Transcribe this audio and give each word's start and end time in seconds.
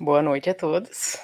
Boa 0.00 0.22
noite 0.22 0.48
a 0.48 0.54
todos. 0.54 1.18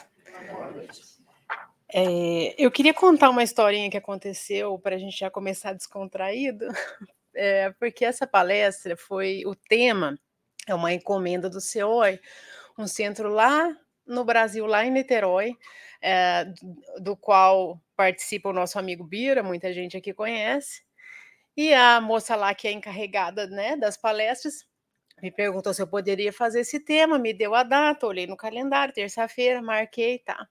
É, 1.89 2.57
eu 2.59 2.73
queria 2.73 2.93
contar 2.93 3.31
uma 3.31 3.45
historinha 3.45 3.89
que 3.89 3.97
aconteceu 3.97 4.77
para 4.81 4.97
a 4.97 4.99
gente 4.99 5.17
já 5.17 5.31
começar 5.31 5.73
descontraído, 5.73 6.67
é, 7.33 7.71
porque 7.79 8.05
essa 8.05 8.27
palestra 8.27 8.97
foi 8.97 9.45
o 9.47 9.55
tema, 9.55 10.19
é 10.67 10.75
uma 10.75 10.93
encomenda 10.93 11.49
do 11.49 11.61
CEOI, 11.61 12.19
um 12.77 12.89
centro 12.89 13.29
lá 13.29 13.73
no 14.05 14.25
Brasil, 14.25 14.67
lá 14.67 14.85
em 14.85 14.91
Niterói, 14.91 15.57
é, 16.03 16.45
do 17.01 17.17
qual 17.17 17.81
participa 17.95 18.49
o 18.49 18.53
nosso 18.53 18.77
amigo 18.77 19.05
Bira, 19.05 19.41
muita 19.45 19.73
gente 19.73 19.97
aqui 19.97 20.13
conhece, 20.13 20.83
e 21.57 21.73
a 21.73 22.01
moça 22.01 22.35
lá 22.35 22.53
que 22.53 22.67
é 22.67 22.73
encarregada 22.73 23.47
né, 23.47 23.77
das 23.77 23.97
palestras 23.97 24.67
me 25.25 25.31
perguntou 25.31 25.73
se 25.73 25.81
eu 25.81 25.87
poderia 25.87 26.31
fazer 26.31 26.61
esse 26.61 26.79
tema, 26.79 27.19
me 27.19 27.33
deu 27.33 27.55
a 27.55 27.63
data, 27.63 28.07
olhei 28.07 28.27
no 28.27 28.37
calendário, 28.37 28.93
terça-feira, 28.93 29.63
marquei, 29.63 30.19
tá. 30.19 30.47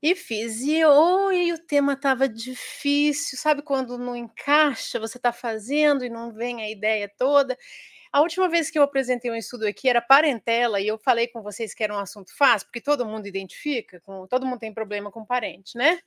E 0.00 0.14
fiz, 0.14 0.60
e, 0.60 0.84
oh, 0.84 1.32
e 1.32 1.52
o 1.52 1.58
tema 1.58 1.94
estava 1.94 2.28
difícil, 2.28 3.36
sabe 3.36 3.62
quando 3.62 3.98
não 3.98 4.14
encaixa, 4.14 5.00
você 5.00 5.16
está 5.16 5.32
fazendo 5.32 6.04
e 6.04 6.08
não 6.08 6.32
vem 6.32 6.62
a 6.62 6.70
ideia 6.70 7.10
toda. 7.18 7.58
A 8.12 8.20
última 8.20 8.48
vez 8.48 8.70
que 8.70 8.78
eu 8.78 8.84
apresentei 8.84 9.30
um 9.32 9.34
estudo 9.34 9.66
aqui 9.66 9.88
era 9.88 10.00
parentela, 10.00 10.80
e 10.80 10.86
eu 10.86 10.96
falei 10.96 11.26
com 11.26 11.42
vocês 11.42 11.74
que 11.74 11.82
era 11.82 11.92
um 11.92 11.98
assunto 11.98 12.32
fácil, 12.36 12.68
porque 12.68 12.80
todo 12.80 13.04
mundo 13.04 13.26
identifica, 13.26 14.00
com, 14.00 14.28
todo 14.28 14.46
mundo 14.46 14.60
tem 14.60 14.72
problema 14.72 15.10
com 15.10 15.26
parente, 15.26 15.76
né? 15.76 15.98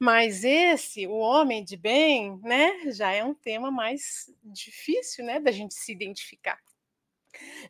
Mas 0.00 0.42
esse, 0.42 1.06
o 1.06 1.16
homem 1.16 1.62
de 1.62 1.76
bem, 1.76 2.40
né, 2.42 2.90
já 2.92 3.12
é 3.12 3.22
um 3.22 3.34
tema 3.34 3.70
mais 3.70 4.32
difícil, 4.42 5.22
né, 5.24 5.38
da 5.38 5.52
gente 5.52 5.74
se 5.74 5.92
identificar. 5.92 6.58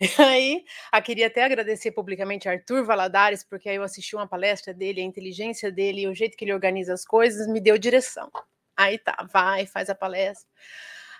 E 0.00 0.06
aí, 0.22 0.64
eu 0.92 1.02
queria 1.02 1.26
até 1.26 1.44
agradecer 1.44 1.92
publicamente 1.92 2.48
a 2.48 2.52
Arthur 2.52 2.84
Valadares, 2.84 3.44
porque 3.44 3.68
aí 3.68 3.76
eu 3.76 3.82
assisti 3.82 4.16
uma 4.16 4.26
palestra 4.26 4.74
dele, 4.74 5.00
a 5.00 5.04
inteligência 5.04 5.70
dele 5.70 6.02
e 6.02 6.08
o 6.08 6.14
jeito 6.14 6.36
que 6.36 6.44
ele 6.44 6.52
organiza 6.52 6.92
as 6.92 7.04
coisas 7.04 7.46
me 7.46 7.60
deu 7.60 7.78
direção. 7.78 8.30
Aí 8.76 8.98
tá, 8.98 9.26
vai, 9.32 9.66
faz 9.66 9.88
a 9.88 9.94
palestra. 9.94 10.48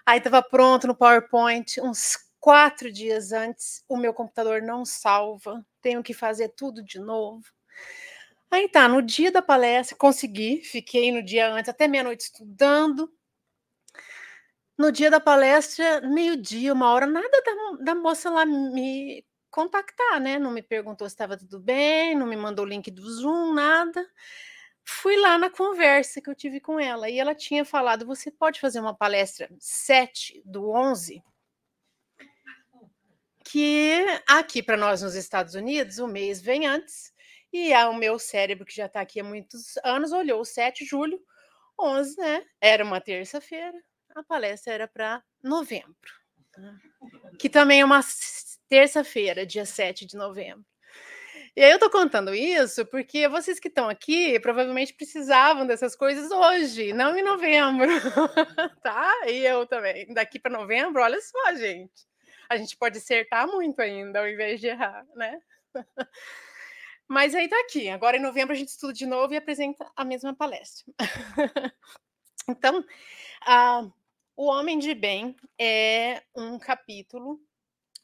Aí 0.04 0.18
estava 0.18 0.42
pronto 0.42 0.86
no 0.86 0.94
PowerPoint, 0.94 1.80
uns 1.80 2.18
quatro 2.40 2.92
dias 2.92 3.32
antes, 3.32 3.82
o 3.88 3.96
meu 3.96 4.12
computador 4.12 4.60
não 4.60 4.84
salva, 4.84 5.64
tenho 5.80 6.02
que 6.02 6.12
fazer 6.12 6.50
tudo 6.50 6.82
de 6.82 6.98
novo. 6.98 7.44
Aí 8.50 8.68
tá, 8.68 8.86
no 8.86 9.00
dia 9.00 9.32
da 9.32 9.40
palestra, 9.40 9.96
consegui, 9.96 10.62
fiquei 10.62 11.10
no 11.10 11.22
dia 11.22 11.50
antes, 11.50 11.68
até 11.68 11.88
meia-noite 11.88 12.24
estudando, 12.24 13.10
no 14.76 14.90
dia 14.90 15.10
da 15.10 15.20
palestra, 15.20 16.00
meio-dia, 16.00 16.72
uma 16.72 16.90
hora, 16.92 17.06
nada 17.06 17.28
da, 17.28 17.84
da 17.84 17.94
moça 17.94 18.30
lá 18.30 18.44
me 18.44 19.24
contactar, 19.50 20.20
né? 20.20 20.38
Não 20.38 20.50
me 20.50 20.62
perguntou 20.62 21.08
se 21.08 21.14
estava 21.14 21.36
tudo 21.36 21.60
bem, 21.60 22.14
não 22.16 22.26
me 22.26 22.36
mandou 22.36 22.64
o 22.64 22.68
link 22.68 22.90
do 22.90 23.08
Zoom, 23.08 23.54
nada. 23.54 24.04
Fui 24.84 25.16
lá 25.16 25.38
na 25.38 25.48
conversa 25.48 26.20
que 26.20 26.28
eu 26.28 26.34
tive 26.34 26.60
com 26.60 26.78
ela 26.78 27.08
e 27.08 27.18
ela 27.18 27.34
tinha 27.34 27.64
falado: 27.64 28.04
você 28.04 28.30
pode 28.30 28.60
fazer 28.60 28.80
uma 28.80 28.94
palestra 28.94 29.48
7 29.58 30.42
do 30.44 30.70
11? 30.70 31.22
Que 33.44 34.04
aqui 34.26 34.62
para 34.62 34.76
nós 34.76 35.02
nos 35.02 35.14
Estados 35.14 35.54
Unidos, 35.54 35.98
o 35.98 36.08
mês 36.08 36.40
vem 36.40 36.66
antes, 36.66 37.14
e 37.52 37.72
o 37.72 37.94
meu 37.94 38.18
cérebro, 38.18 38.64
que 38.66 38.74
já 38.74 38.86
está 38.86 39.00
aqui 39.00 39.20
há 39.20 39.24
muitos 39.24 39.76
anos, 39.84 40.10
olhou 40.12 40.44
7 40.44 40.82
de 40.82 40.90
julho, 40.90 41.20
11, 41.78 42.16
né? 42.18 42.44
Era 42.60 42.84
uma 42.84 43.00
terça-feira, 43.00 43.80
a 44.14 44.22
palestra 44.22 44.72
era 44.72 44.88
para 44.88 45.22
novembro, 45.42 45.94
tá? 46.52 46.76
que 47.38 47.48
também 47.48 47.80
é 47.80 47.84
uma 47.84 48.00
terça-feira, 48.68 49.44
dia 49.44 49.66
7 49.66 50.06
de 50.06 50.16
novembro. 50.16 50.64
E 51.56 51.62
aí 51.62 51.70
eu 51.70 51.78
tô 51.78 51.88
contando 51.88 52.34
isso 52.34 52.84
porque 52.86 53.28
vocês 53.28 53.60
que 53.60 53.68
estão 53.68 53.88
aqui 53.88 54.40
provavelmente 54.40 54.92
precisavam 54.92 55.64
dessas 55.64 55.94
coisas 55.94 56.28
hoje, 56.30 56.92
não 56.92 57.16
em 57.16 57.22
novembro, 57.22 57.86
tá? 58.82 59.28
E 59.28 59.46
eu 59.46 59.64
também. 59.64 60.12
Daqui 60.12 60.40
para 60.40 60.50
novembro, 60.50 61.00
olha 61.00 61.20
só, 61.20 61.54
gente. 61.54 62.08
A 62.48 62.56
gente 62.56 62.76
pode 62.76 62.98
acertar 62.98 63.46
muito 63.46 63.80
ainda 63.80 64.18
ao 64.18 64.28
invés 64.28 64.60
de 64.60 64.66
errar, 64.66 65.06
né? 65.14 65.40
Mas 67.06 67.34
aí 67.36 67.48
tá 67.48 67.60
aqui. 67.60 67.88
Agora 67.88 68.16
em 68.16 68.20
novembro 68.20 68.52
a 68.52 68.56
gente 68.56 68.68
estuda 68.68 68.92
de 68.92 69.06
novo 69.06 69.32
e 69.32 69.36
apresenta 69.36 69.88
a 69.94 70.04
mesma 70.04 70.34
palestra. 70.34 70.92
então, 72.48 72.80
uh, 72.80 73.92
o 74.36 74.46
Homem 74.46 74.78
de 74.78 74.94
Bem 74.94 75.36
é 75.58 76.22
um 76.34 76.58
capítulo, 76.58 77.40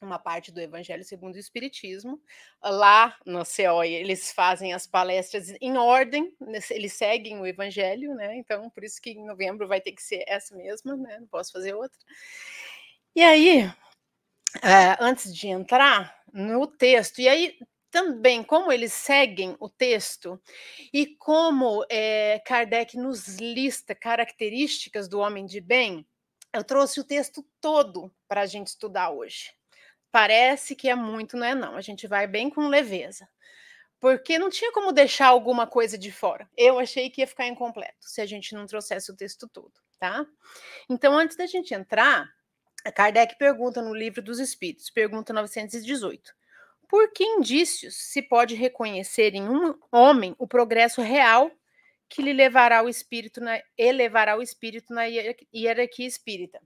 uma 0.01 0.19
parte 0.19 0.51
do 0.51 0.61
Evangelho 0.61 1.05
segundo 1.05 1.35
o 1.35 1.39
Espiritismo. 1.39 2.21
Lá 2.63 3.17
no 3.27 3.45
CEOI, 3.45 3.93
eles 3.93 4.33
fazem 4.33 4.73
as 4.73 4.87
palestras 4.87 5.55
em 5.61 5.77
ordem, 5.77 6.35
eles 6.71 6.93
seguem 6.93 7.41
o 7.41 7.47
Evangelho, 7.47 8.15
né? 8.15 8.37
Então, 8.37 8.71
por 8.71 8.85
isso 8.85 9.01
que 9.01 9.11
em 9.11 9.27
novembro 9.27 9.69
vai 9.69 9.81
ter 9.81 9.93
que 9.93 10.03
ser 10.03 10.25
essa 10.27 10.55
mesma, 10.55 10.97
né? 10.97 11.19
Não 11.21 11.27
posso 11.27 11.53
fazer 11.53 11.75
outra. 11.75 11.99
E 13.15 13.23
aí, 13.23 13.63
é, 14.63 14.97
antes 15.01 15.35
de 15.35 15.49
entrar 15.49 16.17
no 16.33 16.67
texto, 16.67 17.21
e 17.21 17.29
aí 17.29 17.59
também 17.91 18.43
como 18.43 18.71
eles 18.71 18.93
seguem 18.93 19.57
o 19.59 19.69
texto 19.69 20.41
e 20.93 21.07
como 21.17 21.85
é, 21.91 22.41
Kardec 22.47 22.97
nos 22.97 23.37
lista 23.39 23.95
características 23.95 25.09
do 25.09 25.19
homem 25.19 25.45
de 25.45 25.61
bem, 25.61 26.07
eu 26.53 26.65
trouxe 26.65 27.01
o 27.01 27.05
texto 27.05 27.47
todo 27.61 28.13
para 28.27 28.43
a 28.43 28.47
gente 28.47 28.69
estudar 28.69 29.11
hoje. 29.11 29.53
Parece 30.11 30.75
que 30.75 30.89
é 30.89 30.95
muito, 30.95 31.37
não 31.37 31.47
é 31.47 31.55
não. 31.55 31.77
A 31.77 31.81
gente 31.81 32.07
vai 32.07 32.27
bem 32.27 32.51
com 32.51 32.67
leveza. 32.67 33.29
Porque 34.01 34.39
não 34.39 34.49
tinha 34.49 34.73
como 34.73 34.93
deixar 34.93 35.27
alguma 35.27 35.67
coisa 35.67 35.97
de 35.99 36.11
fora. 36.11 36.49
Eu 36.57 36.79
achei 36.79 37.11
que 37.11 37.21
ia 37.21 37.27
ficar 37.27 37.47
incompleto 37.47 37.99
se 38.01 38.21
a 38.21 38.27
gente 38.27 38.55
não 38.55 38.67
trouxesse 38.67 39.11
o 39.13 39.17
texto 39.17 39.47
todo, 39.47 39.73
tá? 39.99 40.27
Então, 40.89 41.17
antes 41.17 41.37
da 41.37 41.47
gente 41.47 41.75
entrar, 41.75 42.27
Kardec 42.95 43.37
pergunta 43.37 43.83
no 43.83 43.95
Livro 43.95 44.23
dos 44.23 44.39
Espíritos, 44.39 44.89
pergunta 44.89 45.35
918. 45.35 46.35
Por 46.89 47.13
que 47.13 47.23
indícios 47.23 47.95
se 47.95 48.23
pode 48.23 48.55
reconhecer 48.55 49.35
em 49.35 49.49
um 49.49 49.79
homem 49.93 50.35
o 50.39 50.49
progresso 50.49 51.03
real 51.03 51.51
que 52.11 52.21
lhe 52.21 52.33
levará 52.33 52.83
o 52.83 52.89
espírito 52.89 53.41
na, 53.41 53.63
elevará 53.79 54.37
o 54.37 54.43
espírito 54.43 54.93
na 54.93 55.05
hierarquia 55.05 56.07
espírita. 56.07 56.61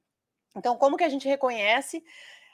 Então, 0.56 0.77
como 0.77 0.97
que 0.97 1.05
a 1.05 1.09
gente 1.09 1.28
reconhece 1.28 2.03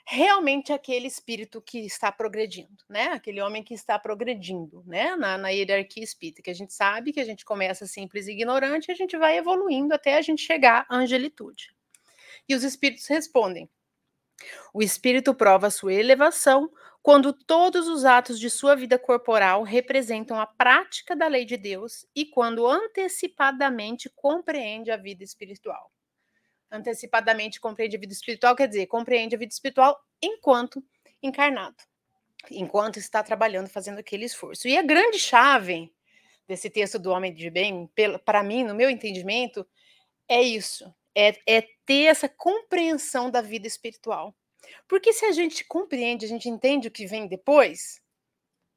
realmente 0.05 0.73
aquele 0.73 1.07
espírito 1.07 1.61
que 1.61 1.79
está 1.85 2.11
progredindo, 2.11 2.83
né? 2.89 3.05
Aquele 3.13 3.39
homem 3.41 3.63
que 3.63 3.73
está 3.73 3.97
progredindo, 3.97 4.83
né? 4.85 5.15
Na, 5.15 5.37
na 5.37 5.49
hierarquia 5.49 6.03
espírita, 6.03 6.41
que 6.41 6.49
a 6.49 6.53
gente 6.53 6.73
sabe 6.73 7.13
que 7.13 7.21
a 7.21 7.25
gente 7.25 7.45
começa 7.45 7.87
simples 7.87 8.27
e 8.27 8.31
ignorante, 8.31 8.89
e 8.89 8.91
a 8.91 8.95
gente 8.95 9.17
vai 9.17 9.37
evoluindo 9.37 9.93
até 9.93 10.17
a 10.17 10.21
gente 10.21 10.41
chegar 10.41 10.85
à 10.89 10.97
angelitude. 10.97 11.73
E 12.49 12.53
os 12.53 12.63
espíritos 12.63 13.07
respondem: 13.07 13.69
o 14.73 14.81
espírito 14.81 15.33
prova 15.33 15.69
sua 15.69 15.93
elevação 15.93 16.69
quando 17.03 17.33
todos 17.33 17.87
os 17.87 18.05
atos 18.05 18.39
de 18.39 18.49
sua 18.49 18.75
vida 18.75 18.97
corporal 18.99 19.63
representam 19.63 20.39
a 20.39 20.45
prática 20.45 21.15
da 21.15 21.27
lei 21.27 21.45
de 21.45 21.57
Deus 21.57 22.05
e 22.15 22.25
quando 22.25 22.67
antecipadamente 22.67 24.09
compreende 24.15 24.91
a 24.91 24.97
vida 24.97 25.23
espiritual. 25.23 25.91
Antecipadamente 26.71 27.59
compreende 27.59 27.97
a 27.97 27.99
vida 27.99 28.13
espiritual 28.13 28.55
quer 28.55 28.67
dizer, 28.67 28.85
compreende 28.87 29.35
a 29.35 29.39
vida 29.39 29.51
espiritual 29.51 29.99
enquanto 30.21 30.83
encarnado, 31.21 31.77
enquanto 32.51 32.97
está 32.97 33.23
trabalhando, 33.23 33.67
fazendo 33.67 33.99
aquele 33.99 34.25
esforço. 34.25 34.67
E 34.67 34.77
a 34.77 34.83
grande 34.83 35.17
chave 35.17 35.91
desse 36.47 36.69
texto 36.69 36.99
do 36.99 37.11
Homem 37.11 37.33
de 37.33 37.49
Bem, 37.49 37.89
para 38.23 38.43
mim, 38.43 38.63
no 38.63 38.75
meu 38.75 38.89
entendimento, 38.89 39.67
é 40.27 40.41
isso: 40.41 40.93
é, 41.15 41.35
é 41.47 41.61
ter 41.85 42.03
essa 42.05 42.29
compreensão 42.29 43.29
da 43.29 43.41
vida 43.41 43.67
espiritual 43.67 44.35
porque 44.87 45.13
se 45.13 45.25
a 45.25 45.31
gente 45.31 45.63
compreende, 45.65 46.25
a 46.25 46.29
gente 46.29 46.49
entende 46.49 46.87
o 46.87 46.91
que 46.91 47.05
vem 47.05 47.27
depois, 47.27 48.01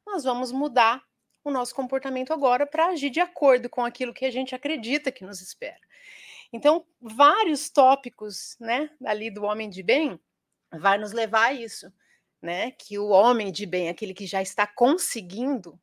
nós 0.07 0.25
vamos 0.25 0.53
mudar 0.53 1.03
o 1.43 1.51
nosso 1.51 1.75
comportamento 1.75 2.33
agora 2.33 2.67
para 2.67 2.87
agir 2.87 3.11
de 3.11 3.21
acordo 3.21 3.69
com 3.69 3.85
aquilo 3.85 4.15
que 4.15 4.25
a 4.25 4.31
gente 4.31 4.55
acredita 4.55 5.13
que 5.13 5.25
nos 5.25 5.41
espera. 5.41 5.81
Então, 6.53 6.87
vários 7.01 7.69
tópicos, 7.69 8.57
né, 8.61 8.89
ali 9.05 9.31
do 9.31 9.45
homem 9.45 9.69
de 9.69 9.83
bem, 9.83 10.19
vai 10.73 10.97
nos 10.99 11.13
levar 11.13 11.47
a 11.47 11.53
isso, 11.53 11.93
né? 12.41 12.71
Que 12.73 12.99
o 12.99 13.09
homem 13.09 13.51
de 13.51 13.67
bem, 13.67 13.89
aquele 13.89 14.15
que 14.15 14.27
já 14.27 14.41
está 14.41 14.67
conseguindo, 14.67 15.81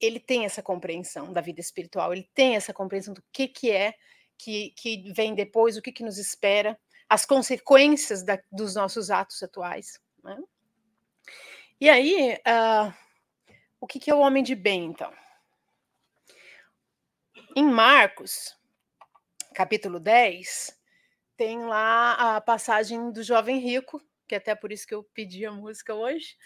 ele 0.00 0.20
tem 0.20 0.44
essa 0.44 0.62
compreensão 0.62 1.32
da 1.32 1.40
vida 1.40 1.60
espiritual, 1.60 2.12
ele 2.12 2.28
tem 2.34 2.56
essa 2.56 2.72
compreensão 2.72 3.14
do 3.14 3.22
que 3.32 3.48
que 3.48 3.70
é 3.70 3.94
que, 4.38 4.70
que 4.76 5.12
vem 5.12 5.34
depois, 5.34 5.76
o 5.76 5.82
que 5.82 5.92
que 5.92 6.02
nos 6.02 6.18
espera, 6.18 6.78
as 7.10 7.26
consequências 7.26 8.22
da, 8.22 8.40
dos 8.52 8.76
nossos 8.76 9.10
atos 9.10 9.42
atuais. 9.42 10.00
Né? 10.22 10.38
E 11.80 11.90
aí, 11.90 12.34
uh, 12.34 12.94
o 13.80 13.86
que, 13.86 13.98
que 13.98 14.10
é 14.10 14.14
o 14.14 14.20
homem 14.20 14.44
de 14.44 14.54
bem, 14.54 14.84
então? 14.84 15.12
Em 17.56 17.64
Marcos, 17.64 18.56
capítulo 19.52 19.98
10, 19.98 20.78
tem 21.36 21.64
lá 21.64 22.36
a 22.36 22.40
passagem 22.40 23.10
do 23.10 23.24
jovem 23.24 23.58
rico, 23.58 24.00
que 24.28 24.36
até 24.36 24.54
por 24.54 24.70
isso 24.70 24.86
que 24.86 24.94
eu 24.94 25.02
pedi 25.02 25.44
a 25.44 25.50
música 25.50 25.92
hoje, 25.92 26.36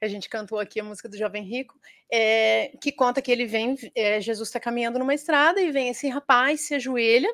a 0.00 0.06
gente 0.06 0.28
cantou 0.28 0.60
aqui 0.60 0.78
a 0.78 0.84
música 0.84 1.08
do 1.08 1.16
Jovem 1.16 1.44
Rico, 1.44 1.78
é, 2.10 2.76
que 2.82 2.90
conta 2.90 3.22
que 3.22 3.30
ele 3.30 3.46
vem, 3.46 3.76
é, 3.94 4.20
Jesus 4.20 4.48
está 4.48 4.58
caminhando 4.58 4.98
numa 4.98 5.14
estrada 5.14 5.60
e 5.60 5.70
vem 5.70 5.88
esse 5.88 6.08
rapaz, 6.08 6.62
se 6.62 6.74
ajoelha, 6.74 7.32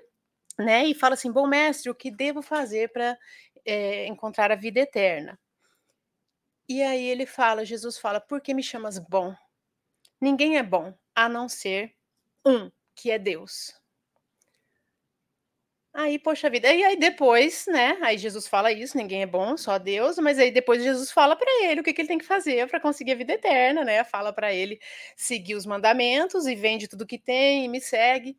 né, 0.58 0.86
e 0.86 0.94
fala 0.94 1.14
assim: 1.14 1.30
Bom 1.30 1.46
mestre, 1.46 1.90
o 1.90 1.94
que 1.94 2.10
devo 2.10 2.42
fazer 2.42 2.90
para 2.92 3.16
é, 3.64 4.06
encontrar 4.06 4.50
a 4.50 4.56
vida 4.56 4.80
eterna? 4.80 5.38
E 6.68 6.82
aí 6.82 7.06
ele 7.06 7.26
fala, 7.26 7.64
Jesus 7.64 7.98
fala: 7.98 8.20
Por 8.20 8.40
que 8.40 8.52
me 8.52 8.62
chamas 8.62 8.98
bom? 8.98 9.34
Ninguém 10.20 10.58
é 10.58 10.62
bom 10.62 10.94
a 11.14 11.28
não 11.28 11.48
ser 11.48 11.94
um, 12.44 12.70
que 12.94 13.10
é 13.10 13.18
Deus. 13.18 13.78
Aí, 15.94 16.18
poxa 16.18 16.48
vida, 16.48 16.72
e 16.72 16.84
aí 16.84 16.96
depois, 16.96 17.66
né? 17.66 17.98
Aí 18.02 18.16
Jesus 18.18 18.46
fala 18.46 18.70
isso, 18.70 18.96
ninguém 18.96 19.22
é 19.22 19.26
bom, 19.26 19.56
só 19.56 19.78
Deus, 19.78 20.16
mas 20.18 20.38
aí 20.38 20.50
depois 20.50 20.82
Jesus 20.82 21.10
fala 21.10 21.34
para 21.34 21.50
ele 21.64 21.80
o 21.80 21.84
que, 21.84 21.92
que, 21.92 22.02
ele 22.02 22.08
tem 22.08 22.18
que 22.18 22.24
fazer 22.24 22.68
para 22.68 22.78
conseguir 22.78 23.12
a 23.12 23.16
vida 23.16 23.32
eterna, 23.32 23.84
né? 23.84 24.04
Fala 24.04 24.32
para 24.32 24.52
ele 24.52 24.78
seguir 25.16 25.56
os 25.56 25.66
mandamentos 25.66 26.46
e 26.46 26.54
vende 26.54 26.86
tudo 26.86 27.06
que 27.06 27.18
tem 27.18 27.64
e 27.64 27.68
me 27.68 27.80
segue. 27.80 28.36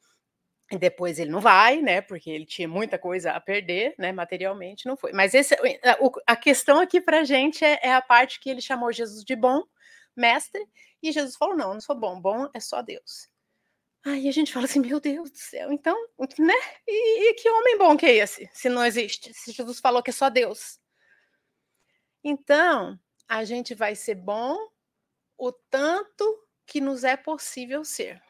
E 0.72 0.78
depois 0.78 1.18
ele 1.18 1.32
não 1.32 1.40
vai, 1.40 1.82
né? 1.82 2.00
Porque 2.02 2.30
ele 2.30 2.46
tinha 2.46 2.68
muita 2.68 3.00
coisa 3.00 3.32
a 3.32 3.40
perder, 3.40 3.96
né? 3.98 4.12
Materialmente 4.12 4.86
não 4.86 4.96
foi. 4.96 5.12
Mas 5.12 5.34
esse, 5.34 5.56
a, 5.56 6.34
a 6.34 6.36
questão 6.36 6.80
aqui 6.80 7.02
para 7.02 7.24
gente 7.24 7.66
é, 7.66 7.80
é 7.82 7.94
a 7.94 8.02
parte 8.02 8.40
que 8.40 8.50
ele 8.50 8.62
chamou 8.62 8.92
Jesus 8.92 9.24
de 9.24 9.36
bom 9.36 9.64
mestre 10.16 10.64
e 11.02 11.12
Jesus 11.12 11.36
falou: 11.36 11.56
não, 11.56 11.74
não 11.74 11.82
sou 11.82 11.96
bom, 11.96 12.20
bom 12.22 12.48
é 12.54 12.60
só 12.60 12.82
Deus. 12.82 13.28
Aí 14.06 14.30
a 14.30 14.32
gente 14.32 14.54
fala 14.54 14.66
assim, 14.66 14.80
meu 14.80 15.00
Deus 15.00 15.30
do 15.30 15.38
céu, 15.38 15.74
então, 15.74 15.96
né? 16.38 16.54
E, 16.88 17.30
e, 17.30 17.34
que 17.34 17.50
homem 17.50 17.78
bom 17.78 17.98
que 17.98 18.06
é 18.06 18.16
esse, 18.16 18.50
se 18.54 18.70
não 18.70 18.86
existe, 18.86 19.34
se 19.34 19.52
Jesus 19.52 19.80
falou 19.80 20.02
que 20.02 20.10
é 20.10 20.14
só 20.14 20.30
Deus. 20.30 20.80
Então, 22.24 22.98
a 23.28 23.44
gente 23.44 23.76
vai 23.76 23.96
ser 23.96 24.16
bom 24.16 24.58
o 25.38 25.52
tanto 25.52 26.48
que 26.66 26.80
nos 26.80 27.04
é 27.04 27.18
possível 27.18 27.84
ser. 27.84 28.22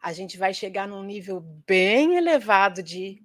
A 0.00 0.12
gente 0.12 0.36
vai 0.36 0.54
chegar 0.54 0.86
num 0.86 1.02
nível 1.02 1.40
bem 1.66 2.16
elevado 2.16 2.82
de, 2.82 3.22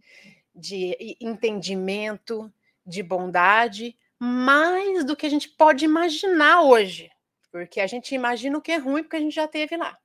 de 0.55 1.17
entendimento, 1.21 2.51
de 2.85 3.03
bondade, 3.03 3.97
mais 4.19 5.05
do 5.05 5.15
que 5.15 5.25
a 5.25 5.29
gente 5.29 5.49
pode 5.49 5.85
imaginar 5.85 6.61
hoje. 6.61 7.09
Porque 7.51 7.79
a 7.79 7.87
gente 7.87 8.15
imagina 8.15 8.57
o 8.57 8.61
que 8.61 8.71
é 8.71 8.77
ruim 8.77 9.03
porque 9.03 9.17
a 9.17 9.19
gente 9.19 9.35
já 9.35 9.47
teve 9.47 9.77
lá 9.77 9.97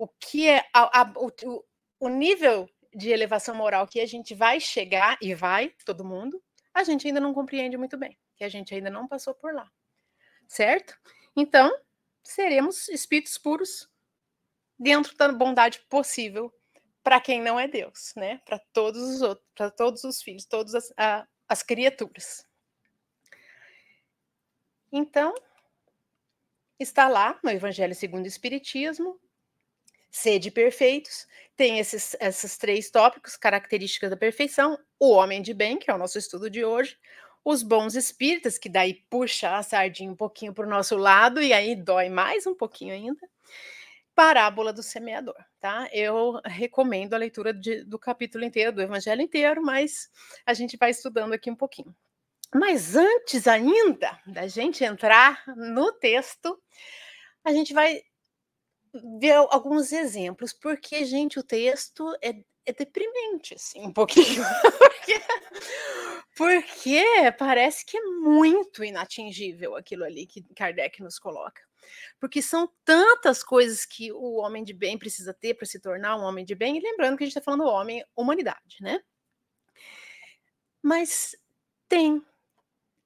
o 0.00 0.08
que 0.08 0.48
é 0.48 0.66
a, 0.72 1.02
a, 1.02 1.12
o, 1.14 1.64
o 2.00 2.08
nível 2.08 2.66
de 2.94 3.10
elevação 3.10 3.54
moral 3.54 3.86
que 3.86 4.00
a 4.00 4.06
gente 4.06 4.34
vai 4.34 4.58
chegar, 4.58 5.18
e 5.20 5.34
vai, 5.34 5.74
todo 5.84 6.06
mundo, 6.06 6.42
a 6.72 6.82
gente 6.82 7.06
ainda 7.06 7.20
não 7.20 7.34
compreende 7.34 7.76
muito 7.76 7.98
bem, 7.98 8.18
que 8.34 8.42
a 8.42 8.48
gente 8.48 8.74
ainda 8.74 8.88
não 8.88 9.06
passou 9.06 9.34
por 9.34 9.52
lá. 9.52 9.70
Certo? 10.48 10.98
Então, 11.36 11.70
seremos 12.24 12.88
espíritos 12.88 13.36
puros 13.36 13.89
dentro 14.80 15.14
da 15.14 15.30
bondade 15.30 15.78
possível 15.90 16.50
para 17.02 17.20
quem 17.20 17.42
não 17.42 17.60
é 17.60 17.68
Deus, 17.68 18.14
né? 18.16 18.40
Para 18.46 18.58
todos 18.72 19.02
os 19.02 19.20
outros, 19.20 19.46
para 19.54 19.70
todos 19.70 20.04
os 20.04 20.22
filhos, 20.22 20.46
todas 20.46 20.74
as, 20.74 20.92
a, 20.96 21.26
as 21.46 21.62
criaturas. 21.62 22.46
Então, 24.90 25.34
está 26.78 27.08
lá 27.08 27.38
no 27.44 27.50
Evangelho 27.50 27.94
segundo 27.94 28.24
o 28.24 28.28
Espiritismo, 28.28 29.20
sede 30.10 30.50
perfeitos, 30.50 31.26
tem 31.56 31.78
esses, 31.78 32.16
esses 32.18 32.56
três 32.56 32.90
tópicos, 32.90 33.36
características 33.36 34.10
da 34.10 34.16
perfeição, 34.16 34.78
o 34.98 35.10
homem 35.10 35.42
de 35.42 35.54
bem, 35.54 35.78
que 35.78 35.90
é 35.90 35.94
o 35.94 35.98
nosso 35.98 36.18
estudo 36.18 36.50
de 36.50 36.64
hoje, 36.64 36.98
os 37.44 37.62
bons 37.62 37.94
espíritas, 37.94 38.58
que 38.58 38.68
daí 38.68 38.94
puxa 39.08 39.56
a 39.56 39.62
sardinha 39.62 40.10
um 40.10 40.16
pouquinho 40.16 40.52
para 40.52 40.66
o 40.66 40.70
nosso 40.70 40.96
lado 40.96 41.40
e 41.40 41.52
aí 41.52 41.76
dói 41.76 42.08
mais 42.08 42.46
um 42.46 42.54
pouquinho 42.54 42.92
ainda, 42.92 43.28
parábola 44.14 44.72
do 44.72 44.82
semeador, 44.82 45.36
tá? 45.58 45.88
Eu 45.92 46.40
recomendo 46.44 47.14
a 47.14 47.18
leitura 47.18 47.52
de, 47.52 47.84
do 47.84 47.98
capítulo 47.98 48.44
inteiro, 48.44 48.72
do 48.72 48.82
evangelho 48.82 49.22
inteiro, 49.22 49.62
mas 49.62 50.10
a 50.44 50.54
gente 50.54 50.76
vai 50.76 50.90
estudando 50.90 51.32
aqui 51.32 51.50
um 51.50 51.56
pouquinho. 51.56 51.94
Mas 52.54 52.96
antes 52.96 53.46
ainda 53.46 54.18
da 54.26 54.48
gente 54.48 54.82
entrar 54.84 55.42
no 55.56 55.92
texto, 55.92 56.60
a 57.44 57.52
gente 57.52 57.72
vai 57.72 58.02
ver 59.20 59.34
alguns 59.50 59.92
exemplos, 59.92 60.52
porque, 60.52 61.04
gente, 61.04 61.38
o 61.38 61.44
texto 61.44 62.12
é, 62.20 62.34
é 62.66 62.72
deprimente, 62.72 63.54
assim, 63.54 63.86
um 63.86 63.92
pouquinho. 63.92 64.42
porque, 64.78 65.20
porque 66.36 67.04
parece 67.38 67.86
que 67.86 67.96
é 67.96 68.02
muito 68.02 68.82
inatingível 68.82 69.76
aquilo 69.76 70.04
ali 70.04 70.26
que 70.26 70.42
Kardec 70.54 71.00
nos 71.02 71.18
coloca. 71.18 71.62
Porque 72.18 72.42
são 72.42 72.70
tantas 72.84 73.42
coisas 73.42 73.84
que 73.84 74.12
o 74.12 74.36
homem 74.36 74.64
de 74.64 74.72
bem 74.72 74.98
precisa 74.98 75.34
ter 75.34 75.54
para 75.54 75.66
se 75.66 75.80
tornar 75.80 76.16
um 76.16 76.22
homem 76.22 76.44
de 76.44 76.54
bem, 76.54 76.76
e 76.76 76.80
lembrando 76.80 77.16
que 77.16 77.24
a 77.24 77.26
gente 77.26 77.36
está 77.36 77.44
falando 77.44 77.64
homem, 77.64 78.04
humanidade, 78.16 78.78
né? 78.80 79.00
Mas 80.82 81.36
tem. 81.88 82.24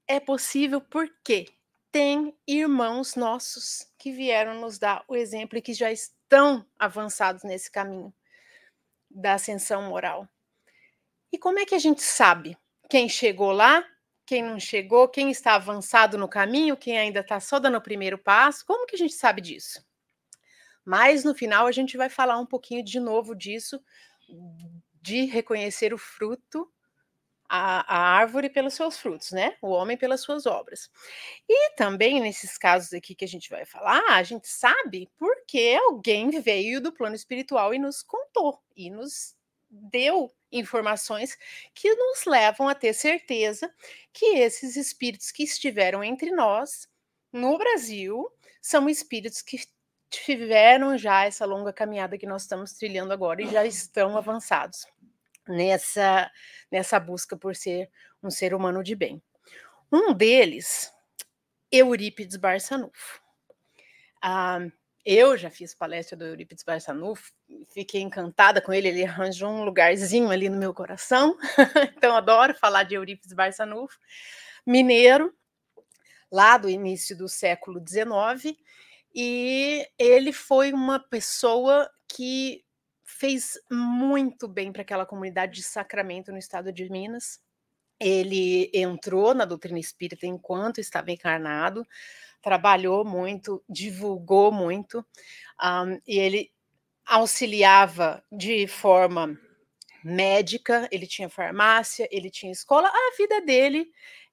É 0.07 0.21
possível 0.21 0.81
por 0.81 1.09
quê? 1.25 1.47
tem 1.95 2.37
irmãos 2.45 3.15
nossos 3.15 3.87
que 3.97 4.11
vieram 4.11 4.61
nos 4.61 4.81
dar 4.81 5.05
o 5.07 5.15
exemplo 5.15 5.57
e 5.57 5.63
que 5.63 5.73
já 5.73 5.93
estão 5.93 6.67
avançados 6.77 7.45
nesse 7.45 7.71
caminho 7.71 8.13
da 9.09 9.35
ascensão 9.35 9.81
moral. 9.83 10.29
E 11.31 11.39
como 11.39 11.61
é 11.61 11.65
que 11.65 11.73
a 11.73 11.79
gente 11.79 12.03
sabe 12.03 12.59
quem 12.91 13.09
chegou 13.09 13.53
lá, 13.53 13.85
quem 14.27 14.43
não 14.43 14.59
chegou, 14.59 15.09
quem 15.09 15.31
está 15.31 15.55
avançado 15.55 16.17
no 16.17 16.29
caminho, 16.29 16.77
quem 16.77 16.99
ainda 16.99 17.21
está 17.21 17.41
só 17.41 17.59
dando 17.59 17.77
o 17.77 17.83
primeiro 17.83 18.19
passo? 18.19 18.65
Como 18.65 18.87
que 18.87 18.97
a 18.97 18.99
gente 18.99 19.15
sabe 19.15 19.41
disso? 19.41 19.85
Mas 20.85 21.25
no 21.25 21.35
final 21.35 21.67
a 21.67 21.73
gente 21.73 21.97
vai 21.97 22.09
falar 22.09 22.39
um 22.39 22.47
pouquinho 22.47 22.85
de 22.85 23.01
novo 23.01 23.35
disso, 23.35 23.83
de 25.01 25.25
reconhecer 25.25 25.93
o 25.95 25.99
fruto 25.99 26.71
a, 27.49 27.97
a, 27.97 28.19
árvore 28.19 28.49
pelos 28.49 28.75
seus 28.75 28.99
frutos, 28.99 29.31
né? 29.33 29.57
O 29.63 29.69
homem 29.69 29.97
pelas 29.97 30.23
suas 30.23 30.47
obras. 30.47 30.91
E 31.49 31.75
também 31.77 32.21
nesses 32.21 32.59
casos 32.59 32.93
aqui 32.93 33.15
que 33.15 33.25
a 33.25 33.29
gente 33.29 33.51
vai 33.51 33.65
falar, 33.65 34.03
a 34.11 34.23
gente 34.23 34.49
sabe 34.49 35.09
porque 35.19 35.79
alguém 35.87 36.31
veio 36.41 36.81
do 36.81 36.93
plano 36.93 37.15
espiritual 37.15 37.75
e 37.75 37.79
nos 37.79 38.03
contou 38.03 38.61
e 38.77 38.91
nos 38.91 39.35
deu 39.71 40.31
informações 40.55 41.37
que 41.75 41.93
nos 41.95 42.25
levam 42.25 42.69
a 42.69 42.75
ter 42.75 42.95
certeza 42.95 43.73
que 44.13 44.39
esses 44.39 44.77
espíritos 44.77 45.31
que 45.31 45.43
estiveram 45.43 46.03
entre 46.03 46.31
nós 46.31 46.89
no 47.33 47.59
Brasil 47.59 48.31
são 48.63 48.89
espíritos 48.89 49.43
que 49.43 49.61
tiveram 50.09 50.97
já 50.97 51.25
essa 51.25 51.45
longa 51.45 51.73
caminhada 51.73 52.17
que 52.17 52.27
nós 52.27 52.43
estamos 52.43 52.73
trilhando 52.73 53.13
agora 53.13 53.43
e 53.43 53.51
já 53.51 53.67
estão 53.67 54.17
avançados 54.17 54.87
nessa, 55.49 56.31
nessa 56.71 57.01
busca 57.01 57.37
por 57.37 57.57
ser 57.57 57.91
um 58.23 58.31
ser 58.31 58.55
humano 58.55 58.83
de 58.83 58.95
bem. 58.95 59.23
Um 59.93 60.15
deles, 60.15 60.93
Eurípides 61.71 62.37
Barçanufo. 62.37 63.21
Ah, 64.23 64.61
eu 65.05 65.37
já 65.37 65.51
fiz 65.51 65.75
palestra 65.75 66.17
do 66.17 66.25
Eurípides 66.25 66.65
Barçanufo, 66.65 67.33
fiquei 67.73 68.01
encantada 68.01 68.61
com 68.61 68.73
ele, 68.73 68.89
ele 68.89 69.05
arranjou 69.05 69.51
um 69.51 69.65
lugarzinho 69.65 70.31
ali 70.31 70.49
no 70.49 70.57
meu 70.57 70.73
coração, 70.73 71.37
então 71.97 72.17
adoro 72.17 72.55
falar 72.55 72.85
de 72.85 72.95
Eurípides 72.95 73.33
Barçanufo, 73.33 73.99
mineiro, 74.67 75.35
lá 76.33 76.57
do 76.57 76.71
início 76.71 77.17
do 77.17 77.29
século 77.29 77.83
XIX, 77.87 78.57
e 79.15 79.87
ele 79.99 80.33
foi 80.33 80.73
uma 80.73 80.99
pessoa 80.99 81.89
que 82.09 82.65
fez 83.05 83.53
muito 83.71 84.49
bem 84.49 84.73
para 84.73 84.83
aquela 84.83 85.07
comunidade 85.07 85.55
de 85.55 85.63
Sacramento 85.63 86.33
no 86.33 86.39
estado 86.39 86.73
de 86.73 86.91
Minas. 86.91 87.39
Ele 88.01 88.71
entrou 88.75 89.35
na 89.35 89.45
doutrina 89.45 89.79
espírita 89.79 90.27
enquanto 90.27 90.81
estava 90.81 91.13
encarnado, 91.13 91.87
trabalhou 92.45 93.07
muito, 93.07 93.65
divulgou 93.67 94.53
muito, 94.53 95.05
um, 95.63 95.99
e 96.07 96.19
ele 96.19 96.53
auxiliava 97.07 98.23
de 98.31 98.67
forma 98.67 99.41
médica, 100.05 100.87
ele 100.93 101.07
tinha 101.07 101.31
farmácia, 101.31 102.07
ele 102.13 102.31
tinha 102.31 102.53
escola, 102.53 102.87
a 102.87 103.17
vida 103.17 103.41
dele 103.41 103.91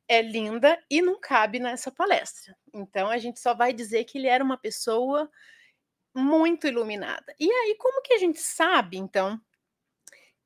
é 0.09 0.21
linda 0.21 0.77
e 0.89 1.01
não 1.01 1.17
cabe 1.17 1.57
nessa 1.57 1.89
palestra. 1.89 2.53
Então 2.73 3.09
a 3.09 3.17
gente 3.17 3.39
só 3.39 3.53
vai 3.53 3.71
dizer 3.71 4.03
que 4.03 4.17
ele 4.17 4.27
era 4.27 4.43
uma 4.43 4.57
pessoa 4.57 5.31
muito 6.13 6.67
iluminada. 6.67 7.33
E 7.39 7.49
aí, 7.49 7.75
como 7.79 8.01
que 8.01 8.13
a 8.13 8.17
gente 8.17 8.41
sabe, 8.41 8.97
então, 8.97 9.39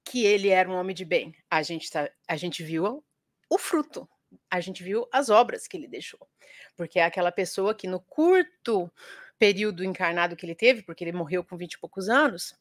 que 0.04 0.24
ele 0.24 0.50
era 0.50 0.70
um 0.70 0.76
homem 0.76 0.96
de 0.96 1.04
bem? 1.04 1.34
A 1.50 1.64
gente, 1.64 1.90
tá, 1.90 2.08
a 2.28 2.36
gente 2.38 2.62
viu 2.64 3.04
o 3.50 3.58
fruto, 3.58 4.08
a 4.50 4.60
gente 4.60 4.84
viu 4.84 5.08
as 5.12 5.30
obras 5.30 5.68
que 5.68 5.78
ele 5.78 5.88
deixou. 5.88 6.28
Porque 6.76 7.00
é 7.00 7.04
aquela 7.04 7.32
pessoa 7.32 7.74
que, 7.74 7.88
no 7.88 8.00
curto 8.00 8.92
período 9.38 9.84
encarnado 9.84 10.36
que 10.36 10.46
ele 10.46 10.56
teve, 10.56 10.82
porque 10.82 11.04
ele 11.04 11.12
morreu 11.12 11.44
com 11.44 11.58
20 11.58 11.74
e 11.74 11.80
poucos 11.80 12.10
anos, 12.10 12.56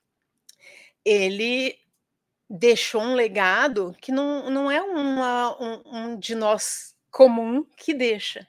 ele 1.05 1.79
deixou 2.49 3.03
um 3.03 3.15
legado 3.15 3.97
que 4.01 4.13
não, 4.13 4.51
não 4.51 4.71
é 4.71 4.81
uma, 4.83 5.57
um, 5.61 5.83
um 5.85 6.19
de 6.19 6.35
nós 6.35 6.95
comum 7.11 7.65
que 7.77 7.95
deixa. 7.95 8.47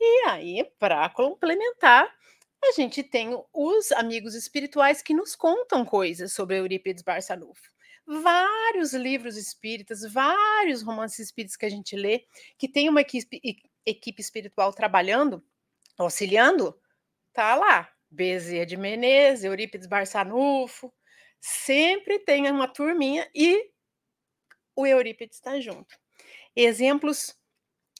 E 0.00 0.28
aí, 0.28 0.64
para 0.78 1.08
complementar, 1.10 2.12
a 2.62 2.72
gente 2.72 3.02
tem 3.02 3.38
os 3.52 3.92
amigos 3.92 4.34
espirituais 4.34 5.02
que 5.02 5.14
nos 5.14 5.36
contam 5.36 5.84
coisas 5.84 6.32
sobre 6.32 6.58
Eurípides 6.58 7.02
Barçanufo. 7.02 7.73
Vários 8.06 8.92
livros 8.92 9.36
espíritas, 9.36 10.00
vários 10.12 10.82
romances 10.82 11.20
espíritas 11.20 11.56
que 11.56 11.64
a 11.64 11.70
gente 11.70 11.96
lê, 11.96 12.26
que 12.58 12.68
tem 12.68 12.88
uma 12.88 13.00
equipe, 13.00 13.40
equipe 13.86 14.20
espiritual 14.20 14.72
trabalhando, 14.72 15.42
auxiliando, 15.96 16.78
tá 17.32 17.54
lá. 17.54 17.90
Bezerra 18.10 18.66
de 18.66 18.76
Menezes, 18.76 19.42
Eurípides 19.42 19.88
Barçanufo, 19.88 20.94
sempre 21.40 22.20
tem 22.20 22.48
uma 22.48 22.68
turminha 22.68 23.28
e 23.34 23.72
o 24.76 24.86
Eurípides 24.86 25.36
está 25.36 25.58
junto. 25.60 25.98
Exemplos 26.54 27.36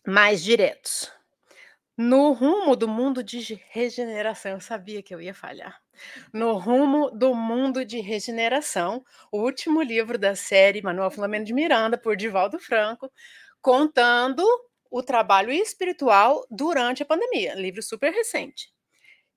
mais 0.06 0.42
diretos. 0.42 1.12
No 1.96 2.32
rumo 2.32 2.76
do 2.76 2.88
mundo 2.88 3.22
de 3.22 3.54
regeneração, 3.70 4.52
eu 4.52 4.60
sabia 4.60 5.02
que 5.02 5.14
eu 5.14 5.20
ia 5.20 5.34
falhar. 5.34 5.83
No 6.32 6.58
rumo 6.58 7.10
do 7.10 7.34
mundo 7.34 7.84
de 7.84 8.00
regeneração, 8.00 9.04
o 9.30 9.40
último 9.40 9.82
livro 9.82 10.18
da 10.18 10.34
série 10.34 10.82
Manuel 10.82 11.10
Filomeno 11.10 11.44
de 11.44 11.52
Miranda, 11.52 11.96
por 11.98 12.16
Divaldo 12.16 12.58
Franco, 12.58 13.10
contando 13.60 14.44
o 14.90 15.02
trabalho 15.02 15.50
espiritual 15.50 16.46
durante 16.50 17.02
a 17.02 17.06
pandemia, 17.06 17.54
livro 17.54 17.82
super 17.82 18.12
recente. 18.12 18.72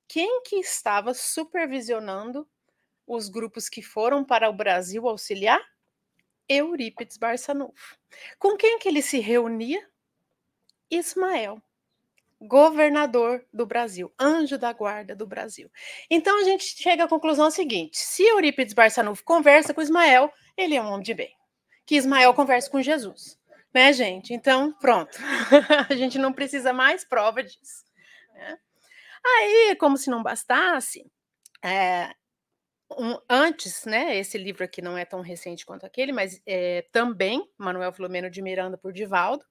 Quem 0.07 0.41
que 0.43 0.57
estava 0.57 1.13
supervisionando 1.13 2.47
os 3.05 3.29
grupos 3.29 3.67
que 3.67 3.81
foram 3.81 4.23
para 4.23 4.49
o 4.49 4.53
Brasil 4.53 5.07
auxiliar? 5.07 5.61
Eurípides 6.47 7.17
Barçanufo. 7.17 7.97
Com 8.39 8.55
quem 8.55 8.79
que 8.79 8.87
ele 8.87 9.01
se 9.01 9.19
reunia? 9.19 9.85
Ismael, 10.89 11.61
governador 12.41 13.43
do 13.51 13.65
Brasil, 13.65 14.13
anjo 14.19 14.57
da 14.57 14.71
guarda 14.71 15.15
do 15.15 15.25
Brasil. 15.25 15.71
Então 16.09 16.39
a 16.39 16.43
gente 16.43 16.63
chega 16.63 17.03
à 17.03 17.07
conclusão 17.07 17.49
seguinte: 17.49 17.97
se 17.97 18.23
Eurípides 18.23 18.73
Barçanufo 18.73 19.23
conversa 19.23 19.73
com 19.73 19.81
Ismael, 19.81 20.31
ele 20.55 20.75
é 20.75 20.81
um 20.81 20.87
homem 20.87 21.03
de 21.03 21.13
bem. 21.13 21.35
Que 21.85 21.95
Ismael 21.95 22.33
converse 22.33 22.69
com 22.69 22.81
Jesus, 22.81 23.39
né, 23.73 23.93
gente? 23.93 24.33
Então, 24.33 24.73
pronto. 24.73 25.17
a 25.89 25.95
gente 25.95 26.17
não 26.17 26.33
precisa 26.33 26.73
mais 26.73 27.05
prova 27.05 27.41
disso. 27.41 27.85
Né? 28.33 28.59
Aí, 29.25 29.75
como 29.79 29.97
se 29.97 30.09
não 30.09 30.21
bastasse, 30.21 31.09
é, 31.63 32.13
um, 32.91 33.17
antes, 33.29 33.85
né? 33.85 34.17
Esse 34.17 34.37
livro 34.37 34.63
aqui 34.63 34.81
não 34.81 34.97
é 34.97 35.05
tão 35.05 35.21
recente 35.21 35.65
quanto 35.65 35.85
aquele, 35.85 36.11
mas 36.11 36.41
é, 36.45 36.85
também 36.91 37.47
Manuel 37.57 37.93
Filomeno 37.93 38.29
de 38.29 38.41
Miranda 38.41 38.77
por 38.77 38.93
Divaldo 38.93 39.43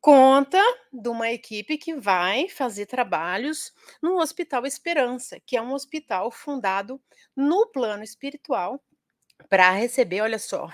conta 0.00 0.62
de 0.92 1.08
uma 1.08 1.30
equipe 1.30 1.76
que 1.76 1.94
vai 1.94 2.48
fazer 2.48 2.86
trabalhos 2.86 3.72
no 4.02 4.18
Hospital 4.18 4.64
Esperança, 4.66 5.40
que 5.44 5.56
é 5.56 5.62
um 5.62 5.72
hospital 5.72 6.30
fundado 6.30 7.00
no 7.36 7.66
plano 7.66 8.04
espiritual 8.04 8.82
para 9.48 9.70
receber, 9.70 10.20
olha 10.20 10.38
só, 10.38 10.68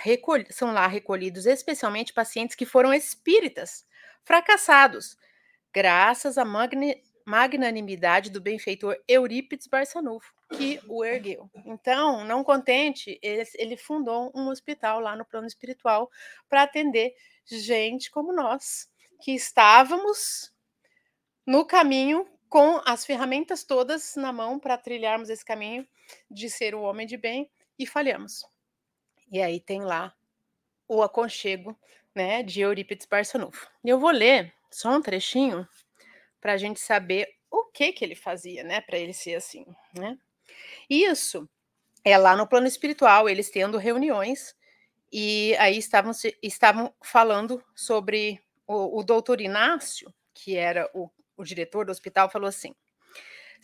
são 0.50 0.72
lá 0.72 0.86
recolhidos 0.86 1.46
especialmente 1.46 2.12
pacientes 2.12 2.56
que 2.56 2.64
foram 2.64 2.92
espíritas 2.94 3.86
fracassados, 4.24 5.16
graças 5.72 6.38
à 6.38 6.44
magnanimidade 7.26 8.30
do 8.30 8.40
benfeitor 8.40 8.96
Eurípides 9.06 9.66
Barçanufo, 9.66 10.32
que 10.56 10.80
o 10.88 11.04
ergueu. 11.04 11.50
Então, 11.66 12.24
não 12.24 12.42
contente, 12.42 13.18
ele, 13.22 13.44
ele 13.56 13.76
fundou 13.76 14.32
um 14.34 14.48
hospital 14.48 14.98
lá 14.98 15.14
no 15.14 15.24
plano 15.24 15.46
espiritual 15.46 16.10
para 16.48 16.62
atender 16.62 17.14
gente 17.44 18.10
como 18.10 18.32
nós, 18.32 18.88
que 19.24 19.32
estávamos 19.32 20.52
no 21.46 21.64
caminho 21.64 22.28
com 22.46 22.78
as 22.84 23.06
ferramentas 23.06 23.64
todas 23.64 24.16
na 24.16 24.30
mão 24.30 24.58
para 24.58 24.76
trilharmos 24.76 25.30
esse 25.30 25.42
caminho 25.42 25.88
de 26.30 26.50
ser 26.50 26.74
o 26.74 26.82
homem 26.82 27.06
de 27.06 27.16
bem 27.16 27.50
e 27.78 27.86
falhamos. 27.86 28.44
E 29.32 29.40
aí 29.40 29.60
tem 29.60 29.82
lá 29.82 30.14
o 30.86 31.02
aconchego 31.02 31.74
né, 32.14 32.42
de 32.42 32.60
Eurípides 32.60 33.06
Barçanufo. 33.06 33.66
E 33.82 33.88
eu 33.88 33.98
vou 33.98 34.10
ler 34.10 34.52
só 34.70 34.90
um 34.90 35.00
trechinho 35.00 35.66
para 36.38 36.52
a 36.52 36.58
gente 36.58 36.78
saber 36.78 37.26
o 37.50 37.64
que 37.64 37.94
que 37.94 38.04
ele 38.04 38.14
fazia, 38.14 38.62
né, 38.62 38.82
para 38.82 38.98
ele 38.98 39.14
ser 39.14 39.36
assim, 39.36 39.64
né? 39.94 40.18
Isso 40.88 41.48
é 42.04 42.18
lá 42.18 42.36
no 42.36 42.46
plano 42.46 42.66
espiritual, 42.66 43.26
eles 43.26 43.48
tendo 43.48 43.78
reuniões 43.78 44.54
e 45.10 45.56
aí 45.56 45.78
estavam 45.78 46.12
estavam 46.42 46.94
falando 47.02 47.64
sobre 47.74 48.43
o, 48.66 49.00
o 49.00 49.02
doutor 49.02 49.40
Inácio, 49.40 50.12
que 50.32 50.56
era 50.56 50.90
o, 50.94 51.10
o 51.36 51.44
diretor 51.44 51.86
do 51.86 51.92
hospital, 51.92 52.30
falou 52.30 52.48
assim: 52.48 52.74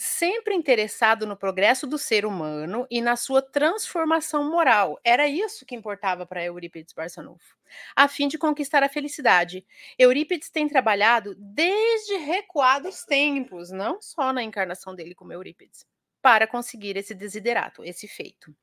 sempre 0.01 0.55
interessado 0.55 1.27
no 1.27 1.37
progresso 1.37 1.87
do 1.87 1.99
ser 1.99 2.25
humano 2.25 2.87
e 2.91 3.03
na 3.03 3.17
sua 3.17 3.43
transformação 3.43 4.51
moral. 4.51 4.99
Era 5.05 5.29
isso 5.29 5.67
que 5.67 5.75
importava 5.75 6.25
para 6.25 6.43
Eurípides 6.43 6.95
Barçanufo, 6.95 7.55
a 7.95 8.09
fim 8.09 8.27
de 8.27 8.39
conquistar 8.39 8.83
a 8.83 8.89
felicidade. 8.89 9.63
Eurípides 9.99 10.49
tem 10.49 10.67
trabalhado 10.67 11.35
desde 11.37 12.17
recuados 12.17 13.05
tempos, 13.05 13.71
não 13.71 14.01
só 14.01 14.33
na 14.33 14.43
encarnação 14.43 14.95
dele 14.95 15.15
como 15.15 15.35
Eurípides, 15.35 15.85
para 16.23 16.47
conseguir 16.47 16.97
esse 16.97 17.15
desiderato, 17.15 17.85
esse 17.85 18.09
feito. 18.09 18.57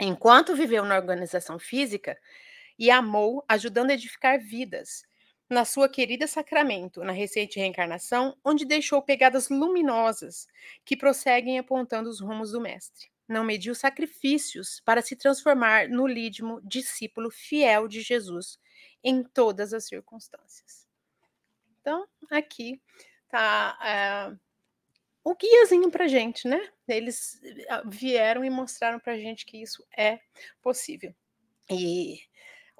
Enquanto 0.00 0.54
viveu 0.54 0.84
na 0.84 0.96
organização 0.96 1.58
física 1.58 2.16
e 2.78 2.88
amou, 2.88 3.44
ajudando 3.48 3.90
a 3.90 3.94
edificar 3.94 4.38
vidas, 4.38 5.04
na 5.48 5.64
sua 5.64 5.88
querida 5.88 6.26
Sacramento, 6.26 7.04
na 7.04 7.12
recente 7.12 7.58
reencarnação, 7.58 8.36
onde 8.44 8.64
deixou 8.64 9.02
pegadas 9.02 9.48
luminosas 9.48 10.46
que 10.84 10.96
prosseguem 10.96 11.58
apontando 11.58 12.08
os 12.08 12.20
rumos 12.20 12.52
do 12.52 12.60
Mestre. 12.60 13.08
Não 13.28 13.44
mediu 13.44 13.74
sacrifícios 13.74 14.80
para 14.84 15.02
se 15.02 15.16
transformar 15.16 15.88
no 15.88 16.06
lídimo 16.06 16.60
discípulo 16.62 17.30
fiel 17.30 17.88
de 17.88 18.00
Jesus 18.00 18.58
em 19.02 19.22
todas 19.22 19.72
as 19.72 19.86
circunstâncias. 19.86 20.86
Então, 21.80 22.06
aqui 22.30 22.80
está 23.26 23.78
é, 23.82 24.36
o 25.24 25.34
guiazinho 25.34 25.90
para 25.90 26.06
gente, 26.06 26.46
né? 26.46 26.68
Eles 26.86 27.40
eh, 27.42 27.82
vieram 27.86 28.44
e 28.44 28.50
mostraram 28.50 29.00
para 29.00 29.16
gente 29.16 29.46
que 29.46 29.56
isso 29.60 29.82
é 29.96 30.20
possível. 30.62 31.14
E 31.70 32.20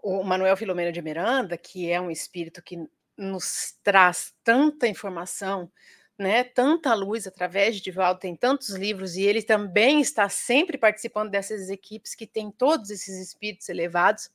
o 0.04 0.22
Manuel 0.22 0.54
Filomeno 0.54 0.92
de 0.92 1.00
Miranda, 1.00 1.56
que 1.56 1.90
é 1.90 1.98
um 1.98 2.10
espírito 2.10 2.62
que 2.62 2.76
nos 3.16 3.74
traz 3.82 4.34
tanta 4.44 4.86
informação, 4.86 5.72
né, 6.18 6.44
tanta 6.44 6.92
luz 6.92 7.26
através 7.26 7.76
de 7.76 7.82
Divaldo, 7.82 8.20
tem 8.20 8.36
tantos 8.36 8.68
livros 8.68 9.16
e 9.16 9.22
ele 9.22 9.42
também 9.42 10.02
está 10.02 10.28
sempre 10.28 10.76
participando 10.76 11.30
dessas 11.30 11.70
equipes 11.70 12.14
que 12.14 12.26
tem 12.26 12.50
todos 12.50 12.90
esses 12.90 13.18
espíritos 13.18 13.70
elevados. 13.70 14.30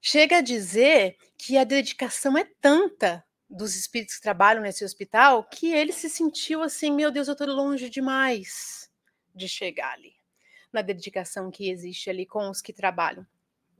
Chega 0.00 0.38
a 0.38 0.40
dizer 0.40 1.16
que 1.36 1.58
a 1.58 1.64
dedicação 1.64 2.36
é 2.38 2.48
tanta 2.58 3.22
dos 3.50 3.76
espíritos 3.76 4.16
que 4.16 4.22
trabalham 4.22 4.62
nesse 4.62 4.86
hospital 4.86 5.44
que 5.44 5.70
ele 5.70 5.92
se 5.92 6.08
sentiu 6.08 6.62
assim, 6.62 6.90
meu 6.90 7.10
Deus, 7.10 7.28
eu 7.28 7.32
estou 7.32 7.46
longe 7.46 7.90
demais 7.90 8.90
de 9.34 9.46
chegar 9.46 9.92
ali, 9.92 10.14
na 10.72 10.80
dedicação 10.80 11.50
que 11.50 11.68
existe 11.70 12.08
ali 12.08 12.24
com 12.24 12.48
os 12.48 12.62
que 12.62 12.72
trabalham. 12.72 13.26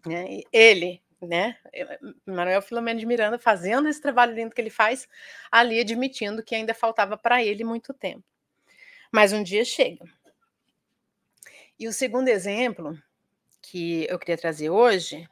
Né? 0.07 0.41
Ele, 0.53 1.03
né, 1.21 1.57
Manuel 2.27 2.63
Filomeno 2.63 2.99
de 2.99 3.07
Miranda, 3.07 3.39
fazendo 3.39 3.89
esse 3.89 4.01
trabalho 4.01 4.35
lindo 4.35 4.55
que 4.55 4.61
ele 4.61 4.71
faz, 4.71 5.09
ali 5.51 5.81
admitindo 5.81 6.43
que 6.43 6.55
ainda 6.55 6.75
faltava 6.75 7.17
para 7.17 7.43
ele 7.43 7.65
muito 7.65 7.93
tempo. 7.95 8.25
Mas 9.11 9.33
um 9.33 9.43
dia 9.43 9.65
chega. 9.65 10.05
E 11.79 11.87
o 11.87 11.93
segundo 11.93 12.29
exemplo 12.29 12.99
que 13.61 14.07
eu 14.09 14.19
queria 14.19 14.37
trazer 14.37 14.71
hoje 14.71 15.29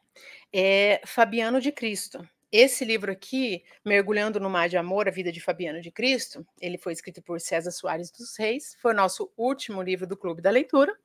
é 0.53 1.01
Fabiano 1.05 1.61
de 1.61 1.73
Cristo. 1.73 2.27
Esse 2.53 2.85
livro 2.85 3.13
aqui, 3.13 3.63
Mergulhando 3.85 4.41
no 4.41 4.51
Mar 4.51 4.69
de 4.69 4.77
Amor, 4.77 5.07
A 5.07 5.13
Vida 5.13 5.31
de 5.31 5.41
Fabiano 5.41 5.81
de 5.81 5.91
Cristo, 5.93 6.45
ele 6.61 6.77
foi 6.77 6.93
escrito 6.93 7.23
por 7.23 7.41
César 7.41 7.71
Soares 7.71 8.11
dos 8.11 8.37
Reis, 8.37 8.77
foi 8.81 8.93
o 8.93 8.97
nosso 8.97 9.33
último 9.37 9.81
livro 9.81 10.07
do 10.07 10.17
Clube 10.17 10.43
da 10.43 10.51
Leitura 10.51 10.97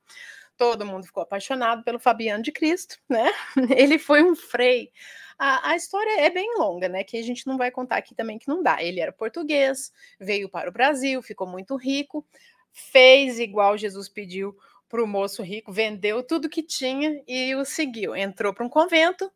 todo 0.56 0.86
mundo 0.86 1.06
ficou 1.06 1.22
apaixonado 1.22 1.82
pelo 1.82 1.98
Fabiano 1.98 2.42
de 2.42 2.52
Cristo, 2.52 2.98
né? 3.08 3.32
Ele 3.76 3.98
foi 3.98 4.22
um 4.22 4.34
frei. 4.34 4.90
A, 5.38 5.70
a, 5.70 5.76
história 5.76 6.20
é 6.20 6.30
bem 6.30 6.56
longa, 6.56 6.88
né? 6.88 7.04
Que 7.04 7.18
a 7.18 7.22
gente 7.22 7.46
não 7.46 7.58
vai 7.58 7.70
contar 7.70 7.96
aqui 7.96 8.14
também 8.14 8.38
que 8.38 8.48
não 8.48 8.62
dá. 8.62 8.82
Ele 8.82 9.00
era 9.00 9.12
português, 9.12 9.92
veio 10.18 10.48
para 10.48 10.70
o 10.70 10.72
Brasil, 10.72 11.22
ficou 11.22 11.46
muito 11.46 11.76
rico, 11.76 12.26
fez 12.72 13.38
igual 13.38 13.76
Jesus 13.76 14.08
pediu 14.08 14.56
para 14.88 15.02
o 15.02 15.06
moço 15.06 15.42
rico, 15.42 15.72
vendeu 15.72 16.22
tudo 16.22 16.48
que 16.48 16.62
tinha 16.62 17.22
e 17.26 17.54
o 17.54 17.64
seguiu. 17.64 18.14
Entrou 18.14 18.54
para 18.54 18.64
um 18.64 18.68
convento, 18.68 19.30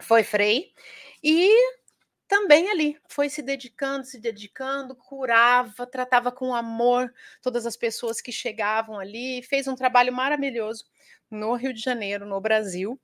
foi 0.00 0.22
frei 0.22 0.72
e 1.22 1.50
também 2.28 2.70
ali 2.70 2.98
foi 3.08 3.28
se 3.28 3.42
dedicando, 3.42 4.06
se 4.06 4.18
dedicando, 4.18 4.94
curava, 4.94 5.86
tratava 5.86 6.32
com 6.32 6.54
amor 6.54 7.12
todas 7.40 7.66
as 7.66 7.76
pessoas 7.76 8.20
que 8.20 8.32
chegavam 8.32 8.98
ali, 8.98 9.42
fez 9.42 9.68
um 9.68 9.74
trabalho 9.74 10.12
maravilhoso 10.12 10.84
no 11.30 11.54
Rio 11.54 11.72
de 11.72 11.80
Janeiro, 11.80 12.26
no 12.26 12.40
Brasil. 12.40 13.00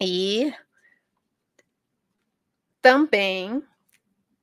E 0.00 0.52
também 2.80 3.62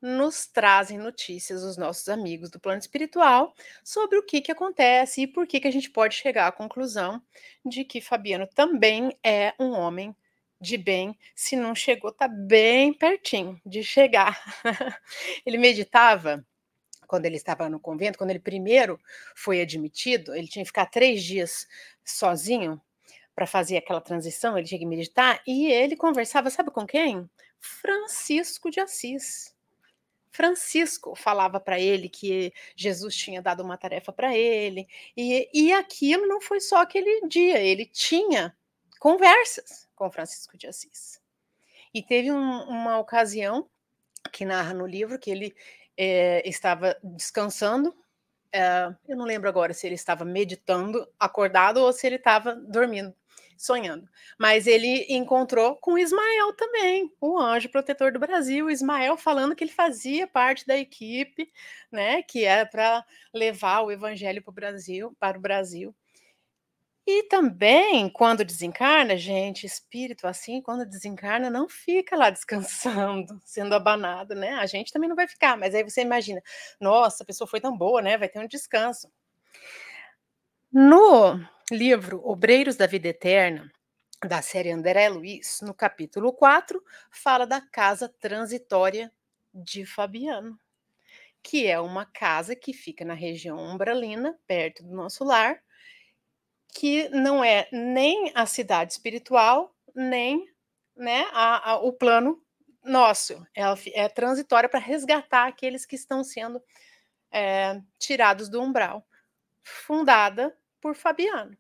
nos 0.02 0.48
trazem 0.48 0.98
notícias 0.98 1.62
os 1.64 1.78
nossos 1.78 2.10
amigos 2.10 2.50
do 2.50 2.60
plano 2.60 2.80
espiritual 2.80 3.54
sobre 3.84 4.18
o 4.18 4.24
que, 4.24 4.42
que 4.42 4.52
acontece 4.52 5.22
e 5.22 5.28
por 5.28 5.46
que, 5.46 5.60
que 5.60 5.68
a 5.68 5.72
gente 5.72 5.92
pode 5.92 6.16
chegar 6.16 6.48
à 6.48 6.52
conclusão 6.52 7.22
de 7.64 7.86
que 7.86 8.02
Fabiano 8.02 8.48
também 8.48 9.16
é 9.24 9.54
um 9.60 9.74
homem 9.74 10.16
de 10.62 10.78
bem, 10.78 11.18
se 11.36 11.56
não 11.56 11.74
chegou, 11.74 12.12
tá 12.12 12.28
bem 12.28 12.94
pertinho 12.94 13.60
de 13.66 13.84
chegar. 13.84 14.40
ele 15.44 15.58
meditava 15.58 16.46
quando 17.08 17.26
ele 17.26 17.36
estava 17.36 17.68
no 17.68 17.80
convento, 17.80 18.18
quando 18.18 18.30
ele 18.30 18.40
primeiro 18.40 18.98
foi 19.36 19.60
admitido, 19.60 20.34
ele 20.34 20.48
tinha 20.48 20.64
que 20.64 20.70
ficar 20.70 20.86
três 20.86 21.24
dias 21.24 21.68
sozinho 22.06 22.80
para 23.36 23.48
fazer 23.48 23.78
aquela 23.78 24.00
transição, 24.00 24.58
ele 24.58 24.68
tinha 24.68 24.80
que 24.80 24.86
meditar, 24.86 25.42
e 25.48 25.66
ele 25.66 25.96
conversava, 25.96 26.50
sabe 26.50 26.70
com 26.72 26.86
quem? 26.86 27.30
Francisco 27.60 28.70
de 28.70 28.80
Assis. 28.80 29.54
Francisco 30.30 31.16
falava 31.16 31.60
para 31.60 31.80
ele 31.80 32.08
que 32.08 32.54
Jesus 32.76 33.16
tinha 33.16 33.42
dado 33.42 33.64
uma 33.64 33.78
tarefa 33.78 34.14
para 34.14 34.38
ele, 34.38 34.88
e, 35.18 35.50
e 35.54 35.74
aquilo 35.74 36.28
não 36.28 36.40
foi 36.40 36.62
só 36.62 36.78
aquele 36.78 37.28
dia, 37.28 37.60
ele 37.60 37.86
tinha 37.86 38.56
conversas 39.00 39.91
com 40.02 40.10
Francisco 40.10 40.58
de 40.58 40.66
Assis. 40.66 41.22
E 41.94 42.02
teve 42.02 42.32
um, 42.32 42.64
uma 42.64 42.98
ocasião 42.98 43.70
que 44.32 44.44
narra 44.44 44.74
no 44.74 44.88
livro 44.88 45.20
que 45.20 45.30
ele 45.30 45.54
é, 45.96 46.42
estava 46.50 46.98
descansando. 47.04 47.96
É, 48.52 48.92
eu 49.08 49.16
não 49.16 49.26
lembro 49.26 49.48
agora 49.48 49.76
se 49.76 49.86
ele 49.86 49.94
estava 49.94 50.26
meditando, 50.26 51.08
acordado, 51.20 51.78
ou 51.78 51.94
se 51.94 52.08
ele 52.08 52.16
estava 52.16 52.56
dormindo 52.56 53.14
sonhando. 53.56 54.10
Mas 54.40 54.66
ele 54.66 55.06
encontrou 55.08 55.76
com 55.76 55.96
Ismael 55.96 56.52
também, 56.54 57.14
o 57.22 57.38
anjo 57.38 57.70
protetor 57.70 58.12
do 58.12 58.18
Brasil, 58.18 58.72
Ismael 58.72 59.16
falando 59.18 59.56
que 59.56 59.64
ele 59.64 59.72
fazia 59.72 60.26
parte 60.26 60.66
da 60.66 60.76
equipe, 60.76 61.48
né, 61.92 62.24
que 62.24 62.44
era 62.44 62.66
para 62.66 63.06
levar 63.32 63.82
o 63.82 63.92
evangelho 63.92 64.42
para 64.42 64.50
o 64.50 64.56
Brasil, 64.56 65.16
para 65.20 65.38
o 65.38 65.42
Brasil. 65.42 65.96
E 67.06 67.24
também, 67.24 68.10
quando 68.10 68.46
desencarna, 68.46 69.18
gente, 69.18 69.66
espírito 69.66 70.28
assim, 70.28 70.62
quando 70.62 70.86
desencarna, 70.86 71.50
não 71.50 71.68
fica 71.68 72.16
lá 72.16 72.30
descansando, 72.32 73.42
sendo 73.44 73.74
abanado, 73.74 74.36
né? 74.36 74.54
A 74.54 74.66
gente 74.68 74.92
também 74.92 75.10
não 75.10 75.16
vai 75.16 75.28
ficar, 75.28 75.58
mas 75.58 75.74
aí 75.74 75.84
você 75.84 76.02
imagina, 76.02 76.42
nossa, 76.80 77.24
a 77.24 77.26
pessoa 77.26 77.48
foi 77.48 77.60
tão 77.60 77.76
boa, 77.76 78.02
né? 78.02 78.18
Vai 78.18 78.30
ter 78.30 78.40
um 78.40 78.48
descanso. 78.48 79.12
No 80.72 81.40
livro 81.72 82.22
Obreiros 82.24 82.76
da 82.76 82.88
Vida 82.88 83.08
Eterna, 83.10 83.72
da 84.24 84.42
série 84.42 84.72
André 84.72 85.10
Luiz, 85.10 85.60
no 85.62 85.74
capítulo 85.74 86.32
4, 86.32 86.82
fala 87.10 87.46
da 87.46 87.60
casa 87.60 88.08
transitória 88.08 89.12
de 89.54 89.86
Fabiano, 89.86 90.58
que 91.44 91.68
é 91.68 91.80
uma 91.80 92.06
casa 92.06 92.56
que 92.56 92.74
fica 92.74 93.04
na 93.04 93.14
região 93.16 93.58
umbralina, 93.58 94.38
perto 94.48 94.84
do 94.84 94.96
nosso 94.96 95.24
lar, 95.24 95.62
que 96.72 97.10
não 97.10 97.44
é 97.44 97.68
nem 97.72 98.32
a 98.34 98.46
cidade 98.46 98.94
espiritual, 98.94 99.76
nem 99.94 100.50
né, 100.96 101.28
a, 101.32 101.72
a, 101.72 101.76
o 101.78 101.92
plano 101.94 102.42
nosso. 102.84 103.46
Ela 103.54 103.78
é 103.94 104.08
transitória 104.08 104.70
para 104.70 104.80
resgatar 104.80 105.48
aqueles 105.48 105.86
que 105.86 105.96
estão 105.96 106.24
sendo 106.24 106.62
é, 107.32 107.82
tirados 108.00 108.50
do 108.50 108.62
umbral. 108.62 109.06
Fundada 109.64 110.58
por 110.80 110.96
Fabiano. 110.96 111.56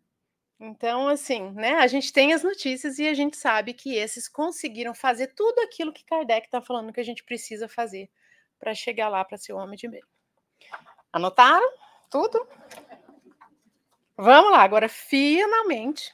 Então, 0.60 1.08
assim, 1.08 1.51
né, 1.51 1.74
a 1.74 1.88
gente 1.88 2.13
tem 2.13 2.34
as 2.34 2.44
notícias 2.44 3.00
e 3.00 3.08
a 3.08 3.13
gente 3.13 3.36
sabe 3.36 3.74
que 3.74 3.96
esses 3.96 4.30
conseguiram 4.30 4.94
fazer 4.94 5.34
tudo 5.34 5.60
aquilo 5.60 5.91
que 5.91 6.06
Kardec 6.06 6.48
está 6.48 6.62
falando 6.62 6.94
que 6.94 7.00
a 7.00 7.03
gente 7.06 7.24
precisa 7.24 7.68
fazer 7.68 8.10
para 8.60 8.75
chegar 8.75 9.10
lá 9.10 9.25
para 9.25 9.39
ser 9.39 9.53
homem 9.53 9.75
de 9.75 9.88
bem. 9.88 10.03
Anotaram 11.12 11.68
tudo? 12.12 12.48
Vamos 14.24 14.51
lá, 14.51 14.62
agora 14.62 14.88
finalmente 14.88 16.13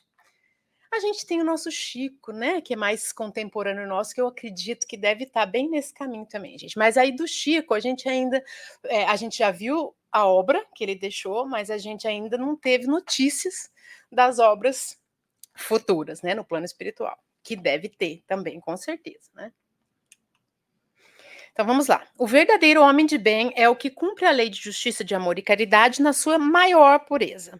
a 0.89 0.97
gente 1.01 1.25
tem 1.25 1.41
o 1.41 1.43
nosso 1.43 1.69
Chico, 1.69 2.31
né, 2.31 2.61
que 2.61 2.73
é 2.73 2.77
mais 2.77 3.11
contemporâneo 3.11 3.85
nosso, 3.85 4.15
que 4.15 4.21
eu 4.21 4.27
acredito 4.27 4.87
que 4.87 4.95
deve 4.95 5.25
estar 5.25 5.41
tá 5.41 5.45
bem 5.45 5.69
nesse 5.69 5.93
caminho 5.93 6.25
também, 6.25 6.57
gente. 6.57 6.77
Mas 6.77 6.95
aí 6.95 7.13
do 7.13 7.27
Chico, 7.27 7.73
a 7.73 7.81
gente 7.81 8.07
ainda, 8.07 8.41
é, 8.85 9.03
a 9.03 9.17
gente 9.17 9.39
já 9.39 9.51
viu 9.51 9.93
a 10.09 10.25
obra 10.25 10.65
que 10.73 10.85
ele 10.85 10.95
deixou, 10.95 11.45
mas 11.45 11.69
a 11.69 11.77
gente 11.77 12.07
ainda 12.07 12.37
não 12.37 12.55
teve 12.55 12.87
notícias 12.87 13.69
das 14.09 14.39
obras 14.39 14.97
futuras, 15.53 16.21
né, 16.21 16.33
no 16.33 16.45
plano 16.45 16.65
espiritual, 16.65 17.17
que 17.43 17.57
deve 17.57 17.89
ter 17.89 18.23
também, 18.25 18.61
com 18.61 18.77
certeza, 18.77 19.29
né? 19.35 19.51
Então 21.57 21.65
vamos 21.65 21.87
lá. 21.87 22.07
O 22.15 22.27
verdadeiro 22.27 22.83
homem 22.83 23.03
de 23.03 23.17
bem 23.17 23.51
é 23.55 23.67
o 23.67 23.75
que 23.75 23.89
cumpre 23.89 24.27
a 24.27 24.31
lei 24.31 24.47
de 24.47 24.61
justiça, 24.61 25.03
de 25.03 25.15
amor 25.15 25.39
e 25.39 25.41
caridade 25.41 26.03
na 26.03 26.13
sua 26.13 26.37
maior 26.37 26.99
pureza. 26.99 27.59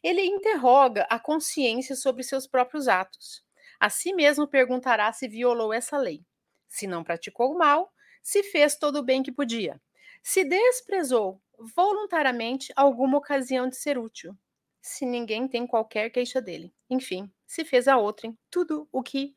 Ele 0.00 0.22
interroga 0.22 1.08
a 1.10 1.18
consciência 1.18 1.96
sobre 1.96 2.22
seus 2.22 2.46
próprios 2.46 2.86
atos. 2.86 3.42
A 3.80 3.90
si 3.90 4.14
mesmo 4.14 4.46
perguntará 4.46 5.12
se 5.12 5.26
violou 5.26 5.72
essa 5.72 5.98
lei, 5.98 6.24
se 6.68 6.86
não 6.86 7.02
praticou 7.02 7.50
o 7.50 7.58
mal, 7.58 7.92
se 8.22 8.44
fez 8.44 8.76
todo 8.76 9.00
o 9.00 9.02
bem 9.02 9.24
que 9.24 9.32
podia, 9.32 9.82
se 10.22 10.44
desprezou 10.44 11.42
voluntariamente 11.74 12.72
alguma 12.76 13.18
ocasião 13.18 13.68
de 13.68 13.74
ser 13.74 13.98
útil, 13.98 14.38
se 14.80 15.04
ninguém 15.04 15.48
tem 15.48 15.66
qualquer 15.66 16.10
queixa 16.10 16.40
dele. 16.40 16.72
Enfim, 16.88 17.28
se 17.44 17.64
fez 17.64 17.88
a 17.88 17.96
outrem 17.96 18.38
tudo 18.48 18.88
o 18.92 19.02
que, 19.02 19.34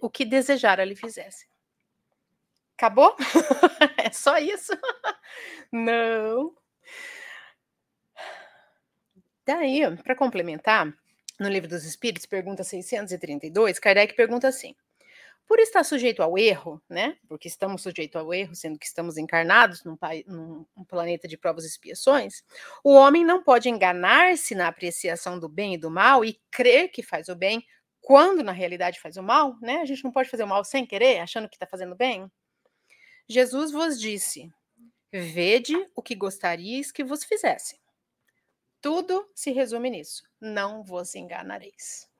o 0.00 0.08
que 0.08 0.24
desejara 0.24 0.84
lhe 0.84 0.94
fizesse. 0.94 1.49
Acabou? 2.80 3.14
é 4.02 4.10
só 4.10 4.38
isso? 4.38 4.72
Não. 5.70 6.54
Daí, 9.46 9.82
para 10.02 10.16
complementar, 10.16 10.90
no 11.38 11.50
Livro 11.50 11.68
dos 11.68 11.84
Espíritos, 11.84 12.24
pergunta 12.24 12.64
632, 12.64 13.78
Kardec 13.78 14.14
pergunta 14.16 14.48
assim: 14.48 14.74
por 15.46 15.58
estar 15.58 15.84
sujeito 15.84 16.22
ao 16.22 16.38
erro, 16.38 16.80
né? 16.88 17.18
Porque 17.28 17.48
estamos 17.48 17.82
sujeitos 17.82 18.18
ao 18.18 18.32
erro, 18.32 18.54
sendo 18.54 18.78
que 18.78 18.86
estamos 18.86 19.18
encarnados 19.18 19.84
num, 19.84 19.98
num 20.26 20.84
planeta 20.88 21.28
de 21.28 21.36
provas 21.36 21.64
e 21.64 21.66
expiações, 21.66 22.42
o 22.82 22.94
homem 22.94 23.26
não 23.26 23.42
pode 23.42 23.68
enganar-se 23.68 24.54
na 24.54 24.68
apreciação 24.68 25.38
do 25.38 25.50
bem 25.50 25.74
e 25.74 25.78
do 25.78 25.90
mal 25.90 26.24
e 26.24 26.40
crer 26.50 26.88
que 26.88 27.02
faz 27.02 27.28
o 27.28 27.36
bem 27.36 27.62
quando 28.00 28.42
na 28.42 28.52
realidade 28.52 28.98
faz 28.98 29.18
o 29.18 29.22
mal, 29.22 29.54
né? 29.60 29.82
A 29.82 29.84
gente 29.84 30.02
não 30.02 30.10
pode 30.10 30.30
fazer 30.30 30.44
o 30.44 30.48
mal 30.48 30.64
sem 30.64 30.86
querer, 30.86 31.18
achando 31.18 31.46
que 31.46 31.56
está 31.56 31.66
fazendo 31.66 31.94
bem. 31.94 32.30
Jesus 33.30 33.70
vos 33.70 34.00
disse: 34.00 34.52
Vede 35.12 35.76
o 35.94 36.02
que 36.02 36.16
gostaríeis 36.16 36.90
que 36.90 37.04
vos 37.04 37.22
fizesse. 37.22 37.78
Tudo 38.80 39.24
se 39.32 39.52
resume 39.52 39.88
nisso. 39.88 40.24
Não 40.40 40.82
vos 40.82 41.14
enganareis. 41.14 42.10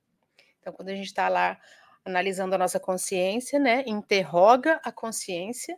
Então, 0.60 0.72
quando 0.72 0.90
a 0.90 0.94
gente 0.94 1.06
está 1.06 1.28
lá 1.28 1.60
analisando 2.04 2.54
a 2.54 2.58
nossa 2.58 2.78
consciência, 2.78 3.58
né, 3.58 3.82
interroga 3.88 4.80
a 4.84 4.92
consciência. 4.92 5.76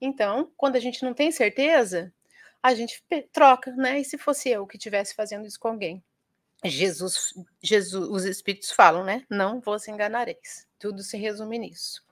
Então, 0.00 0.52
quando 0.56 0.76
a 0.76 0.80
gente 0.80 1.02
não 1.02 1.12
tem 1.12 1.32
certeza, 1.32 2.14
a 2.62 2.72
gente 2.72 3.04
troca, 3.32 3.72
né? 3.72 3.98
E 3.98 4.04
se 4.04 4.16
fosse 4.16 4.48
eu 4.48 4.64
que 4.64 4.76
estivesse 4.76 5.12
fazendo 5.12 5.44
isso 5.44 5.58
com 5.58 5.66
alguém? 5.66 6.04
Jesus, 6.64 7.34
Jesus, 7.60 8.08
os 8.08 8.24
espíritos 8.24 8.70
falam, 8.70 9.02
né? 9.02 9.26
Não 9.28 9.60
vos 9.60 9.88
enganareis. 9.88 10.68
Tudo 10.78 11.02
se 11.02 11.16
resume 11.16 11.58
nisso. 11.58 12.06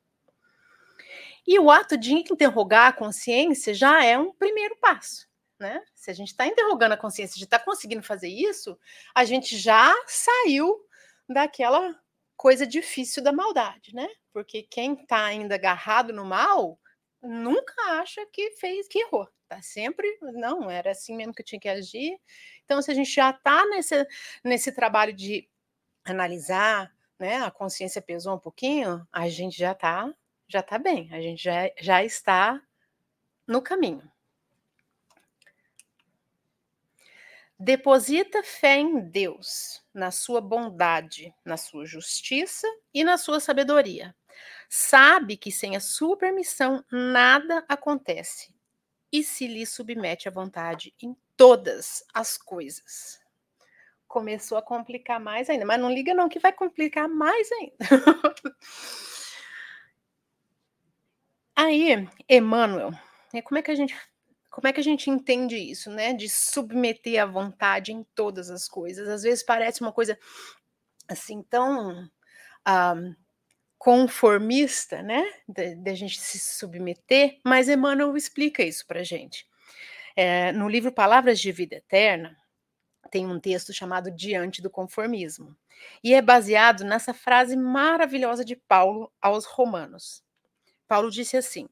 E 1.47 1.59
o 1.59 1.71
ato 1.71 1.97
de 1.97 2.13
interrogar 2.13 2.89
a 2.89 2.93
consciência 2.93 3.73
já 3.73 4.05
é 4.05 4.19
um 4.19 4.33
primeiro 4.33 4.77
passo. 4.77 5.29
Né? 5.59 5.83
Se 5.95 6.11
a 6.11 6.15
gente 6.15 6.29
está 6.29 6.47
interrogando 6.47 6.93
a 6.93 6.97
consciência 6.97 7.39
de 7.39 7.45
estar 7.45 7.59
tá 7.59 7.65
conseguindo 7.65 8.03
fazer 8.03 8.29
isso, 8.29 8.79
a 9.15 9.25
gente 9.25 9.57
já 9.57 9.95
saiu 10.07 10.85
daquela 11.29 11.99
coisa 12.37 12.67
difícil 12.67 13.23
da 13.23 13.33
maldade, 13.33 13.95
né? 13.95 14.07
Porque 14.33 14.63
quem 14.63 14.93
está 14.95 15.25
ainda 15.25 15.55
agarrado 15.55 16.13
no 16.13 16.25
mal 16.25 16.79
nunca 17.23 17.75
acha 18.01 18.25
que 18.27 18.51
fez, 18.53 18.87
que 18.87 18.99
errou. 18.99 19.27
Tá 19.49 19.63
sempre, 19.63 20.19
não, 20.21 20.71
era 20.71 20.91
assim 20.91 21.17
mesmo 21.17 21.33
que 21.33 21.41
eu 21.41 21.47
tinha 21.47 21.61
que 21.61 21.69
agir. 21.69 22.19
Então, 22.65 22.83
se 22.83 22.91
a 22.91 22.95
gente 22.95 23.11
já 23.11 23.31
está 23.31 23.65
nesse, 23.67 24.07
nesse 24.45 24.73
trabalho 24.73 25.13
de 25.13 25.49
analisar, 26.05 26.93
né? 27.19 27.39
A 27.39 27.51
consciência 27.51 28.03
pesou 28.03 28.35
um 28.35 28.39
pouquinho, 28.39 29.07
a 29.11 29.29
gente 29.29 29.57
já 29.57 29.73
está 29.73 30.13
já 30.49 30.61
está 30.61 30.79
bem, 30.79 31.09
a 31.13 31.21
gente 31.21 31.43
já, 31.43 31.71
já 31.81 32.05
está 32.05 32.61
no 33.47 33.61
caminho. 33.63 34.11
Deposita 37.59 38.43
fé 38.43 38.77
em 38.77 39.01
Deus, 39.01 39.83
na 39.93 40.11
sua 40.11 40.43
bondade, 40.43 41.35
na 41.43 41.57
sua 41.57 41.87
justiça 41.87 42.67
e 42.93 43.03
na 43.03 43.17
sua 43.17 43.41
sabedoria. 43.41 44.15
Sabe 44.69 45.39
que 45.39 45.51
sem 45.51 45.75
a 45.75 45.81
sua 45.81 46.19
permissão 46.19 46.85
nada 46.91 47.65
acontece 47.67 48.55
e 49.11 49.25
se 49.25 49.47
lhe 49.47 49.65
submete 49.65 50.29
à 50.29 50.31
vontade 50.31 50.95
em 51.01 51.17
todas 51.35 52.05
as 52.13 52.37
coisas. 52.37 53.21
Começou 54.07 54.59
a 54.59 54.63
complicar 54.63 55.19
mais 55.19 55.49
ainda, 55.49 55.65
mas 55.65 55.81
não 55.81 55.91
liga 55.91 56.13
não 56.13 56.29
que 56.29 56.39
vai 56.39 56.53
complicar 56.53 57.09
mais 57.09 57.51
ainda. 57.53 57.77
Aí, 61.57 62.07
Emmanuel, 62.29 62.93
E 63.33 63.41
como 63.43 63.59
é 63.59 63.63
que 63.63 63.71
a 63.71 63.75
gente 63.75 63.97
como 64.51 64.69
é 64.69 64.73
que 64.73 64.81
a 64.81 64.83
gente 64.83 65.11
entende 65.11 65.57
isso, 65.57 65.91
né? 65.91 66.15
De 66.15 66.31
submeter 66.31 67.23
a 67.23 67.27
vontade 67.27 67.93
em 67.93 68.03
todas 68.15 68.51
as 68.51 68.67
coisas. 68.67 69.07
Às 69.07 69.23
vezes 69.23 69.45
parece 69.45 69.83
uma 69.83 69.93
coisa 69.93 70.19
assim 71.07 71.43
tão 71.43 72.09
ah, 72.65 72.95
conformista, 73.79 75.03
né? 75.03 75.23
Da 75.47 75.95
gente 75.95 76.19
se 76.19 76.39
submeter, 76.39 77.39
mas 77.45 77.69
Emmanuel 77.69 78.17
explica 78.17 78.63
isso 78.63 78.87
para 78.87 79.05
gente. 79.05 79.47
É, 80.17 80.53
no 80.53 80.69
livro 80.69 80.91
Palavras 80.91 81.39
de 81.39 81.53
Vida 81.53 81.77
Eterna, 81.77 82.37
tem 83.11 83.27
um 83.27 83.39
texto 83.39 83.73
chamado 83.73 84.11
Diante 84.11 84.63
do 84.63 84.71
Conformismo, 84.71 85.55
e 86.03 86.15
é 86.15 86.23
baseado 86.23 86.83
nessa 86.85 87.13
frase 87.13 87.57
maravilhosa 87.57 88.45
de 88.45 88.57
Paulo 88.57 89.13
aos 89.21 89.45
Romanos. 89.45 90.26
Paulo 90.87 91.11
disse 91.11 91.37
assim: 91.37 91.69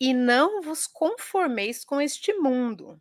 e 0.00 0.14
não 0.14 0.62
vos 0.62 0.86
conformeis 0.86 1.84
com 1.84 2.00
este 2.00 2.32
mundo, 2.34 3.00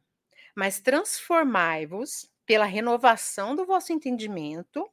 mas 0.56 0.80
transformai-vos 0.80 2.30
pela 2.46 2.66
renovação 2.66 3.56
do 3.56 3.66
vosso 3.66 3.94
entendimento, 3.94 4.90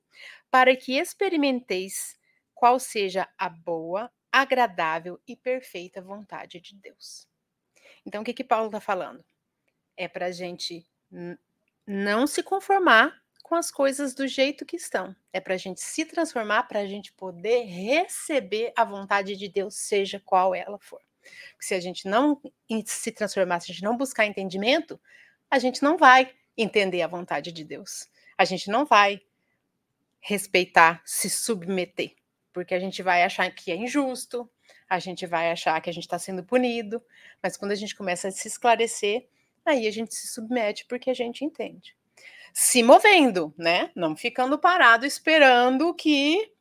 para 0.50 0.76
que 0.76 0.98
experimenteis 0.98 2.18
qual 2.54 2.78
seja 2.78 3.28
a 3.38 3.48
boa, 3.48 4.10
agradável 4.30 5.20
e 5.26 5.36
perfeita 5.36 6.02
vontade 6.02 6.60
de 6.60 6.74
Deus. 6.76 7.28
Então, 8.04 8.22
o 8.22 8.24
que, 8.24 8.34
que 8.34 8.44
Paulo 8.44 8.66
está 8.66 8.80
falando? 8.80 9.24
É 9.96 10.06
para 10.06 10.26
a 10.26 10.30
gente 10.32 10.86
não 11.86 12.26
se 12.26 12.42
conformar 12.42 13.23
com 13.44 13.54
as 13.54 13.70
coisas 13.70 14.14
do 14.14 14.26
jeito 14.26 14.64
que 14.64 14.74
estão. 14.74 15.14
É 15.30 15.38
para 15.38 15.52
a 15.52 15.58
gente 15.58 15.78
se 15.78 16.06
transformar, 16.06 16.62
para 16.62 16.80
a 16.80 16.86
gente 16.86 17.12
poder 17.12 17.64
receber 17.64 18.72
a 18.74 18.84
vontade 18.86 19.36
de 19.36 19.48
Deus, 19.48 19.74
seja 19.76 20.18
qual 20.18 20.54
ela 20.54 20.78
for. 20.78 21.00
Se 21.60 21.74
a 21.74 21.80
gente 21.80 22.08
não 22.08 22.40
se 22.86 23.12
transformar, 23.12 23.60
se 23.60 23.70
a 23.70 23.74
gente 23.74 23.84
não 23.84 23.98
buscar 23.98 24.24
entendimento, 24.24 24.98
a 25.50 25.58
gente 25.58 25.82
não 25.82 25.98
vai 25.98 26.34
entender 26.56 27.02
a 27.02 27.06
vontade 27.06 27.52
de 27.52 27.64
Deus. 27.64 28.08
A 28.36 28.46
gente 28.46 28.70
não 28.70 28.86
vai 28.86 29.20
respeitar, 30.20 31.02
se 31.04 31.28
submeter, 31.28 32.16
porque 32.50 32.74
a 32.74 32.80
gente 32.80 33.02
vai 33.02 33.22
achar 33.22 33.48
que 33.54 33.70
é 33.70 33.76
injusto, 33.76 34.50
a 34.88 34.98
gente 34.98 35.26
vai 35.26 35.52
achar 35.52 35.78
que 35.82 35.90
a 35.90 35.92
gente 35.92 36.04
está 36.04 36.18
sendo 36.18 36.42
punido, 36.42 37.02
mas 37.42 37.58
quando 37.58 37.72
a 37.72 37.76
gente 37.76 37.94
começa 37.94 38.28
a 38.28 38.30
se 38.30 38.48
esclarecer, 38.48 39.28
aí 39.66 39.86
a 39.86 39.90
gente 39.90 40.14
se 40.14 40.28
submete 40.28 40.86
porque 40.86 41.10
a 41.10 41.14
gente 41.14 41.44
entende. 41.44 41.94
Se 42.52 42.82
movendo, 42.82 43.52
né? 43.58 43.90
Não 43.94 44.16
ficando 44.16 44.58
parado 44.58 45.04
esperando 45.04 45.92
que 45.94 46.52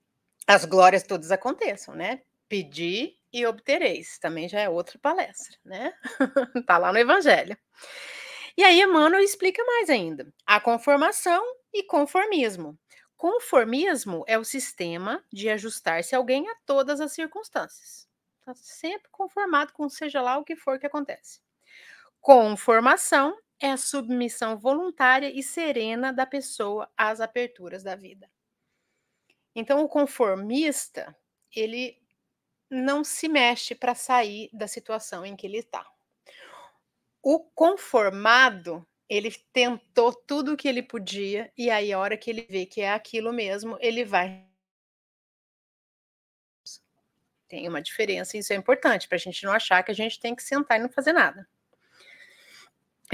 as 0.48 0.66
glórias 0.66 1.04
todas 1.04 1.32
aconteçam, 1.32 1.96
né? 1.96 2.22
Pedir 2.50 3.18
e 3.32 3.46
obtereis. 3.46 4.18
Também 4.20 4.48
já 4.48 4.60
é 4.60 4.70
outra 4.70 5.00
palestra, 5.00 5.58
né? 5.64 5.94
tá 6.68 6.78
lá 6.78 6.92
no 6.92 7.00
Evangelho. 7.00 7.58
E 8.56 8.64
aí 8.64 8.82
Emmanuel 8.82 9.24
explica 9.24 9.64
mais 9.64 9.90
ainda. 9.90 10.32
A 10.46 10.60
conformação 10.60 11.44
e 11.74 11.84
conformismo. 11.84 12.78
Conformismo 13.18 14.24
é 14.28 14.38
o 14.38 14.44
sistema 14.44 15.24
de 15.32 15.50
ajustar-se 15.50 16.16
alguém 16.16 16.48
a 16.50 16.56
todas 16.66 17.00
as 17.00 17.14
circunstâncias. 17.14 18.08
Está 18.40 18.54
sempre 18.54 19.10
conformado 19.10 19.72
com 19.74 19.88
seja 19.88 20.22
lá 20.22 20.38
o 20.38 20.44
que 20.44 20.56
for 20.56 20.78
que 20.78 20.86
acontece. 20.86 21.40
Conformação 22.20 23.38
é 23.64 23.72
a 23.72 23.78
submissão 23.78 24.58
voluntária 24.58 25.32
e 25.34 25.42
serena 25.42 26.12
da 26.12 26.26
pessoa 26.26 26.92
às 26.98 27.22
aperturas 27.22 27.82
da 27.82 27.96
vida. 27.96 28.30
Então, 29.56 29.82
o 29.82 29.88
conformista, 29.88 31.16
ele 31.56 31.98
não 32.70 33.06
se 33.06 33.30
mexe 33.30 33.74
para 33.74 33.96
sair 33.96 34.50
da 34.52 34.68
situação 34.68 35.26
em 35.26 35.34
que 35.34 35.48
ele 35.48 35.60
está. 35.60 35.90
O 37.22 37.40
conformado, 37.40 38.86
ele 39.08 39.32
tentou 39.54 40.14
tudo 40.14 40.54
o 40.54 40.58
que 40.58 40.68
ele 40.68 40.84
podia, 40.84 41.50
e 41.58 41.70
aí, 41.70 41.94
a 41.94 42.00
hora 42.00 42.18
que 42.18 42.30
ele 42.30 42.46
vê 42.50 42.66
que 42.66 42.82
é 42.82 42.92
aquilo 42.92 43.32
mesmo, 43.32 43.78
ele 43.80 44.04
vai. 44.04 44.46
Tem 47.48 47.66
uma 47.70 47.82
diferença, 47.82 48.38
isso 48.38 48.52
é 48.52 48.58
importante, 48.58 49.08
para 49.08 49.16
a 49.16 49.20
gente 49.20 49.46
não 49.46 49.54
achar 49.54 49.82
que 49.84 49.92
a 49.92 49.96
gente 49.96 50.20
tem 50.20 50.36
que 50.36 50.44
sentar 50.44 50.78
e 50.80 50.82
não 50.82 50.90
fazer 50.90 51.14
nada. 51.14 51.48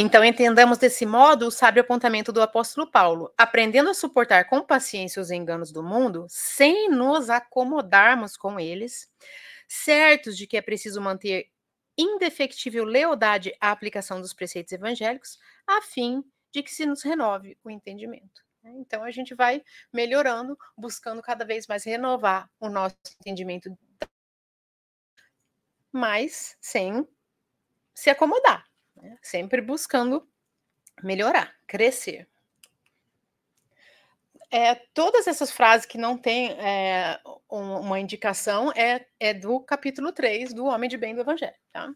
Então, 0.02 0.24
entendamos 0.24 0.78
desse 0.78 1.06
modo 1.06 1.48
o 1.48 1.52
sábio 1.52 1.82
apontamento 1.82 2.32
do 2.32 2.42
apóstolo 2.42 2.90
Paulo, 2.90 3.34
aprendendo 3.38 3.90
a 3.90 3.94
suportar 3.94 4.46
com 4.46 4.62
paciência 4.62 5.22
os 5.22 5.30
enganos 5.30 5.74
do 5.74 5.84
mundo, 5.84 6.26
sem 6.30 6.88
nos 6.90 7.30
acomodarmos 7.30 8.38
com 8.38 8.58
eles, 8.58 9.12
certos 9.68 10.38
de 10.38 10.48
que 10.48 10.56
é 10.56 10.62
preciso 10.62 11.02
manter 11.02 11.50
indefectível 11.98 12.86
lealdade 12.86 13.54
à 13.60 13.72
aplicação 13.72 14.22
dos 14.22 14.34
preceitos 14.34 14.72
evangélicos, 14.72 15.38
a 15.68 15.82
fim 15.82 16.24
de 16.50 16.64
que 16.64 16.72
se 16.72 16.86
nos 16.86 17.04
renove 17.04 17.58
o 17.62 17.70
entendimento. 17.70 18.42
Né? 18.64 18.72
Então 18.78 19.04
a 19.04 19.12
gente 19.12 19.36
vai 19.36 19.62
melhorando, 19.92 20.58
buscando 20.78 21.22
cada 21.22 21.44
vez 21.44 21.68
mais 21.68 21.84
renovar 21.84 22.50
o 22.58 22.70
nosso 22.70 22.96
entendimento, 23.20 23.78
mas 25.92 26.56
sem 26.62 27.06
se 27.94 28.10
acomodar, 28.10 28.69
sempre 29.22 29.62
buscando 29.62 30.28
melhorar, 31.02 31.56
crescer 31.68 32.28
é, 34.52 34.74
todas 34.94 35.28
essas 35.28 35.52
frases 35.52 35.86
que 35.86 35.98
não 35.98 36.18
têm 36.18 36.52
é, 36.54 37.20
uma 37.48 38.00
indicação 38.00 38.72
é, 38.72 39.06
é, 39.20 39.34
do 39.34 39.60
capítulo 39.60 40.12
3 40.12 40.54
do 40.54 40.66
Homem 40.66 40.90
de 40.90 40.98
Bem 40.98 41.14
do 41.14 41.22
Evangelho. 41.22 41.56
Tá? 41.72 41.94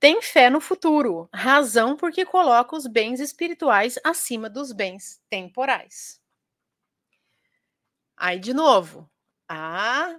Tem 0.00 0.20
fé 0.22 0.48
no 0.48 0.60
futuro, 0.60 1.28
razão 1.32 1.96
porque 1.96 2.24
coloca 2.24 2.74
os 2.74 2.86
bens 2.86 3.20
espirituais 3.20 3.98
acima 4.02 4.48
dos 4.48 4.72
bens 4.72 5.20
temporais. 5.28 6.20
Aí, 8.16 8.38
de 8.38 8.54
novo, 8.54 9.08
há 9.48 10.18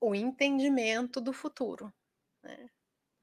o 0.00 0.14
entendimento 0.14 1.20
do 1.20 1.32
futuro. 1.32 1.92
Né? 2.42 2.70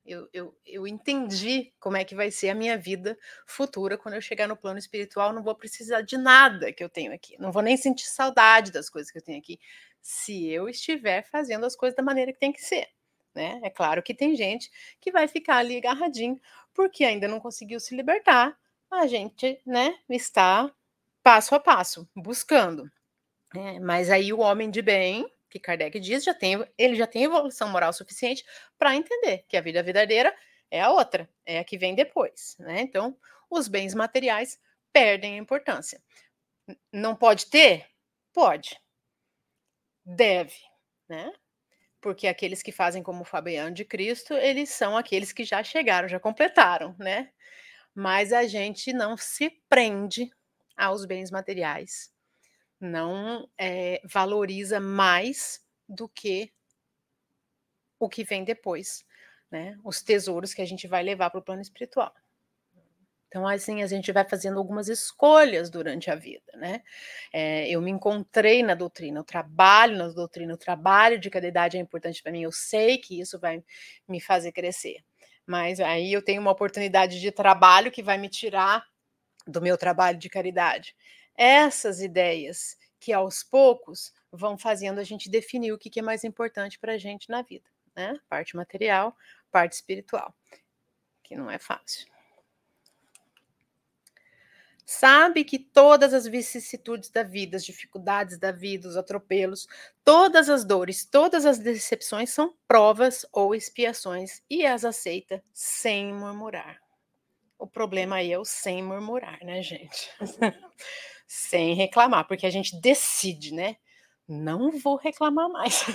Eu, 0.09 0.27
eu, 0.33 0.57
eu 0.65 0.87
entendi 0.87 1.71
como 1.79 1.95
é 1.95 2.03
que 2.03 2.15
vai 2.15 2.31
ser 2.31 2.49
a 2.49 2.55
minha 2.55 2.75
vida 2.75 3.15
futura 3.45 3.95
quando 3.95 4.15
eu 4.15 4.21
chegar 4.21 4.47
no 4.47 4.57
plano 4.57 4.79
espiritual. 4.79 5.31
Não 5.31 5.43
vou 5.43 5.53
precisar 5.53 6.01
de 6.01 6.17
nada 6.17 6.73
que 6.73 6.83
eu 6.83 6.89
tenho 6.89 7.13
aqui. 7.13 7.37
Não 7.39 7.51
vou 7.51 7.61
nem 7.61 7.77
sentir 7.77 8.07
saudade 8.07 8.71
das 8.71 8.89
coisas 8.89 9.11
que 9.11 9.19
eu 9.19 9.21
tenho 9.21 9.37
aqui, 9.37 9.59
se 10.01 10.47
eu 10.47 10.67
estiver 10.67 11.23
fazendo 11.29 11.65
as 11.65 11.75
coisas 11.75 11.95
da 11.95 12.01
maneira 12.01 12.33
que 12.33 12.39
tem 12.39 12.51
que 12.51 12.61
ser. 12.61 12.87
Né? 13.35 13.59
É 13.63 13.69
claro 13.69 14.01
que 14.01 14.13
tem 14.13 14.35
gente 14.35 14.71
que 14.99 15.11
vai 15.11 15.27
ficar 15.27 15.57
ali 15.57 15.77
agarradinho 15.77 16.41
porque 16.73 17.05
ainda 17.05 17.27
não 17.27 17.39
conseguiu 17.39 17.79
se 17.79 17.95
libertar. 17.95 18.57
A 18.89 19.05
gente, 19.05 19.61
né, 19.65 19.95
está 20.09 20.73
passo 21.21 21.53
a 21.53 21.59
passo 21.59 22.09
buscando. 22.15 22.89
É, 23.55 23.79
mas 23.79 24.09
aí 24.09 24.33
o 24.33 24.39
homem 24.39 24.69
de 24.69 24.81
bem, 24.81 25.31
que 25.49 25.59
Kardec 25.59 25.99
diz, 25.99 26.23
já 26.23 26.33
tem, 26.33 26.65
ele 26.77 26.95
já 26.95 27.07
tem 27.07 27.23
evolução 27.23 27.69
moral 27.69 27.91
suficiente 27.91 28.45
para 28.77 28.95
entender 28.95 29.45
que 29.47 29.57
a 29.57 29.61
vida 29.61 29.81
verdadeira 29.81 30.35
é 30.69 30.81
a 30.81 30.91
outra, 30.91 31.29
é 31.45 31.59
a 31.59 31.63
que 31.63 31.77
vem 31.77 31.95
depois. 31.95 32.55
Né? 32.59 32.81
Então, 32.81 33.17
os 33.49 33.67
bens 33.67 33.93
materiais 33.93 34.59
perdem 34.93 35.35
a 35.35 35.37
importância. 35.41 36.01
Não 36.91 37.15
pode 37.15 37.47
ter? 37.47 37.87
Pode. 38.31 38.79
Deve, 40.05 40.55
né? 41.07 41.33
Porque 42.01 42.27
aqueles 42.27 42.61
que 42.61 42.71
fazem 42.71 43.03
como 43.03 43.25
Fabiano 43.25 43.73
de 43.73 43.83
Cristo, 43.83 44.33
eles 44.33 44.69
são 44.69 44.95
aqueles 44.95 45.33
que 45.33 45.43
já 45.43 45.63
chegaram, 45.63 46.07
já 46.07 46.19
completaram, 46.19 46.95
né? 46.97 47.31
Mas 47.93 48.31
a 48.31 48.47
gente 48.47 48.93
não 48.93 49.17
se 49.17 49.49
prende 49.67 50.31
aos 50.77 51.05
bens 51.05 51.29
materiais 51.29 52.13
não 52.79 53.49
é, 53.57 54.01
valoriza 54.05 54.79
mais 54.79 55.61
do 55.87 56.07
que 56.07 56.51
o 57.99 58.07
que 58.07 58.23
vem 58.23 58.43
depois, 58.43 59.05
né? 59.51 59.77
Os 59.83 60.01
tesouros 60.01 60.53
que 60.53 60.61
a 60.61 60.65
gente 60.65 60.87
vai 60.87 61.03
levar 61.03 61.29
para 61.29 61.39
o 61.39 61.43
plano 61.43 61.61
espiritual. 61.61 62.13
Então, 63.27 63.47
assim, 63.47 63.83
a 63.83 63.87
gente 63.87 64.11
vai 64.11 64.27
fazendo 64.27 64.57
algumas 64.57 64.87
escolhas 64.87 65.69
durante 65.69 66.09
a 66.09 66.15
vida, 66.15 66.51
né? 66.55 66.81
É, 67.31 67.69
eu 67.69 67.79
me 67.79 67.91
encontrei 67.91 68.63
na 68.63 68.73
doutrina, 68.73 69.19
eu 69.19 69.23
trabalho 69.23 69.97
na 69.97 70.07
doutrina, 70.07 70.53
o 70.53 70.57
trabalho 70.57 71.19
de 71.19 71.29
cada 71.29 71.47
idade 71.47 71.77
é 71.77 71.79
importante 71.79 72.23
para 72.23 72.31
mim, 72.31 72.41
eu 72.41 72.51
sei 72.51 72.97
que 72.97 73.19
isso 73.19 73.37
vai 73.37 73.63
me 74.07 74.19
fazer 74.19 74.51
crescer. 74.51 75.03
Mas 75.45 75.79
aí 75.79 76.11
eu 76.11 76.23
tenho 76.23 76.41
uma 76.41 76.51
oportunidade 76.51 77.19
de 77.19 77.31
trabalho 77.31 77.91
que 77.91 78.01
vai 78.01 78.17
me 78.17 78.29
tirar 78.29 78.83
do 79.45 79.61
meu 79.61 79.77
trabalho 79.77 80.17
de 80.17 80.29
caridade 80.29 80.95
essas 81.39 82.01
ideias 82.01 82.77
que 82.99 83.13
aos 83.13 83.41
poucos 83.43 84.13
vão 84.29 84.57
fazendo 84.57 84.99
a 84.99 85.05
gente 85.05 85.29
definir 85.29 85.71
o 85.71 85.77
que, 85.77 85.97
é 85.97 86.03
mais 86.03 86.25
importante 86.25 86.77
para 86.77 86.93
a 86.93 86.97
gente 86.97 87.29
na 87.29 87.41
vida, 87.41 87.65
né? 87.95 88.19
Parte 88.27 88.57
material, 88.57 89.15
parte 89.49 89.71
espiritual, 89.71 90.35
que 91.23 91.37
não 91.37 91.49
é 91.49 91.57
fácil. 91.57 92.07
sabe 94.85 95.43
que 95.43 95.59
todas 95.59 96.13
as 96.15 96.25
vicissitudes 96.25 97.09
da 97.09 97.23
vida, 97.23 97.55
as 97.55 97.63
dificuldades 97.63 98.37
da 98.37 98.51
vida, 98.51 98.89
os 98.89 98.97
atropelos, 98.97 99.67
todas 100.03 100.49
as 100.49 100.65
dores, 100.65 101.05
todas 101.05 101.45
as 101.45 101.59
decepções 101.59 102.31
são 102.31 102.53
provas 102.67 103.25
ou 103.31 103.55
expiações 103.55 104.41
e 104.49 104.65
as 104.65 104.83
aceita 104.83 105.41
sem 105.53 106.11
murmurar. 106.11 106.81
O 107.57 107.67
problema 107.67 108.17
aí 108.17 108.33
é 108.33 108.39
o 108.39 108.43
sem 108.43 108.83
murmurar, 108.83 109.39
né, 109.43 109.61
gente? 109.61 110.11
sem 111.29 111.75
reclamar, 111.75 112.27
porque 112.27 112.47
a 112.47 112.49
gente 112.49 112.75
decide, 112.81 113.53
né? 113.53 113.77
Não 114.27 114.71
vou 114.71 114.95
reclamar 114.95 115.47
mais. 115.47 115.85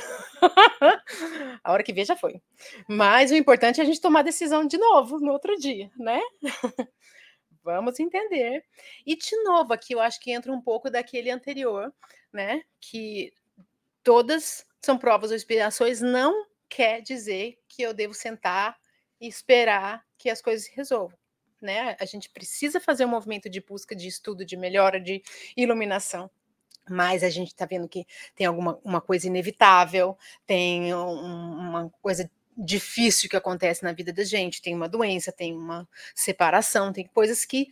a 1.64 1.72
hora 1.72 1.82
que 1.82 1.92
vê 1.92 2.04
já 2.04 2.14
foi. 2.14 2.40
Mas 2.88 3.32
o 3.32 3.34
importante 3.34 3.80
é 3.80 3.82
a 3.82 3.86
gente 3.86 4.00
tomar 4.00 4.22
decisão 4.22 4.64
de 4.64 4.78
novo 4.78 5.18
no 5.18 5.32
outro 5.32 5.56
dia, 5.56 5.90
né? 5.96 6.20
Vamos 7.64 7.98
entender. 7.98 8.64
E 9.04 9.16
de 9.16 9.42
novo, 9.42 9.72
aqui 9.72 9.92
eu 9.94 10.00
acho 10.00 10.20
que 10.20 10.30
entra 10.30 10.52
um 10.52 10.60
pouco 10.60 10.88
daquele 10.88 11.30
anterior, 11.30 11.92
né? 12.32 12.62
Que 12.80 13.32
todas 14.04 14.64
são 14.80 14.96
provas 14.96 15.30
ou 15.30 15.36
expiações, 15.36 16.00
não 16.00 16.46
quer 16.68 17.00
dizer 17.00 17.58
que 17.68 17.82
eu 17.82 17.92
devo 17.92 18.14
sentar 18.14 18.76
e 19.20 19.26
esperar 19.26 20.04
que 20.16 20.30
as 20.30 20.40
coisas 20.40 20.66
se 20.66 20.76
resolvam. 20.76 21.18
Né? 21.64 21.96
A 21.98 22.05
gente 22.05 22.29
precisa 22.29 22.79
fazer 22.79 23.07
um 23.07 23.09
movimento 23.09 23.48
de 23.48 23.59
busca, 23.59 23.96
de 23.96 24.07
estudo, 24.07 24.44
de 24.44 24.55
melhora, 24.55 25.00
de 25.00 25.22
iluminação. 25.57 26.31
Mas 26.87 27.24
a 27.24 27.31
gente 27.31 27.48
está 27.48 27.64
vendo 27.64 27.88
que 27.88 28.07
tem 28.37 28.46
alguma 28.46 28.79
uma 28.85 29.00
coisa 29.00 29.27
inevitável, 29.27 30.18
tem 30.46 30.94
um, 30.94 31.09
uma 31.09 31.90
coisa 32.03 32.31
difícil 32.55 33.31
que 33.31 33.37
acontece 33.37 33.83
na 33.83 33.94
vida 33.94 34.12
da 34.12 34.22
gente, 34.24 34.61
tem 34.61 34.74
uma 34.74 34.87
doença, 34.87 35.33
tem 35.33 35.57
uma 35.57 35.88
separação, 36.14 36.92
tem 36.92 37.07
coisas 37.07 37.46
que 37.46 37.70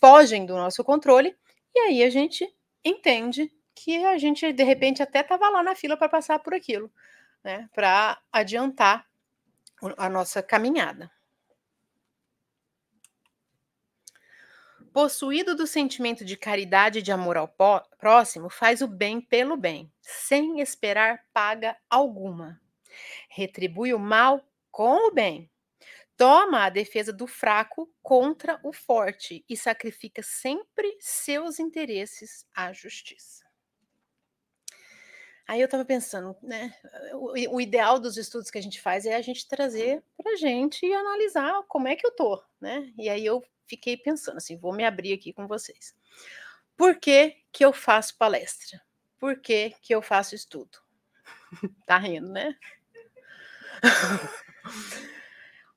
fogem 0.00 0.46
do 0.46 0.54
nosso 0.54 0.82
controle, 0.82 1.36
e 1.74 1.78
aí 1.80 2.02
a 2.02 2.08
gente 2.08 2.50
entende 2.82 3.52
que 3.74 4.06
a 4.06 4.16
gente 4.16 4.50
de 4.54 4.64
repente 4.64 5.02
até 5.02 5.20
estava 5.20 5.50
lá 5.50 5.62
na 5.62 5.74
fila 5.74 5.98
para 5.98 6.08
passar 6.08 6.38
por 6.38 6.54
aquilo, 6.54 6.90
né, 7.44 7.68
para 7.74 8.18
adiantar 8.32 9.06
a 9.98 10.08
nossa 10.08 10.42
caminhada. 10.42 11.10
Possuído 14.92 15.54
do 15.54 15.66
sentimento 15.66 16.24
de 16.24 16.36
caridade 16.36 16.98
e 16.98 17.02
de 17.02 17.10
amor 17.10 17.36
ao 17.36 17.48
próximo, 17.98 18.50
faz 18.50 18.82
o 18.82 18.86
bem 18.86 19.20
pelo 19.20 19.56
bem, 19.56 19.90
sem 20.00 20.60
esperar 20.60 21.24
paga 21.32 21.76
alguma 21.88 22.62
retribui 23.28 23.94
o 23.94 23.98
mal 23.98 24.46
com 24.70 25.08
o 25.08 25.10
bem. 25.10 25.50
Toma 26.16 26.64
a 26.64 26.70
defesa 26.70 27.12
do 27.12 27.26
fraco 27.26 27.90
contra 28.02 28.60
o 28.62 28.72
forte 28.72 29.44
e 29.48 29.56
sacrifica 29.56 30.22
sempre 30.22 30.96
seus 31.00 31.58
interesses 31.58 32.46
à 32.54 32.72
justiça. 32.72 33.42
Aí 35.48 35.60
eu 35.60 35.64
estava 35.64 35.84
pensando, 35.84 36.36
né? 36.40 36.72
O, 37.14 37.56
o, 37.56 37.60
ideal 37.60 37.98
dos 37.98 38.16
estudos 38.16 38.50
que 38.50 38.58
a 38.58 38.62
gente 38.62 38.80
faz 38.80 39.04
é 39.04 39.16
a 39.16 39.20
gente 39.20 39.48
trazer 39.48 40.02
para 40.16 40.32
a 40.32 40.36
gente 40.36 40.86
e 40.86 40.94
analisar 40.94 41.62
como 41.66 41.88
é 41.88 41.96
que 41.96 42.06
eu 42.06 42.14
tô, 42.14 42.42
né? 42.60 42.92
E 42.96 43.08
aí 43.08 43.26
eu 43.26 43.42
fiquei 43.66 43.96
pensando 43.96 44.36
assim, 44.36 44.56
vou 44.56 44.72
me 44.72 44.84
abrir 44.84 45.12
aqui 45.12 45.32
com 45.32 45.46
vocês. 45.46 45.94
Por 46.76 46.96
que, 46.96 47.36
que 47.52 47.64
eu 47.64 47.72
faço 47.72 48.16
palestra? 48.16 48.80
Por 49.18 49.40
que, 49.40 49.74
que 49.80 49.94
eu 49.94 50.02
faço 50.02 50.34
estudo? 50.34 50.78
tá 51.86 51.98
rindo, 51.98 52.28
né? 52.28 52.56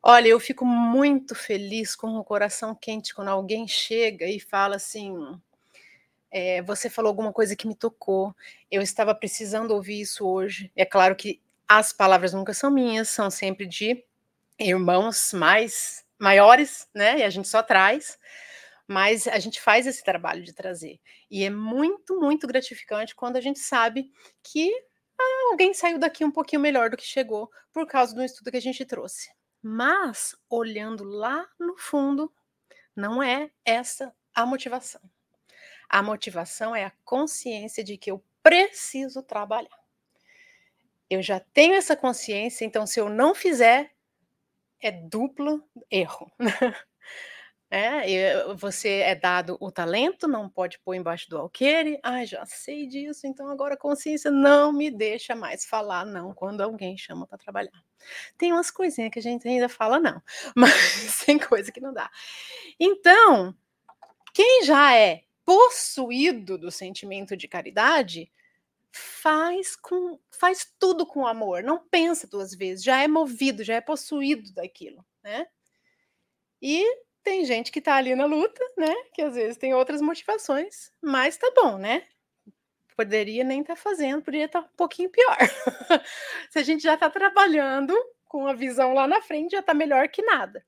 Olha, 0.01 0.27
eu 0.27 0.39
fico 0.39 0.63
muito 0.65 1.33
feliz 1.33 1.95
com 1.95 2.15
o 2.15 2.23
coração 2.23 2.75
quente 2.75 3.13
quando 3.13 3.29
alguém 3.29 3.67
chega 3.67 4.27
e 4.27 4.39
fala 4.39 4.75
assim: 4.75 5.15
é, 6.29 6.61
você 6.61 6.89
falou 6.91 7.09
alguma 7.09 7.33
coisa 7.33 7.55
que 7.55 7.67
me 7.67 7.75
tocou, 7.75 8.35
eu 8.69 8.83
estava 8.83 9.15
precisando 9.15 9.71
ouvir 9.71 10.01
isso 10.01 10.27
hoje. 10.27 10.71
É 10.75 10.85
claro 10.85 11.15
que 11.15 11.41
as 11.67 11.91
palavras 11.91 12.33
nunca 12.33 12.53
são 12.53 12.69
minhas, 12.69 13.09
são 13.09 13.31
sempre 13.31 13.65
de 13.65 14.03
irmãos 14.59 15.33
mais 15.33 16.04
maiores, 16.19 16.87
né? 16.93 17.19
E 17.19 17.23
a 17.23 17.29
gente 17.29 17.47
só 17.47 17.61
traz, 17.61 18.17
mas 18.87 19.27
a 19.27 19.39
gente 19.39 19.59
faz 19.61 19.87
esse 19.87 20.03
trabalho 20.03 20.43
de 20.43 20.53
trazer. 20.53 20.99
E 21.29 21.43
é 21.43 21.49
muito, 21.49 22.19
muito 22.19 22.47
gratificante 22.47 23.15
quando 23.15 23.37
a 23.37 23.41
gente 23.41 23.59
sabe 23.59 24.11
que 24.43 24.71
ah, 25.19 25.49
alguém 25.51 25.73
saiu 25.73 25.97
daqui 25.97 26.23
um 26.23 26.31
pouquinho 26.31 26.61
melhor 26.61 26.89
do 26.89 26.97
que 26.97 27.05
chegou 27.05 27.49
por 27.71 27.87
causa 27.87 28.13
do 28.13 28.23
estudo 28.23 28.51
que 28.51 28.57
a 28.57 28.61
gente 28.61 28.85
trouxe. 28.85 29.29
Mas, 29.61 30.35
olhando 30.49 31.03
lá 31.03 31.47
no 31.59 31.75
fundo, 31.77 32.31
não 32.95 33.21
é 33.21 33.49
essa 33.63 34.13
a 34.33 34.45
motivação. 34.45 35.01
A 35.89 36.03
motivação 36.03 36.75
é 36.75 36.85
a 36.85 36.93
consciência 37.03 37.83
de 37.83 37.97
que 37.97 38.11
eu 38.11 38.23
preciso 38.43 39.23
trabalhar. 39.23 39.79
Eu 41.09 41.21
já 41.21 41.39
tenho 41.39 41.75
essa 41.75 41.95
consciência, 41.95 42.65
então 42.65 42.85
se 42.85 42.99
eu 42.99 43.09
não 43.09 43.33
fizer, 43.33 43.94
é 44.81 44.91
duplo 44.91 45.63
erro. 45.89 46.31
É, 47.77 48.53
você 48.53 48.99
é 48.99 49.15
dado 49.15 49.57
o 49.59 49.71
talento, 49.71 50.27
não 50.27 50.47
pode 50.47 50.79
pôr 50.79 50.93
embaixo 50.93 51.29
do 51.29 51.37
alqueire. 51.37 51.99
Ah, 52.03 52.23
já 52.23 52.45
sei 52.45 52.87
disso, 52.87 53.25
então 53.27 53.49
agora 53.49 53.73
a 53.73 53.77
consciência 53.77 54.29
não 54.29 54.71
me 54.71 54.91
deixa 54.91 55.35
mais 55.35 55.65
falar 55.65 56.05
não 56.05 56.33
quando 56.33 56.61
alguém 56.61 56.97
chama 56.97 57.25
para 57.25 57.37
trabalhar. 57.39 57.83
Tem 58.37 58.53
umas 58.53 58.69
coisinhas 58.69 59.11
que 59.11 59.19
a 59.19 59.21
gente 59.21 59.47
ainda 59.47 59.67
fala 59.67 59.99
não, 59.99 60.21
mas 60.55 61.25
tem 61.25 61.39
coisa 61.39 61.71
que 61.71 61.81
não 61.81 61.91
dá. 61.91 62.09
Então, 62.79 63.53
quem 64.33 64.63
já 64.63 64.95
é 64.95 65.23
possuído 65.43 66.57
do 66.57 66.71
sentimento 66.71 67.35
de 67.35 67.47
caridade, 67.47 68.31
faz 68.97 69.75
com 69.75 70.17
faz 70.31 70.71
tudo 70.79 71.05
com 71.05 71.27
amor, 71.27 71.61
não 71.61 71.85
pensa 71.89 72.25
duas 72.25 72.55
vezes, 72.55 72.83
já 72.83 73.03
é 73.03 73.07
movido, 73.07 73.63
já 73.63 73.75
é 73.75 73.81
possuído 73.81 74.53
daquilo, 74.53 75.05
né? 75.21 75.45
E 76.61 76.85
tem 77.21 77.43
gente 77.43 77.71
que 77.71 77.81
tá 77.81 77.95
ali 77.95 78.15
na 78.15 78.25
luta, 78.25 78.63
né? 78.77 78.93
Que 79.13 79.21
às 79.21 79.35
vezes 79.35 79.57
tem 79.57 79.73
outras 79.73 80.01
motivações, 80.01 80.91
mas 81.01 81.37
tá 81.37 81.51
bom, 81.53 81.77
né? 81.77 82.03
Poderia 82.95 83.43
nem 83.43 83.61
estar 83.61 83.75
tá 83.75 83.81
fazendo, 83.81 84.23
poderia 84.23 84.45
estar 84.45 84.61
tá 84.61 84.69
um 84.71 84.75
pouquinho 84.77 85.09
pior. 85.09 85.37
Se 86.49 86.59
a 86.59 86.63
gente 86.63 86.81
já 86.81 86.93
está 86.93 87.09
trabalhando 87.09 87.93
com 88.23 88.47
a 88.47 88.53
visão 88.53 88.93
lá 88.93 89.05
na 89.07 89.21
frente, 89.21 89.51
já 89.51 89.59
está 89.59 89.73
melhor 89.73 90.07
que 90.07 90.21
nada. 90.21 90.65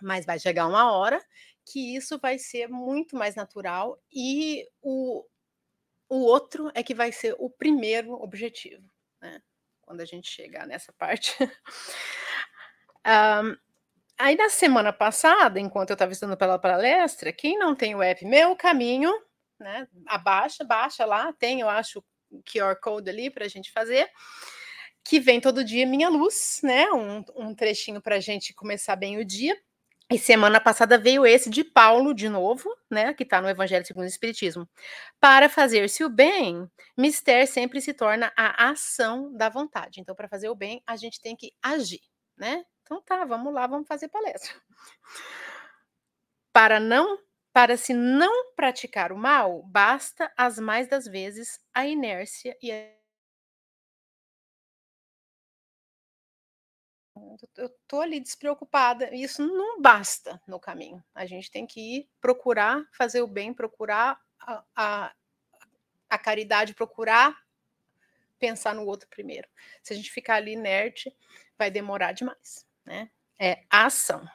Mas 0.00 0.24
vai 0.24 0.38
chegar 0.38 0.68
uma 0.68 0.92
hora 0.92 1.20
que 1.66 1.96
isso 1.96 2.18
vai 2.18 2.38
ser 2.38 2.68
muito 2.68 3.16
mais 3.16 3.34
natural 3.34 4.00
e 4.12 4.68
o, 4.80 5.24
o 6.08 6.20
outro 6.24 6.70
é 6.74 6.82
que 6.82 6.94
vai 6.94 7.12
ser 7.12 7.34
o 7.38 7.50
primeiro 7.50 8.12
objetivo, 8.14 8.88
né? 9.20 9.40
Quando 9.80 10.00
a 10.00 10.04
gente 10.04 10.28
chegar 10.28 10.66
nessa 10.66 10.92
parte. 10.92 11.36
um, 13.06 13.56
Aí 14.16 14.36
na 14.36 14.48
semana 14.48 14.92
passada, 14.92 15.58
enquanto 15.58 15.90
eu 15.90 15.94
estava 15.94 16.12
estudando 16.12 16.36
pela 16.36 16.58
palestra, 16.58 17.32
quem 17.32 17.58
não 17.58 17.74
tem 17.74 17.96
o 17.96 18.02
app 18.02 18.24
Meu 18.24 18.54
Caminho, 18.54 19.12
né? 19.58 19.88
Abaixa, 20.06 20.62
baixa 20.62 21.04
lá, 21.04 21.32
tem, 21.32 21.60
eu 21.60 21.68
acho, 21.68 22.02
o 22.30 22.40
QR 22.42 22.76
Code 22.80 23.10
ali 23.10 23.28
para 23.28 23.44
a 23.44 23.48
gente 23.48 23.72
fazer, 23.72 24.08
que 25.02 25.18
vem 25.18 25.40
todo 25.40 25.64
dia 25.64 25.86
Minha 25.86 26.08
Luz, 26.08 26.60
né? 26.62 26.90
Um, 26.92 27.24
um 27.34 27.54
trechinho 27.54 28.00
para 28.00 28.16
a 28.16 28.20
gente 28.20 28.54
começar 28.54 28.94
bem 28.94 29.18
o 29.18 29.24
dia. 29.24 29.56
E 30.10 30.18
semana 30.18 30.60
passada 30.60 30.98
veio 30.98 31.24
esse 31.26 31.48
de 31.48 31.64
Paulo, 31.64 32.12
de 32.12 32.28
novo, 32.28 32.68
né? 32.90 33.14
Que 33.14 33.22
está 33.22 33.40
no 33.40 33.48
Evangelho 33.48 33.86
segundo 33.86 34.04
o 34.04 34.08
Espiritismo. 34.08 34.68
Para 35.18 35.48
fazer-se 35.48 36.04
o 36.04 36.10
bem, 36.10 36.70
mister 36.96 37.46
sempre 37.48 37.80
se 37.80 37.94
torna 37.94 38.30
a 38.36 38.70
ação 38.70 39.32
da 39.34 39.48
vontade. 39.48 40.00
Então, 40.00 40.14
para 40.14 40.28
fazer 40.28 40.50
o 40.50 40.54
bem, 40.54 40.82
a 40.86 40.96
gente 40.96 41.20
tem 41.20 41.34
que 41.34 41.52
agir, 41.62 42.02
né? 42.36 42.64
Então 42.82 43.00
tá, 43.00 43.24
vamos 43.24 43.52
lá, 43.52 43.66
vamos 43.66 43.88
fazer 43.88 44.08
palestra. 44.08 44.52
Para 46.52 46.78
não, 46.78 47.18
para 47.52 47.76
se 47.76 47.94
não 47.94 48.52
praticar 48.54 49.10
o 49.10 49.16
mal, 49.16 49.62
basta 49.62 50.30
as 50.36 50.58
mais 50.58 50.86
das 50.86 51.06
vezes 51.06 51.58
a 51.72 51.86
inércia 51.86 52.56
e 52.62 52.70
a 52.70 53.03
eu 57.56 57.68
tô 57.86 58.00
ali 58.00 58.20
despreocupada. 58.20 59.14
Isso 59.14 59.46
não 59.46 59.80
basta 59.80 60.40
no 60.46 60.58
caminho. 60.58 61.02
A 61.14 61.26
gente 61.26 61.50
tem 61.50 61.66
que 61.66 61.80
ir 61.80 62.08
procurar 62.20 62.84
fazer 62.92 63.22
o 63.22 63.26
bem, 63.26 63.52
procurar 63.54 64.20
a, 64.40 64.64
a, 64.74 65.14
a 66.10 66.18
caridade, 66.18 66.74
procurar 66.74 67.36
pensar 68.38 68.74
no 68.74 68.84
outro 68.84 69.08
primeiro. 69.08 69.48
Se 69.82 69.92
a 69.92 69.96
gente 69.96 70.10
ficar 70.10 70.36
ali 70.36 70.52
inerte, 70.52 71.16
vai 71.56 71.70
demorar 71.70 72.12
demais 72.12 72.66
né? 72.84 73.10
É 73.38 73.64
ação. 73.70 74.26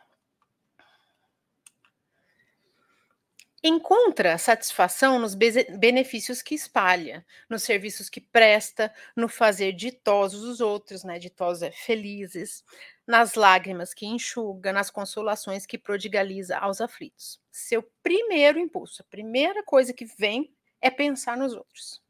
Encontra 3.62 4.38
satisfação 4.38 5.20
nos 5.20 5.36
benefícios 5.36 6.42
que 6.42 6.56
espalha, 6.56 7.26
nos 7.50 7.64
serviços 7.64 8.10
que 8.10 8.22
presta, 8.22 8.94
no 9.14 9.28
fazer 9.28 9.74
ditosos 9.74 10.44
os 10.44 10.62
outros, 10.62 11.04
né? 11.04 11.20
Ditosos 11.20 11.64
é 11.64 11.72
felizes, 11.72 12.64
nas 13.06 13.34
lágrimas 13.34 13.94
que 13.94 14.06
enxuga, 14.06 14.72
nas 14.72 14.90
consolações 14.90 15.66
que 15.66 15.78
prodigaliza 15.78 16.58
aos 16.58 16.80
aflitos. 16.80 17.42
Seu 17.52 17.84
primeiro 18.02 18.58
impulso, 18.58 19.02
a 19.02 19.06
primeira 19.06 19.62
coisa 19.62 19.94
que 19.94 20.06
vem 20.06 20.54
é 20.80 20.90
pensar 20.90 21.36
nos 21.36 21.54
outros, 21.54 22.02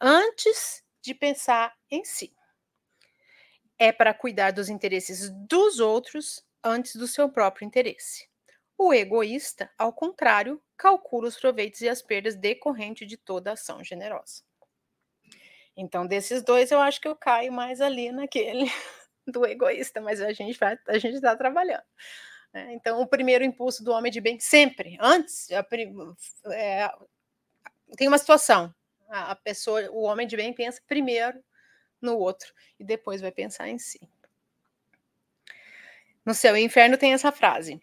antes 0.00 0.84
de 1.02 1.14
pensar 1.14 1.74
em 1.90 2.04
si. 2.04 2.32
É 3.76 3.90
para 3.90 4.14
cuidar 4.14 4.52
dos 4.52 4.68
interesses 4.68 5.30
dos 5.48 5.80
outros 5.80 6.44
antes 6.62 6.94
do 6.94 7.08
seu 7.08 7.28
próprio 7.28 7.66
interesse. 7.66 8.28
O 8.78 8.92
egoísta, 8.94 9.70
ao 9.76 9.92
contrário, 9.92 10.62
calcula 10.76 11.28
os 11.28 11.38
proveitos 11.38 11.80
e 11.80 11.88
as 11.88 12.02
perdas 12.02 12.34
decorrentes 12.34 13.08
de 13.08 13.16
toda 13.16 13.52
ação 13.52 13.82
generosa. 13.82 14.42
Então, 15.76 16.06
desses 16.06 16.42
dois, 16.42 16.70
eu 16.70 16.80
acho 16.80 17.00
que 17.00 17.08
eu 17.08 17.14
caio 17.14 17.52
mais 17.52 17.80
ali 17.80 18.10
naquele 18.10 18.70
do 19.26 19.44
egoísta, 19.44 20.00
mas 20.00 20.20
a 20.20 20.32
gente 20.32 20.58
vai, 20.58 20.78
a 20.88 20.98
gente 20.98 21.16
está 21.16 21.36
trabalhando. 21.36 21.84
Né? 22.52 22.72
Então, 22.72 23.00
o 23.00 23.06
primeiro 23.06 23.44
impulso 23.44 23.84
do 23.84 23.92
homem 23.92 24.10
de 24.10 24.20
bem, 24.20 24.40
sempre, 24.40 24.96
antes, 25.00 25.50
a, 25.52 25.66
é, 26.52 26.90
tem 27.96 28.08
uma 28.08 28.18
situação, 28.18 28.74
a, 29.08 29.32
a 29.32 29.36
pessoa, 29.36 29.82
o 29.90 30.02
homem 30.02 30.26
de 30.26 30.36
bem 30.36 30.52
pensa 30.52 30.80
primeiro 30.86 31.42
no 32.00 32.16
outro 32.16 32.52
e 32.78 32.84
depois 32.84 33.20
vai 33.20 33.30
pensar 33.30 33.68
em 33.68 33.78
si. 33.78 34.00
No 36.24 36.34
céu 36.34 36.56
e 36.56 36.64
inferno 36.64 36.96
tem 36.96 37.12
essa 37.12 37.30
frase: 37.30 37.80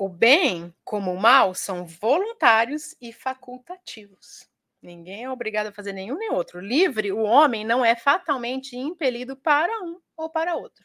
o 0.00 0.08
bem 0.08 0.74
como 0.82 1.12
o 1.12 1.20
mal 1.20 1.54
são 1.54 1.84
voluntários 1.84 2.96
e 3.02 3.12
facultativos. 3.12 4.48
Ninguém 4.80 5.24
é 5.24 5.30
obrigado 5.30 5.66
a 5.66 5.72
fazer 5.72 5.92
nenhum 5.92 6.16
nem 6.16 6.32
outro. 6.32 6.58
Livre, 6.58 7.12
o 7.12 7.20
homem 7.20 7.66
não 7.66 7.84
é 7.84 7.94
fatalmente 7.94 8.74
impelido 8.78 9.36
para 9.36 9.70
um 9.82 10.00
ou 10.16 10.30
para 10.30 10.54
outro. 10.54 10.82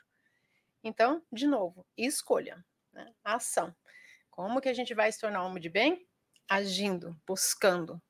Então, 0.83 1.23
de 1.31 1.47
novo, 1.47 1.85
escolha, 1.97 2.61
né? 2.91 3.09
ação. 3.23 3.73
Como 4.29 4.59
que 4.59 4.67
a 4.67 4.73
gente 4.73 4.93
vai 4.93 5.09
se 5.13 5.21
tornar 5.21 5.45
homem 5.45 5.61
de 5.61 5.69
bem? 5.69 6.05
Agindo, 6.49 7.17
buscando, 7.25 8.03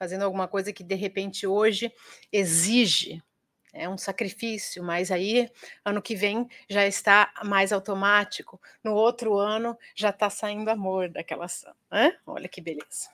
fazendo 0.00 0.24
alguma 0.24 0.48
coisa 0.48 0.72
que 0.72 0.82
de 0.82 0.96
repente 0.96 1.46
hoje 1.46 1.94
exige 2.32 3.22
é 3.72 3.88
um 3.88 3.98
sacrifício, 3.98 4.82
mas 4.82 5.10
aí 5.10 5.50
ano 5.84 6.02
que 6.02 6.14
vem 6.14 6.48
já 6.68 6.86
está 6.86 7.32
mais 7.44 7.72
automático, 7.72 8.60
no 8.82 8.94
outro 8.94 9.36
ano 9.38 9.78
já 9.94 10.10
está 10.10 10.28
saindo 10.28 10.68
amor 10.70 11.08
daquela 11.08 11.44
ação. 11.44 11.74
Né? 11.90 12.18
Olha 12.26 12.48
que 12.48 12.60
beleza. 12.60 13.08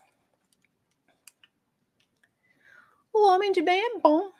O 3.13 3.29
homem 3.29 3.51
de 3.53 3.63
bem 3.63 3.81
é 3.81 3.99
bom, 3.99 4.31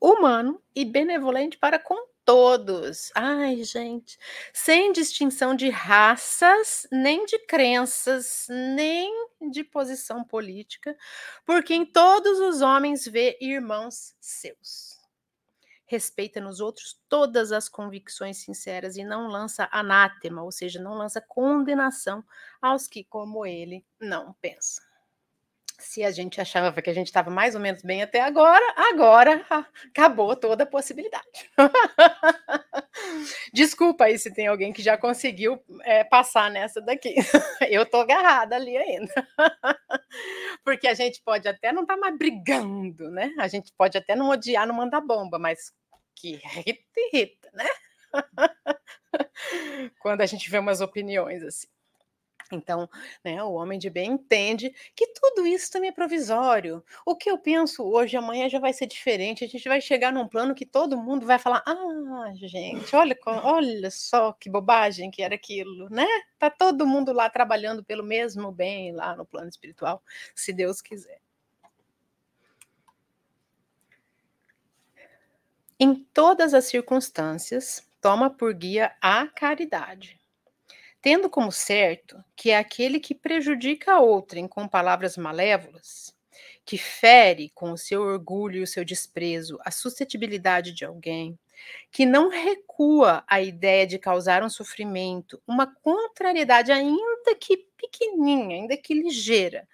humano 0.00 0.62
e 0.74 0.84
benevolente 0.84 1.56
para 1.58 1.78
com 1.78 2.06
todos. 2.24 3.10
Ai, 3.14 3.62
gente, 3.64 4.18
sem 4.52 4.92
distinção 4.92 5.54
de 5.54 5.68
raças, 5.68 6.86
nem 6.90 7.24
de 7.26 7.38
crenças, 7.40 8.46
nem 8.48 9.23
de 9.50 9.64
posição 9.64 10.24
política, 10.24 10.96
porque 11.44 11.74
em 11.74 11.84
todos 11.84 12.38
os 12.40 12.60
homens 12.60 13.06
vê 13.06 13.36
irmãos 13.40 14.14
seus. 14.20 14.98
Respeita 15.86 16.40
nos 16.40 16.60
outros 16.60 16.98
todas 17.08 17.52
as 17.52 17.68
convicções 17.68 18.38
sinceras 18.38 18.96
e 18.96 19.04
não 19.04 19.28
lança 19.28 19.68
anátema, 19.70 20.42
ou 20.42 20.50
seja, 20.50 20.80
não 20.80 20.94
lança 20.94 21.20
condenação 21.20 22.24
aos 22.60 22.88
que, 22.88 23.04
como 23.04 23.44
ele, 23.44 23.84
não 24.00 24.32
pensam 24.40 24.93
se 25.78 26.04
a 26.04 26.10
gente 26.10 26.40
achava 26.40 26.80
que 26.80 26.88
a 26.88 26.94
gente 26.94 27.08
estava 27.08 27.30
mais 27.30 27.54
ou 27.54 27.60
menos 27.60 27.82
bem 27.82 28.02
até 28.02 28.20
agora, 28.20 28.64
agora 28.76 29.44
acabou 29.90 30.34
toda 30.36 30.64
a 30.64 30.66
possibilidade. 30.66 31.50
Desculpa 33.52 34.04
aí 34.04 34.18
se 34.18 34.32
tem 34.32 34.46
alguém 34.46 34.72
que 34.72 34.82
já 34.82 34.96
conseguiu 34.96 35.62
é, 35.82 36.04
passar 36.04 36.50
nessa 36.50 36.80
daqui. 36.80 37.14
Eu 37.68 37.84
tô 37.84 37.98
agarrada 37.98 38.56
ali 38.56 38.76
ainda. 38.76 39.12
Porque 40.64 40.86
a 40.86 40.94
gente 40.94 41.20
pode 41.22 41.48
até 41.48 41.72
não 41.72 41.82
estar 41.82 41.94
tá 41.94 42.00
mais 42.00 42.16
brigando, 42.16 43.10
né? 43.10 43.34
A 43.38 43.48
gente 43.48 43.72
pode 43.76 43.98
até 43.98 44.14
não 44.14 44.28
odiar, 44.30 44.66
não 44.66 44.74
mandar 44.74 45.00
bomba, 45.00 45.38
mas 45.38 45.72
que 46.14 46.34
irrita, 46.34 47.00
irrita, 47.12 47.50
né? 47.52 47.68
Quando 49.98 50.20
a 50.20 50.26
gente 50.26 50.48
vê 50.48 50.58
umas 50.58 50.80
opiniões 50.80 51.42
assim. 51.42 51.73
Então, 52.54 52.88
né, 53.24 53.42
o 53.42 53.52
homem 53.52 53.78
de 53.78 53.90
bem 53.90 54.12
entende 54.12 54.74
que 54.94 55.08
tudo 55.08 55.46
isso 55.46 55.70
também 55.70 55.90
é 55.90 55.92
provisório. 55.92 56.84
O 57.04 57.16
que 57.16 57.30
eu 57.30 57.38
penso 57.38 57.84
hoje, 57.84 58.16
amanhã 58.16 58.48
já 58.48 58.58
vai 58.58 58.72
ser 58.72 58.86
diferente. 58.86 59.44
A 59.44 59.48
gente 59.48 59.68
vai 59.68 59.80
chegar 59.80 60.12
num 60.12 60.28
plano 60.28 60.54
que 60.54 60.64
todo 60.64 60.96
mundo 60.96 61.26
vai 61.26 61.38
falar: 61.38 61.62
ah, 61.66 62.32
gente, 62.34 62.94
olha, 62.96 63.18
olha 63.26 63.90
só 63.90 64.32
que 64.32 64.48
bobagem 64.48 65.10
que 65.10 65.22
era 65.22 65.34
aquilo, 65.34 65.88
né? 65.90 66.06
Tá 66.38 66.50
todo 66.50 66.86
mundo 66.86 67.12
lá 67.12 67.28
trabalhando 67.28 67.84
pelo 67.84 68.04
mesmo 68.04 68.50
bem 68.52 68.92
lá 68.92 69.16
no 69.16 69.26
plano 69.26 69.48
espiritual, 69.48 70.02
se 70.34 70.52
Deus 70.52 70.80
quiser. 70.80 71.20
Em 75.78 75.94
todas 75.94 76.54
as 76.54 76.66
circunstâncias, 76.66 77.86
toma 78.00 78.30
por 78.30 78.54
guia 78.54 78.94
a 79.02 79.26
caridade 79.26 80.23
tendo 81.04 81.28
como 81.28 81.52
certo 81.52 82.24
que 82.34 82.48
é 82.50 82.56
aquele 82.56 82.98
que 82.98 83.14
prejudica 83.14 83.98
outrem 83.98 84.48
com 84.48 84.66
palavras 84.66 85.18
malévolas, 85.18 86.16
que 86.64 86.78
fere 86.78 87.50
com 87.54 87.72
o 87.72 87.76
seu 87.76 88.00
orgulho 88.00 88.60
e 88.60 88.62
o 88.62 88.66
seu 88.66 88.86
desprezo 88.86 89.58
a 89.66 89.70
suscetibilidade 89.70 90.72
de 90.72 90.82
alguém, 90.82 91.38
que 91.92 92.06
não 92.06 92.30
recua 92.30 93.22
a 93.28 93.42
ideia 93.42 93.86
de 93.86 93.98
causar 93.98 94.42
um 94.42 94.48
sofrimento, 94.48 95.42
uma 95.46 95.66
contrariedade, 95.66 96.72
ainda 96.72 97.34
que 97.38 97.58
pequenininha, 97.76 98.56
ainda 98.56 98.74
que 98.74 98.94
ligeira, 98.94 99.68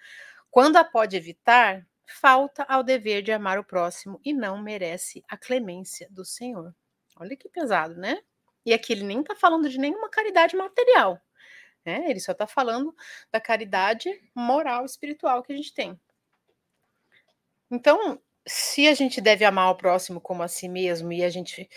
quando 0.51 0.75
a 0.75 0.83
pode 0.83 1.15
evitar, 1.15 1.87
falta 2.05 2.63
ao 2.63 2.83
dever 2.83 3.21
de 3.21 3.31
amar 3.31 3.57
o 3.57 3.63
próximo 3.63 4.19
e 4.25 4.33
não 4.33 4.61
merece 4.61 5.23
a 5.29 5.37
clemência 5.37 6.09
do 6.11 6.25
Senhor. 6.25 6.75
Olha 7.15 7.37
que 7.37 7.47
pesado, 7.47 7.95
né? 7.95 8.19
E 8.65 8.73
aqui 8.73 8.93
ele 8.93 9.03
nem 9.03 9.21
está 9.21 9.35
falando 9.35 9.69
de 9.69 9.77
nenhuma 9.77 10.09
caridade 10.09 10.55
material, 10.55 11.19
né? 11.85 12.09
Ele 12.09 12.19
só 12.19 12.31
está 12.31 12.45
falando 12.47 12.95
da 13.31 13.41
caridade 13.41 14.09
moral, 14.35 14.85
espiritual 14.85 15.41
que 15.43 15.53
a 15.53 15.55
gente 15.55 15.73
tem. 15.73 15.99
Então, 17.69 18.21
se 18.45 18.87
a 18.87 18.93
gente 18.93 19.21
deve 19.21 19.45
amar 19.45 19.71
o 19.71 19.75
próximo 19.75 20.19
como 20.19 20.43
a 20.43 20.47
si 20.47 20.67
mesmo 20.67 21.13
e 21.13 21.23
a 21.23 21.29
gente 21.29 21.69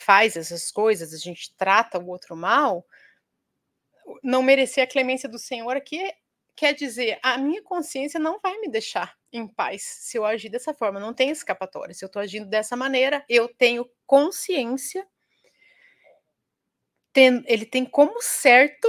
faz 0.00 0.36
essas 0.36 0.70
coisas, 0.70 1.14
a 1.14 1.18
gente 1.18 1.54
trata 1.56 1.98
o 1.98 2.08
outro 2.08 2.36
mal, 2.36 2.86
não 4.22 4.42
merecer 4.42 4.82
a 4.84 4.86
clemência 4.86 5.28
do 5.28 5.38
Senhor 5.38 5.76
aqui 5.76 6.12
quer 6.60 6.74
dizer, 6.74 7.18
a 7.22 7.38
minha 7.38 7.62
consciência 7.62 8.20
não 8.20 8.38
vai 8.38 8.58
me 8.58 8.68
deixar 8.68 9.16
em 9.32 9.48
paz 9.48 9.82
se 9.82 10.18
eu 10.18 10.26
agir 10.26 10.50
dessa 10.50 10.74
forma, 10.74 11.00
não 11.00 11.14
tem 11.14 11.30
escapatória. 11.30 11.94
Se 11.94 12.04
eu 12.04 12.06
estou 12.06 12.20
agindo 12.20 12.44
dessa 12.44 12.76
maneira, 12.76 13.24
eu 13.30 13.48
tenho 13.48 13.90
consciência 14.06 15.08
tem, 17.12 17.42
ele 17.46 17.66
tem 17.66 17.84
como 17.84 18.20
certo 18.22 18.88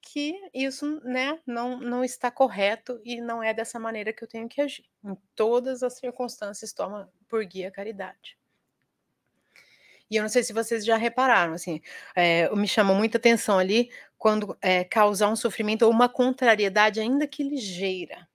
que 0.00 0.34
isso 0.52 1.00
né, 1.02 1.40
não, 1.46 1.78
não 1.80 2.04
está 2.04 2.30
correto 2.30 3.00
e 3.04 3.20
não 3.20 3.42
é 3.42 3.52
dessa 3.52 3.78
maneira 3.78 4.12
que 4.12 4.22
eu 4.22 4.28
tenho 4.28 4.48
que 4.48 4.60
agir. 4.60 4.84
Em 5.04 5.16
todas 5.34 5.82
as 5.82 5.94
circunstâncias, 5.94 6.72
toma 6.72 7.12
por 7.28 7.44
guia 7.44 7.68
a 7.68 7.72
caridade. 7.72 8.38
E 10.10 10.16
eu 10.16 10.22
não 10.22 10.28
sei 10.28 10.44
se 10.44 10.52
vocês 10.52 10.84
já 10.84 10.96
repararam, 10.96 11.54
assim, 11.54 11.80
é, 12.14 12.48
me 12.54 12.68
chamou 12.68 12.94
muita 12.94 13.18
atenção 13.18 13.58
ali 13.58 13.90
quando 14.16 14.56
é, 14.60 14.84
causar 14.84 15.28
um 15.28 15.36
sofrimento 15.36 15.82
ou 15.82 15.90
uma 15.90 16.08
contrariedade, 16.08 17.00
ainda 17.00 17.26
que 17.26 17.42
ligeira. 17.42 18.28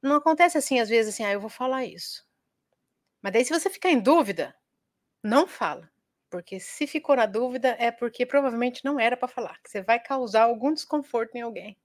Não 0.00 0.16
acontece 0.16 0.56
assim, 0.56 0.78
às 0.78 0.88
vezes, 0.88 1.14
assim, 1.14 1.24
ah, 1.24 1.32
eu 1.32 1.40
vou 1.40 1.50
falar 1.50 1.84
isso. 1.84 2.24
Mas 3.20 3.32
daí, 3.32 3.44
se 3.44 3.52
você 3.52 3.68
ficar 3.68 3.90
em 3.90 3.98
dúvida, 3.98 4.54
não 5.22 5.48
fala. 5.48 5.90
Porque 6.30 6.58
se 6.58 6.86
ficou 6.86 7.16
na 7.16 7.26
dúvida 7.26 7.76
é 7.78 7.90
porque 7.90 8.26
provavelmente 8.26 8.84
não 8.84 8.98
era 8.98 9.16
para 9.16 9.28
falar, 9.28 9.60
que 9.62 9.70
você 9.70 9.82
vai 9.82 10.00
causar 10.00 10.42
algum 10.42 10.72
desconforto 10.72 11.36
em 11.36 11.42
alguém. 11.42 11.78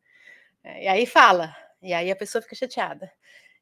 É, 0.64 0.86
e 0.86 0.88
aí 0.88 1.06
fala, 1.06 1.56
e 1.82 1.94
aí 1.94 2.12
a 2.12 2.16
pessoa 2.16 2.42
fica 2.42 2.56
chateada. 2.56 3.12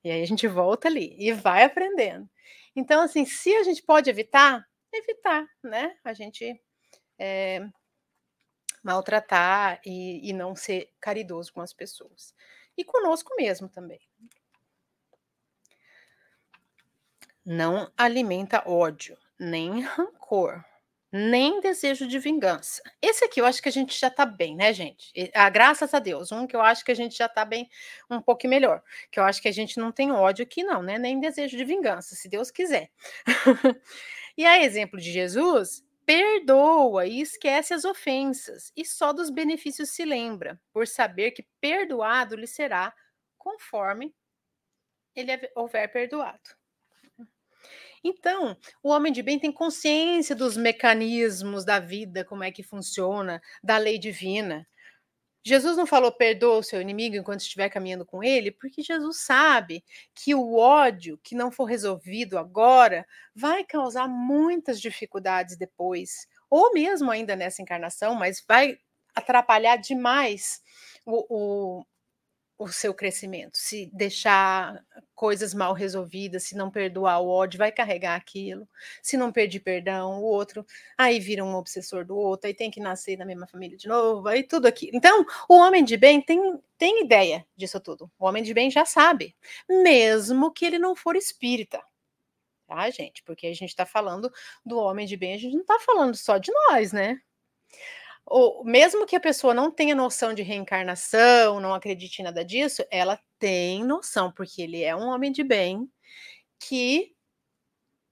E 0.03 0.09
aí 0.11 0.21
a 0.21 0.25
gente 0.25 0.47
volta 0.47 0.87
ali 0.87 1.15
e 1.19 1.33
vai 1.33 1.63
aprendendo. 1.63 2.29
Então, 2.75 3.01
assim, 3.01 3.25
se 3.25 3.53
a 3.55 3.63
gente 3.63 3.83
pode 3.83 4.09
evitar, 4.09 4.65
evitar, 4.93 5.47
né? 5.63 5.97
A 6.03 6.13
gente 6.13 6.61
é, 7.17 7.67
maltratar 8.83 9.81
e, 9.85 10.29
e 10.29 10.33
não 10.33 10.55
ser 10.55 10.93
caridoso 10.99 11.53
com 11.53 11.61
as 11.61 11.73
pessoas. 11.73 12.33
E 12.77 12.83
conosco 12.83 13.35
mesmo 13.35 13.67
também. 13.67 13.99
Não 17.45 17.91
alimenta 17.97 18.63
ódio, 18.69 19.17
nem 19.37 19.81
rancor, 19.81 20.63
nem 21.11 21.59
desejo 21.59 22.07
de 22.07 22.19
vingança. 22.19 22.81
Esse 23.01 23.25
aqui 23.25 23.41
eu 23.41 23.45
acho 23.45 23.61
que 23.61 23.69
a 23.69 23.71
gente 23.71 23.99
já 23.99 24.09
tá 24.09 24.25
bem, 24.25 24.55
né, 24.55 24.71
gente? 24.73 25.11
Ah, 25.33 25.49
graças 25.49 25.93
a 25.93 25.99
Deus. 25.99 26.31
Um 26.31 26.45
que 26.45 26.55
eu 26.55 26.61
acho 26.61 26.85
que 26.85 26.91
a 26.91 26.95
gente 26.95 27.17
já 27.17 27.27
tá 27.27 27.43
bem, 27.43 27.69
um 28.09 28.21
pouco 28.21 28.47
melhor. 28.47 28.83
Que 29.11 29.19
eu 29.19 29.23
acho 29.23 29.41
que 29.41 29.47
a 29.47 29.51
gente 29.51 29.79
não 29.79 29.91
tem 29.91 30.11
ódio 30.11 30.43
aqui, 30.43 30.63
não, 30.63 30.83
né? 30.83 30.97
Nem 30.97 31.19
desejo 31.19 31.57
de 31.57 31.65
vingança, 31.65 32.15
se 32.15 32.29
Deus 32.29 32.51
quiser. 32.51 32.91
e 34.37 34.45
a 34.45 34.63
exemplo 34.63 34.99
de 34.99 35.11
Jesus, 35.11 35.83
perdoa 36.05 37.05
e 37.05 37.21
esquece 37.21 37.73
as 37.73 37.85
ofensas, 37.85 38.71
e 38.75 38.83
só 38.83 39.13
dos 39.13 39.29
benefícios 39.29 39.91
se 39.91 40.03
lembra, 40.03 40.59
por 40.73 40.87
saber 40.87 41.31
que 41.31 41.47
perdoado 41.61 42.35
lhe 42.35 42.47
será 42.47 42.91
conforme 43.37 44.13
ele 45.15 45.31
houver 45.55 45.87
perdoado. 45.91 46.58
Então, 48.03 48.57
o 48.81 48.89
homem 48.89 49.11
de 49.11 49.21
bem 49.21 49.39
tem 49.39 49.51
consciência 49.51 50.35
dos 50.35 50.55
mecanismos 50.55 51.65
da 51.65 51.79
vida, 51.79 52.23
como 52.23 52.43
é 52.43 52.51
que 52.51 52.63
funciona, 52.63 53.41
da 53.63 53.77
lei 53.77 53.97
divina. 53.97 54.67
Jesus 55.43 55.77
não 55.77 55.87
falou 55.87 56.11
perdoa 56.11 56.57
o 56.57 56.63
seu 56.63 56.81
inimigo 56.81 57.15
enquanto 57.15 57.41
estiver 57.41 57.69
caminhando 57.69 58.05
com 58.05 58.23
ele, 58.23 58.51
porque 58.51 58.81
Jesus 58.81 59.21
sabe 59.21 59.83
que 60.13 60.35
o 60.35 60.55
ódio 60.55 61.17
que 61.23 61.33
não 61.33 61.51
for 61.51 61.65
resolvido 61.65 62.37
agora 62.37 63.05
vai 63.33 63.63
causar 63.63 64.07
muitas 64.07 64.81
dificuldades 64.81 65.57
depois, 65.57 66.27
ou 66.49 66.73
mesmo 66.73 67.09
ainda 67.09 67.35
nessa 67.35 67.61
encarnação, 67.61 68.15
mas 68.15 68.43
vai 68.47 68.77
atrapalhar 69.15 69.77
demais 69.77 70.61
o, 71.05 71.25
o, 71.29 71.85
o 72.59 72.67
seu 72.67 72.93
crescimento. 72.93 73.57
Se 73.57 73.89
deixar 73.93 74.83
coisas 75.15 75.53
mal 75.53 75.73
resolvidas, 75.73 76.43
se 76.43 76.57
não 76.57 76.69
perdoar 76.69 77.19
o 77.21 77.29
ódio, 77.29 77.57
vai 77.57 77.71
carregar 77.71 78.15
aquilo. 78.15 78.67
Se 79.01 79.15
não 79.15 79.31
pedir 79.31 79.61
perdão, 79.61 80.19
o 80.19 80.23
outro, 80.23 80.65
aí 80.97 81.21
vira 81.21 81.43
um 81.43 81.55
obsessor 81.55 82.03
do 82.03 82.17
outro, 82.17 82.47
aí 82.47 82.53
tem 82.53 82.69
que 82.69 82.81
nascer 82.81 83.17
na 83.17 83.25
mesma 83.25 83.47
família 83.47 83.77
de 83.77 83.87
novo, 83.87 84.27
aí 84.27 84.43
tudo 84.43 84.67
aquilo. 84.67 84.91
Então, 84.93 85.25
o 85.47 85.55
homem 85.55 85.85
de 85.85 85.95
bem 85.95 86.21
tem, 86.21 86.59
tem 86.77 87.01
ideia 87.01 87.47
disso 87.55 87.79
tudo. 87.79 88.11
O 88.19 88.25
homem 88.25 88.43
de 88.43 88.53
bem 88.53 88.69
já 88.69 88.85
sabe, 88.85 89.33
mesmo 89.69 90.51
que 90.51 90.65
ele 90.65 90.77
não 90.77 90.95
for 90.95 91.15
espírita. 91.15 91.81
Tá, 92.67 92.89
gente? 92.89 93.23
Porque 93.23 93.47
a 93.47 93.53
gente 93.53 93.69
está 93.69 93.85
falando 93.85 94.31
do 94.65 94.77
homem 94.77 95.07
de 95.07 95.15
bem, 95.15 95.33
a 95.33 95.37
gente 95.37 95.53
não 95.53 95.61
está 95.61 95.79
falando 95.79 96.15
só 96.15 96.37
de 96.37 96.51
nós, 96.51 96.91
né? 96.91 97.19
Ou 98.29 98.63
mesmo 98.63 99.07
que 99.07 99.15
a 99.15 99.19
pessoa 99.19 99.53
não 99.53 99.71
tenha 99.71 99.95
noção 99.95 100.33
de 100.33 100.43
reencarnação, 100.43 101.59
não 101.59 101.73
acredite 101.73 102.21
em 102.21 102.25
nada 102.25 102.45
disso, 102.45 102.85
ela 102.91 103.19
tem 103.39 103.83
noção, 103.83 104.31
porque 104.31 104.61
ele 104.61 104.83
é 104.83 104.95
um 104.95 105.07
homem 105.07 105.31
de 105.31 105.43
bem 105.43 105.91
que 106.59 107.15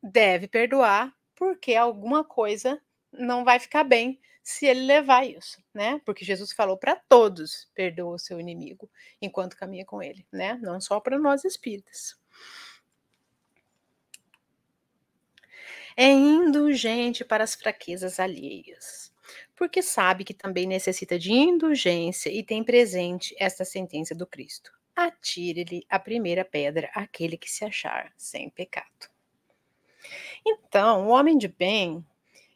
deve 0.02 0.48
perdoar, 0.48 1.14
porque 1.36 1.76
alguma 1.76 2.24
coisa 2.24 2.82
não 3.12 3.46
vai 3.46 3.60
ficar 3.60 3.84
bem 3.84 4.20
se 4.44 4.66
ele 4.66 4.82
levar 4.82 5.28
isso, 5.28 5.62
né? 5.74 6.02
Porque 6.06 6.26
Jesus 6.26 6.52
falou 6.52 6.78
para 6.78 6.96
todos: 6.96 7.70
perdoa 7.76 8.16
o 8.16 8.20
seu 8.20 8.40
inimigo 8.40 8.90
enquanto 9.22 9.58
caminha 9.58 9.86
com 9.86 10.02
ele, 10.02 10.26
né? 10.32 10.58
Não 10.62 10.82
só 10.82 11.00
para 11.00 11.20
nós 11.20 11.46
espíritas. 11.46 12.16
É 15.96 16.10
indulgente 16.10 17.26
para 17.26 17.44
as 17.44 17.56
fraquezas 17.56 18.20
alheias 18.20 19.07
porque 19.58 19.82
sabe 19.82 20.24
que 20.24 20.36
também 20.36 20.68
necessita 20.68 21.18
de 21.18 21.34
indulgência 21.34 22.30
e 22.30 22.44
tem 22.44 22.64
presente 22.64 23.36
esta 23.40 23.66
sentença 23.66 24.14
do 24.14 24.28
Cristo. 24.28 24.72
Atire-lhe 24.96 25.84
a 25.90 25.98
primeira 25.98 26.46
pedra 26.46 26.90
aquele 26.94 27.36
que 27.36 27.50
se 27.50 27.66
achar 27.66 28.14
sem 28.16 28.52
pecado. 28.52 29.10
Então, 30.46 31.08
o 31.08 31.10
homem 31.10 31.38
de 31.38 31.48
bem 31.48 32.06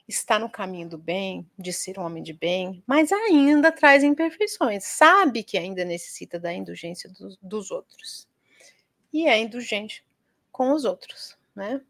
está 0.08 0.38
no 0.38 0.50
caminho 0.50 0.88
do 0.88 0.98
bem, 0.98 1.50
de 1.58 1.74
ser 1.74 1.98
um 1.98 2.04
homem 2.04 2.22
de 2.22 2.34
bem, 2.34 2.84
mas 2.86 3.12
ainda 3.12 3.72
traz 3.72 4.04
imperfeições, 4.04 4.84
sabe 4.84 5.44
que 5.44 5.58
ainda 5.58 5.84
necessita 5.84 6.40
da 6.40 6.54
indulgência 6.54 7.10
dos, 7.42 7.72
outros. 7.72 8.28
E 9.12 9.28
é 9.28 9.40
indulgente 9.40 10.06
com 10.52 10.72
os 10.72 10.86
outros, 10.86 11.38
né? 11.56 11.82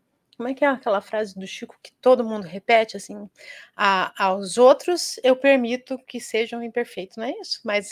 Como 0.41 0.49
é 0.49 0.55
que 0.55 0.65
é 0.65 0.67
aquela 0.67 1.01
frase 1.01 1.37
do 1.37 1.45
Chico 1.45 1.77
que 1.83 1.93
todo 2.01 2.23
mundo 2.23 2.47
repete 2.47 2.97
assim? 2.97 3.29
A, 3.75 4.25
aos 4.25 4.57
outros 4.57 5.19
eu 5.23 5.35
permito 5.35 5.99
que 6.07 6.19
sejam 6.19 6.63
imperfeitos, 6.63 7.15
não 7.15 7.25
é 7.25 7.31
isso? 7.39 7.61
Mas 7.63 7.91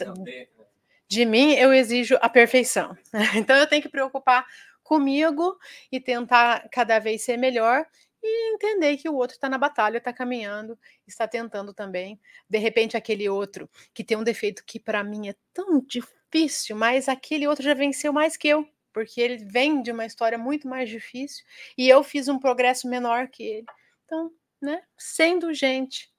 de 1.08 1.26
mim 1.26 1.54
eu 1.54 1.72
exijo 1.72 2.18
a 2.20 2.28
perfeição. 2.28 2.98
Então 3.38 3.56
eu 3.56 3.68
tenho 3.68 3.84
que 3.84 3.88
preocupar 3.88 4.48
comigo 4.82 5.60
e 5.92 6.00
tentar 6.00 6.68
cada 6.72 6.98
vez 6.98 7.22
ser 7.24 7.38
melhor 7.38 7.86
e 8.20 8.56
entender 8.56 8.98
que 8.98 9.08
o 9.08 9.14
outro 9.14 9.36
está 9.36 9.48
na 9.48 9.60
batalha, 9.60 10.00
está 10.00 10.12
caminhando, 10.12 10.76
está 11.06 11.28
tentando 11.28 11.72
também. 11.72 12.20
De 12.50 12.58
repente, 12.58 12.98
aquele 12.98 13.30
outro 13.30 13.70
que 13.94 14.04
tem 14.04 14.18
um 14.18 14.24
defeito 14.24 14.64
que 14.66 14.80
para 14.80 15.04
mim 15.04 15.30
é 15.30 15.36
tão 15.54 15.80
difícil, 15.86 16.76
mas 16.76 17.08
aquele 17.08 17.48
outro 17.48 17.64
já 17.64 17.76
venceu 17.76 18.12
mais 18.12 18.36
que 18.36 18.48
eu 18.48 18.68
porque 19.00 19.22
ele 19.22 19.38
vem 19.46 19.82
de 19.82 19.94
uma 19.94 20.06
história 20.06 20.38
muito 20.38 20.68
mais 20.68 20.90
difícil 20.90 21.46
e 21.78 21.88
eu 21.88 22.04
fiz 22.04 22.28
um 22.28 22.38
progresso 22.38 22.86
menor 22.86 23.30
que 23.30 23.44
ele. 23.44 23.66
Então, 24.04 24.30
né, 24.62 24.84
sendo 24.98 25.54
gente, 25.54 26.14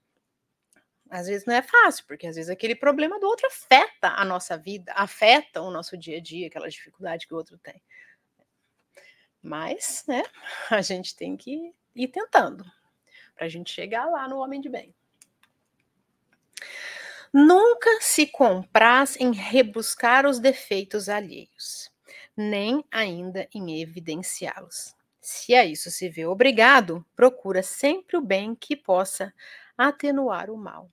às 1.11 1.27
vezes 1.27 1.45
não 1.45 1.55
é 1.55 1.61
fácil, 1.61 2.07
porque 2.07 2.27
às 2.27 2.37
vezes 2.37 2.51
aquele 2.51 2.75
problema 2.75 3.21
do 3.21 3.27
outro 3.27 3.47
afeta 3.47 4.09
a 4.17 4.25
nossa 4.25 4.57
vida, 4.57 4.95
afeta 4.97 5.61
o 5.61 5.71
nosso 5.71 5.95
dia 5.95 6.17
a 6.17 6.21
dia, 6.23 6.47
aquela 6.47 6.71
dificuldade 6.71 7.27
que 7.27 7.35
o 7.35 7.37
outro 7.37 7.59
tem. 7.59 7.83
Mas, 9.43 10.03
né, 10.09 10.23
a 10.71 10.81
gente 10.81 11.15
tem 11.15 11.37
que 11.37 11.75
ir 11.95 12.09
tentando 12.09 12.65
para 13.35 13.45
a 13.45 13.49
gente 13.51 13.71
chegar 13.71 14.07
lá 14.07 14.27
no 14.27 14.39
homem 14.39 14.59
de 14.59 14.71
bem. 14.71 14.95
Nunca 17.31 18.01
se 18.01 18.27
compraz 18.27 19.21
em 19.21 19.33
rebuscar 19.33 20.25
os 20.25 20.39
defeitos 20.39 21.11
alheios 21.11 21.90
nem 22.41 22.85
ainda 22.91 23.49
em 23.55 23.81
evidenciá-los. 23.81 24.95
Se 25.21 25.55
a 25.55 25.65
isso 25.65 25.91
se 25.91 26.09
vê 26.09 26.25
obrigado, 26.25 27.05
procura 27.15 27.63
sempre 27.63 28.17
o 28.17 28.23
bem 28.23 28.55
que 28.55 28.75
possa 28.75 29.33
atenuar 29.77 30.51
o 30.51 30.57
mal. 30.57 30.91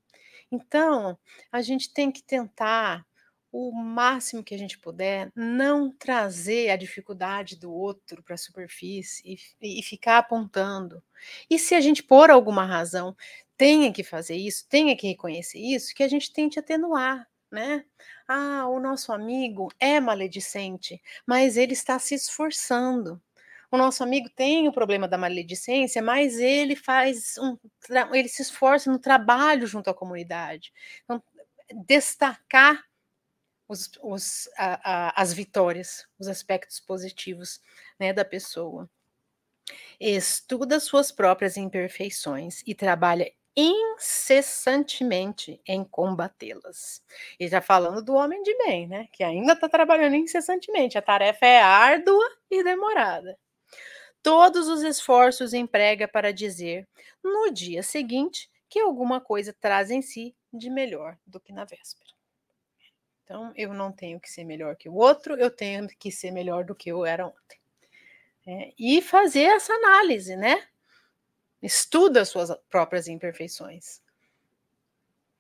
Então, 0.51 1.17
a 1.51 1.61
gente 1.61 1.93
tem 1.93 2.11
que 2.11 2.21
tentar 2.21 3.05
o 3.51 3.71
máximo 3.71 4.43
que 4.43 4.53
a 4.53 4.57
gente 4.57 4.77
puder, 4.77 5.31
não 5.33 5.91
trazer 5.91 6.69
a 6.69 6.75
dificuldade 6.75 7.55
do 7.55 7.71
outro 7.71 8.21
para 8.21 8.35
a 8.35 8.37
superfície 8.37 9.39
e, 9.61 9.79
e, 9.79 9.83
ficar 9.83 10.17
apontando. 10.17 11.01
E 11.49 11.57
se 11.57 11.73
a 11.73 11.81
gente, 11.81 12.03
por 12.03 12.29
alguma 12.29 12.65
razão, 12.65 13.15
tenha 13.55 13.91
que 13.91 14.03
fazer 14.03 14.35
isso, 14.35 14.67
tenha 14.69 14.95
que 14.95 15.07
reconhecer 15.07 15.59
isso, 15.59 15.95
que 15.95 16.03
a 16.03 16.07
gente 16.07 16.31
tente 16.31 16.59
atenuar, 16.59 17.27
né? 17.51 17.85
Ah, 18.27 18.67
o 18.67 18.79
nosso 18.79 19.11
amigo 19.11 19.71
é 19.79 19.99
maledicente, 19.99 21.01
mas 21.25 21.57
ele 21.57 21.73
está 21.73 21.97
se 21.99 22.15
esforçando. 22.15 23.21
O 23.69 23.77
nosso 23.77 24.03
amigo 24.03 24.29
tem 24.29 24.67
o 24.67 24.71
problema 24.71 25.07
da 25.07 25.17
maledicência, 25.17 26.01
mas 26.01 26.39
ele 26.39 26.75
faz 26.75 27.37
um, 27.37 27.57
ele 28.13 28.29
se 28.29 28.41
esforça 28.41 28.91
no 28.91 28.99
trabalho 28.99 29.67
junto 29.67 29.89
à 29.89 29.93
comunidade. 29.93 30.73
Então, 31.03 31.21
destacar 31.85 32.85
os, 33.67 33.91
os, 34.01 34.49
a, 34.57 35.09
a, 35.09 35.21
as 35.21 35.33
vitórias, 35.33 36.07
os 36.17 36.27
aspectos 36.27 36.79
positivos 36.79 37.61
né, 37.99 38.13
da 38.13 38.23
pessoa. 38.23 38.89
Estuda 39.99 40.79
suas 40.79 41.11
próprias 41.11 41.57
imperfeições 41.57 42.63
e 42.65 42.73
trabalha 42.73 43.29
incessantemente 43.58 45.60
em 45.66 45.84
combatê-las. 45.84 47.03
E 47.39 47.47
já 47.47 47.60
falando 47.60 48.03
do 48.03 48.14
homem 48.14 48.43
de 48.43 48.55
bem, 48.60 48.88
né? 48.88 49.08
Que 49.12 49.24
ainda 49.24 49.53
está 49.53 49.68
trabalhando 49.68 50.16
incessantemente. 50.16 50.95
A 50.95 51.01
tarefa 51.01 51.47
é 51.47 51.60
árdua 51.60 52.24
e 52.51 52.64
demorada. 52.64 53.36
Todos 54.22 54.68
os 54.68 54.84
esforços 54.84 55.53
emprega 55.53 56.08
para 56.08 56.32
dizer, 56.32 56.88
no 57.24 57.49
dia 57.49 57.82
seguinte, 57.82 58.47
que 58.70 58.80
alguma 58.80 59.20
coisa 59.20 59.55
traz 59.60 59.89
em 59.89 60.03
si 60.03 60.36
de 60.53 60.70
melhor 60.70 61.18
do 61.26 61.39
que 61.39 61.51
na 61.51 61.66
véspera. 61.66 62.12
Então, 63.24 63.51
eu 63.55 63.74
não 63.74 63.91
tenho 63.91 64.20
que 64.20 64.30
ser 64.30 64.43
melhor 64.43 64.76
que 64.76 64.88
o 64.88 64.93
outro, 64.93 65.36
eu 65.36 65.49
tenho 65.49 65.88
que 65.99 66.12
ser 66.12 66.32
melhor 66.32 66.64
do 66.64 66.76
que 66.76 66.91
eu 66.91 67.05
era 67.05 67.26
ontem. 67.26 67.60
É, 68.45 68.72
e 68.78 69.01
fazer 69.01 69.43
essa 69.43 69.74
análise, 69.74 70.36
né? 70.36 70.64
Estuda 71.62 72.22
as 72.22 72.30
suas 72.30 72.51
próprias 72.70 73.08
imperfeições. 73.08 74.01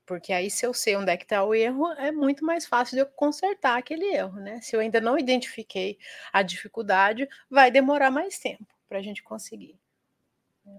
Porque 0.05 0.31
aí, 0.31 0.49
se 0.49 0.65
eu 0.65 0.73
sei 0.73 0.95
onde 0.95 1.11
é 1.11 1.17
que 1.17 1.25
está 1.25 1.43
o 1.43 1.53
erro, 1.53 1.91
é 1.93 2.11
muito 2.13 2.45
mais 2.45 2.65
fácil 2.65 2.95
de 2.95 3.01
eu 3.01 3.05
consertar 3.07 3.77
aquele 3.77 4.05
erro, 4.05 4.39
né? 4.39 4.61
Se 4.61 4.73
eu 4.75 4.79
ainda 4.79 5.01
não 5.01 5.19
identifiquei 5.19 5.99
a 6.31 6.41
dificuldade, 6.41 7.27
vai 7.49 7.69
demorar 7.69 8.09
mais 8.09 8.39
tempo 8.39 8.65
para 8.87 8.99
a 8.99 9.01
gente 9.01 9.21
conseguir. 9.21 9.77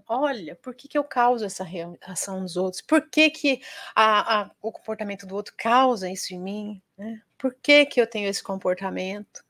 Olha, 0.07 0.55
por 0.55 0.73
que, 0.75 0.87
que 0.87 0.97
eu 0.97 1.03
causo 1.03 1.45
essa 1.45 1.63
reação 1.63 2.41
nos 2.41 2.57
outros? 2.57 2.81
Por 2.81 3.07
que, 3.09 3.29
que 3.29 3.61
a, 3.95 4.41
a, 4.41 4.51
o 4.61 4.71
comportamento 4.71 5.25
do 5.25 5.35
outro 5.35 5.53
causa 5.57 6.09
isso 6.09 6.33
em 6.33 6.39
mim? 6.39 6.81
Né? 6.97 7.21
Por 7.37 7.53
que, 7.53 7.85
que 7.85 8.01
eu 8.01 8.07
tenho 8.07 8.29
esse 8.29 8.43
comportamento? 8.43 9.43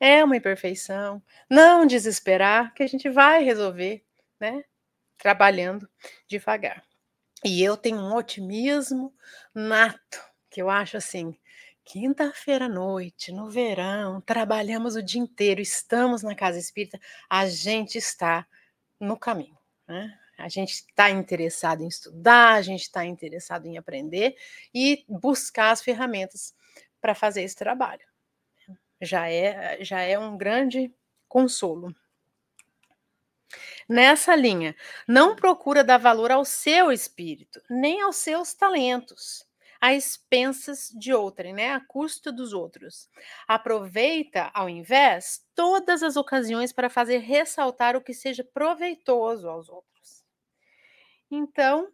É 0.00 0.22
uma 0.24 0.36
imperfeição. 0.36 1.22
Não 1.50 1.86
desesperar, 1.86 2.72
que 2.74 2.82
a 2.82 2.86
gente 2.86 3.08
vai 3.08 3.42
resolver, 3.42 4.04
né? 4.40 4.64
Trabalhando 5.18 5.88
devagar. 6.26 6.82
E 7.44 7.62
eu 7.62 7.76
tenho 7.76 7.98
um 7.98 8.14
otimismo 8.14 9.14
nato, 9.54 10.20
que 10.50 10.60
eu 10.60 10.70
acho 10.70 10.96
assim, 10.96 11.36
quinta-feira 11.84 12.66
à 12.66 12.68
noite, 12.68 13.32
no 13.32 13.48
verão, 13.48 14.20
trabalhamos 14.20 14.96
o 14.96 15.02
dia 15.02 15.20
inteiro, 15.20 15.60
estamos 15.60 16.22
na 16.22 16.34
casa 16.34 16.58
espírita, 16.58 17.00
a 17.28 17.46
gente 17.46 17.96
está 17.96 18.46
no 19.00 19.16
caminho. 19.16 19.56
Né? 19.86 20.18
A 20.36 20.48
gente 20.48 20.72
está 20.72 21.10
interessado 21.10 21.82
em 21.82 21.88
estudar, 21.88 22.54
a 22.54 22.62
gente 22.62 22.82
está 22.82 23.04
interessado 23.04 23.66
em 23.66 23.78
aprender 23.78 24.36
e 24.74 25.04
buscar 25.08 25.70
as 25.70 25.82
ferramentas 25.82 26.54
para 27.00 27.14
fazer 27.14 27.42
esse 27.42 27.56
trabalho. 27.56 28.06
Já 29.00 29.30
é, 29.30 29.82
já 29.84 30.00
é 30.00 30.18
um 30.18 30.36
grande 30.36 30.92
consolo. 31.28 31.94
Nessa 33.88 34.34
linha, 34.36 34.76
não 35.06 35.34
procura 35.34 35.82
dar 35.82 35.98
valor 35.98 36.30
ao 36.30 36.44
seu 36.44 36.92
espírito, 36.92 37.60
nem 37.70 38.02
aos 38.02 38.16
seus 38.16 38.52
talentos, 38.52 39.46
a 39.80 39.94
expensas 39.94 40.90
de 40.90 41.12
outrem, 41.14 41.54
né? 41.54 41.72
A 41.72 41.80
custa 41.80 42.30
dos 42.30 42.52
outros. 42.52 43.08
Aproveita, 43.46 44.50
ao 44.52 44.68
invés, 44.68 45.42
todas 45.54 46.02
as 46.02 46.16
ocasiões 46.16 46.72
para 46.72 46.90
fazer 46.90 47.18
ressaltar 47.18 47.96
o 47.96 48.02
que 48.02 48.12
seja 48.12 48.44
proveitoso 48.44 49.48
aos 49.48 49.68
outros. 49.68 50.22
Então, 51.30 51.88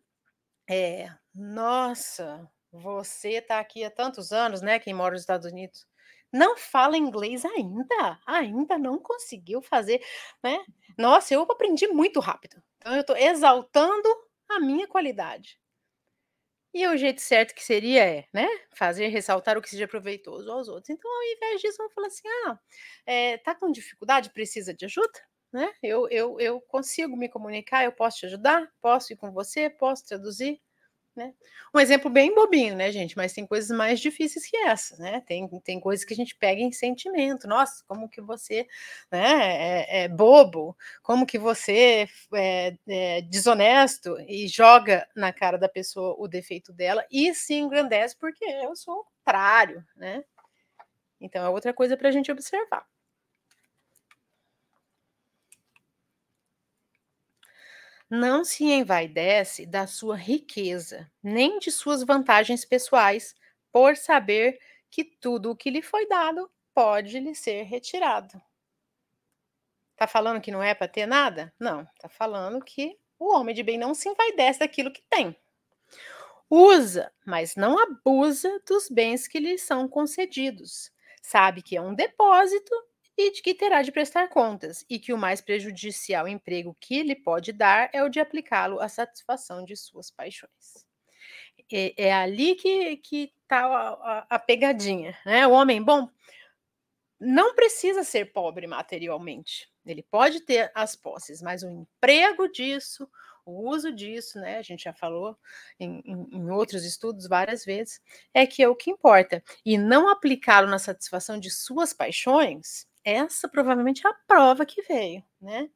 é, 0.69 1.11
nossa, 1.35 2.49
você 2.73 3.35
está 3.35 3.61
aqui 3.61 3.85
há 3.85 3.91
tantos 3.91 4.33
anos, 4.33 4.63
né? 4.63 4.79
Quem 4.79 4.95
mora 4.95 5.13
nos 5.13 5.23
Estados 5.23 5.51
Unidos 5.51 5.87
não 6.35 6.57
fala 6.57 6.99
inglês 6.99 7.45
ainda, 7.45 8.20
ainda 8.26 8.76
não 8.78 8.99
conseguiu 8.99 9.62
fazer, 9.62 10.05
né? 10.43 10.59
Nossa, 10.99 11.32
eu 11.35 11.43
aprendi 11.43 11.87
muito 11.89 12.20
rápido. 12.20 12.62
Então 12.78 12.95
eu 12.95 13.01
estou 13.03 13.16
exaltando 13.16 14.09
a 14.49 14.61
minha 14.61 14.87
qualidade. 14.89 15.59
E 16.74 16.87
o 16.89 16.97
jeito 16.97 17.20
certo 17.20 17.55
que 17.55 17.62
seria 17.64 18.05
é, 18.05 18.26
né, 18.35 18.49
fazer 18.76 19.07
ressaltar 19.07 19.57
o 19.57 19.62
que 19.62 19.70
seja 19.70 19.87
proveitoso 19.87 20.51
aos 20.51 20.66
outros. 20.68 20.91
Então, 20.91 21.09
ao 21.09 21.22
invés 21.22 21.61
disso, 21.61 21.78
vamos 21.78 21.95
falar 21.95 22.09
assim: 22.09 22.28
ah, 22.47 22.59
é, 23.07 23.39
tá 23.39 23.55
com 23.55 23.70
dificuldade, 23.70 24.30
precisa 24.30 24.74
de 24.74 24.85
ajuda? 24.87 25.20
Né? 25.53 25.72
Eu, 25.80 26.09
eu, 26.09 26.41
eu 26.41 26.61
consigo 26.62 27.16
me 27.16 27.28
comunicar, 27.28 27.85
eu 27.85 27.93
posso 27.93 28.18
te 28.18 28.26
ajudar, 28.26 28.68
posso 28.80 29.12
ir 29.12 29.16
com 29.16 29.30
você, 29.30 29.70
posso 29.70 30.05
traduzir. 30.05 30.61
Né? 31.17 31.33
Um 31.73 31.79
exemplo 31.79 32.11
bem 32.11 32.35
bobinho, 32.35 32.75
né, 32.75 32.91
gente? 32.91 33.17
Mas 33.17 33.33
tem 33.33 33.47
coisas 33.47 33.77
mais 33.77 34.01
difíceis 34.01 34.47
que 34.47 34.57
essa, 34.57 34.97
né? 34.97 35.21
Tem, 35.21 35.49
tem 35.61 35.79
coisas 35.79 36.05
que 36.05 36.12
a 36.12 36.17
gente 36.17 36.35
pega 36.35 36.61
em 36.61 36.73
sentimento. 36.73 37.47
Nossa, 37.47 37.85
como 37.87 38.09
que 38.09 38.21
você 38.21 38.67
né, 39.12 39.85
é, 39.87 40.05
é 40.05 40.09
bobo, 40.09 40.77
como 41.03 41.25
que 41.25 41.39
você 41.39 42.09
é, 42.35 42.77
é, 42.89 43.23
desonesto 43.23 44.17
e 44.27 44.49
joga 44.49 45.07
na 45.15 45.33
cara 45.33 45.57
da 45.57 45.69
pessoa 45.69 46.17
o 46.19 46.27
defeito 46.27 46.73
dela 46.73 47.07
e 47.11 47.33
se 47.33 47.55
engrandece 47.55 48.17
porque 48.19 48.45
eu 48.45 48.75
sou 48.75 48.95
o 48.95 49.05
contrário, 49.05 49.85
né? 49.95 50.25
Então 51.21 51.45
é 51.45 51.49
outra 51.49 51.73
coisa 51.73 51.97
para 51.97 52.09
a 52.09 52.12
gente 52.12 52.33
observar. 52.33 52.85
Não 58.09 58.45
se 58.45 58.65
envaidece 58.65 59.67
da 59.67 59.87
sua 59.87 60.17
riqueza, 60.17 61.11
nem 61.23 61.59
de 61.59 61.71
suas 61.71 62.03
vantagens 62.03 62.65
pessoais, 62.65 63.35
por 63.73 63.97
saber 63.97 64.59
que 64.91 65.03
tudo 65.05 65.51
o 65.51 65.57
que 65.57 65.71
lhe 65.71 65.83
foi 65.83 66.07
dado 66.07 66.51
pode 66.75 67.19
lhe 67.19 67.35
ser 67.35 67.63
retirado. 67.63 68.41
Tá 69.97 70.07
falando 70.07 70.41
que 70.41 70.51
não 70.51 70.63
é 70.63 70.75
para 70.75 70.89
ter 70.89 71.07
nada? 71.07 71.53
Não, 71.59 71.87
tá 71.99 72.09
falando 72.09 72.65
que 72.65 72.99
o 73.19 73.33
homem 73.33 73.55
de 73.55 73.63
bem 73.63 73.79
não 73.79 73.95
se 73.95 74.09
envaidece 74.09 74.59
daquilo 74.59 74.93
que 74.93 75.03
tem. 75.09 75.37
Usa, 76.51 77.13
mas 77.25 77.57
não 77.57 77.79
abusa 77.79 78.61
dos 78.69 78.89
bens 78.89 79.27
que 79.27 79.39
lhe 79.39 79.57
são 79.57 79.89
concedidos. 79.89 80.93
Sabe 81.23 81.63
que 81.63 81.77
é 81.77 81.81
um 81.81 81.95
depósito 81.95 82.73
e 83.17 83.31
de 83.31 83.43
que 83.43 83.55
terá 83.55 83.83
de 83.83 83.93
prestar 83.93 84.29
contas, 84.29 84.85
e 84.89 84.99
que 84.99 85.12
o 85.12 85.19
mais 85.19 85.41
prejudicial 85.41 86.27
emprego 86.27 86.77
que 86.81 87.03
lhe 87.03 87.15
pode 87.15 87.53
dar 87.53 87.89
é 87.93 88.03
o 88.03 88.09
de 88.09 88.21
aplicá-lo 88.21 88.81
à 88.81 88.89
satisfação 88.89 89.65
de 89.65 89.77
suas 89.77 90.11
paixões. 90.11 90.85
É, 91.73 92.09
é 92.09 92.12
ali 92.12 92.55
que 92.57 93.33
está 93.43 93.65
a, 93.65 93.89
a, 93.89 94.27
a 94.31 94.39
pegadinha, 94.39 95.17
né? 95.25 95.47
O 95.47 95.53
homem 95.53 95.83
bom 95.83 96.09
não 97.21 97.55
precisa 97.55 98.03
ser 98.05 98.33
pobre 98.33 98.67
materialmente. 98.67 99.69
Ele 99.87 100.03
pode 100.03 100.41
ter 100.41 100.71
as 100.75 100.97
posses, 100.97 101.41
mas 101.41 101.62
o 101.62 101.71
emprego 101.71 102.49
disso, 102.49 103.09
o 103.47 103.71
uso 103.71 103.93
disso, 103.93 104.39
né? 104.41 104.59
A 104.59 104.62
gente 104.62 104.85
já 104.85 104.93
falou 104.93 105.39
em, 105.79 106.03
em, 106.05 106.29
em 106.33 106.51
outros 106.51 106.85
estudos 106.85 107.29
várias 107.29 107.65
vezes, 107.65 108.01
é 108.33 108.47
que 108.47 108.62
é 108.62 108.69
o 108.69 108.77
que 108.77 108.91
importa. 108.91 109.43
E 109.65 109.79
não 109.79 110.09
aplicá-lo 110.09 110.69
na 110.69 110.79
satisfação 110.79 111.39
de 111.39 111.51
suas 111.51 111.93
paixões 111.93 112.87
essa 113.05 113.49
provavelmente 113.49 114.07
é 114.07 114.11
a 114.11 114.15
prova 114.27 114.65
que 114.67 114.83
veio, 114.83 115.23
né? 115.41 115.69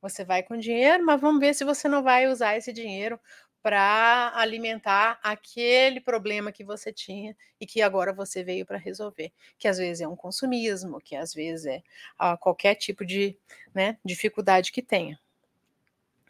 Você 0.00 0.24
vai 0.24 0.42
com 0.42 0.56
dinheiro, 0.56 1.04
mas 1.04 1.20
vamos 1.20 1.40
ver 1.40 1.54
se 1.54 1.64
você 1.64 1.88
não 1.88 2.02
vai 2.02 2.28
usar 2.28 2.56
esse 2.56 2.72
dinheiro 2.72 3.18
para 3.62 4.30
alimentar 4.34 5.18
aquele 5.22 5.98
problema 5.98 6.52
que 6.52 6.62
você 6.62 6.92
tinha 6.92 7.34
e 7.58 7.66
que 7.66 7.80
agora 7.80 8.12
você 8.12 8.44
veio 8.44 8.66
para 8.66 8.76
resolver, 8.76 9.32
que 9.58 9.66
às 9.66 9.78
vezes 9.78 10.02
é 10.02 10.06
um 10.06 10.14
consumismo, 10.14 11.00
que 11.00 11.16
às 11.16 11.32
vezes 11.32 11.64
é 11.64 11.82
ah, 12.18 12.36
qualquer 12.36 12.74
tipo 12.74 13.06
de 13.06 13.38
né, 13.74 13.96
dificuldade 14.04 14.70
que 14.70 14.82
tenha. 14.82 15.18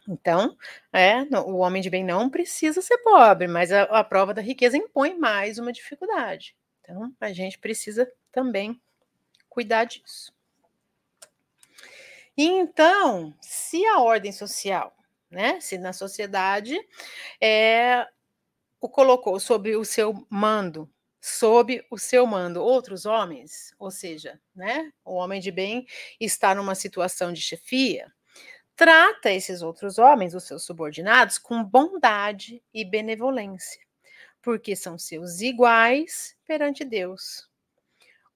Então, 0.07 0.55
é, 0.93 1.23
o 1.39 1.57
homem 1.57 1.81
de 1.81 1.89
bem 1.89 2.03
não 2.03 2.29
precisa 2.29 2.81
ser 2.81 2.99
pobre, 2.99 3.47
mas 3.47 3.71
a, 3.71 3.83
a 3.83 4.03
prova 4.03 4.33
da 4.33 4.41
riqueza 4.41 4.77
impõe 4.77 5.17
mais 5.17 5.57
uma 5.57 5.73
dificuldade. 5.73 6.55
Então, 6.81 7.11
a 7.19 7.33
gente 7.33 7.57
precisa 7.57 8.09
também 8.31 8.79
cuidar 9.49 9.85
disso. 9.85 10.34
Então, 12.37 13.33
se 13.41 13.85
a 13.85 13.99
ordem 13.99 14.31
social, 14.31 14.95
né, 15.29 15.59
se 15.61 15.77
na 15.77 15.93
sociedade 15.93 16.77
é, 17.41 18.05
o 18.81 18.89
colocou 18.89 19.39
sob 19.39 19.75
o 19.75 19.85
seu 19.85 20.25
mando, 20.29 20.89
sob 21.21 21.85
o 21.89 21.97
seu 21.97 22.25
mando 22.25 22.61
outros 22.61 23.05
homens, 23.05 23.73
ou 23.79 23.89
seja, 23.89 24.39
né, 24.55 24.91
o 25.03 25.13
homem 25.15 25.39
de 25.39 25.51
bem 25.51 25.85
está 26.19 26.53
numa 26.53 26.75
situação 26.75 27.31
de 27.31 27.41
chefia, 27.41 28.11
trata 28.75 29.31
esses 29.31 29.61
outros 29.61 29.97
homens, 29.97 30.35
os 30.35 30.43
seus 30.43 30.63
subordinados, 30.65 31.37
com 31.37 31.63
bondade 31.63 32.61
e 32.73 32.83
benevolência, 32.85 33.81
porque 34.41 34.75
são 34.75 34.97
seus 34.97 35.41
iguais 35.41 36.35
perante 36.45 36.83
Deus 36.83 37.49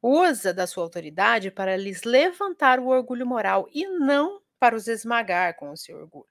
usa 0.02 0.54
da 0.54 0.68
sua 0.68 0.84
autoridade 0.84 1.52
para 1.52 1.78
lhes 1.78 2.04
levantar 2.04 2.80
o 2.80 2.88
orgulho 2.88 3.26
moral 3.28 3.68
e 3.74 3.86
não 3.88 4.42
para 4.60 4.76
os 4.76 4.88
esmagar 4.88 5.56
com 5.56 5.72
o 5.72 5.78
seu 5.78 5.98
orgulho. 5.98 6.30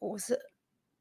Usa, 0.00 0.38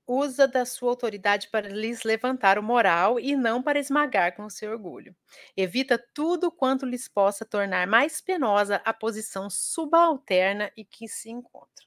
usa 0.07 0.47
da 0.47 0.65
sua 0.65 0.91
autoridade 0.91 1.49
para 1.49 1.69
lhes 1.69 2.03
levantar 2.03 2.59
o 2.59 2.63
moral 2.63 3.19
e 3.19 3.35
não 3.35 3.63
para 3.63 3.79
esmagar 3.79 4.35
com 4.35 4.45
o 4.45 4.49
seu 4.51 4.71
orgulho. 4.71 5.15
Evita 5.57 5.97
tudo 6.13 6.51
quanto 6.51 6.85
lhes 6.85 7.07
possa 7.07 7.45
tornar 7.45 7.87
mais 7.87 8.21
penosa 8.21 8.77
a 8.85 8.93
posição 8.93 9.49
subalterna 9.49 10.71
e 10.77 10.85
que 10.85 11.07
se 11.07 11.29
encontra. 11.31 11.85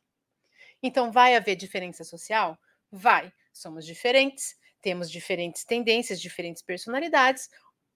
Então, 0.83 1.13
vai 1.13 1.37
haver 1.37 1.57
diferença 1.57 2.05
social? 2.05 2.59
Vai. 2.91 3.33
Somos 3.53 3.85
diferentes, 3.87 4.57
temos 4.81 5.11
diferentes 5.11 5.65
tendências, 5.65 6.21
diferentes 6.21 6.63
personalidades 6.63 7.49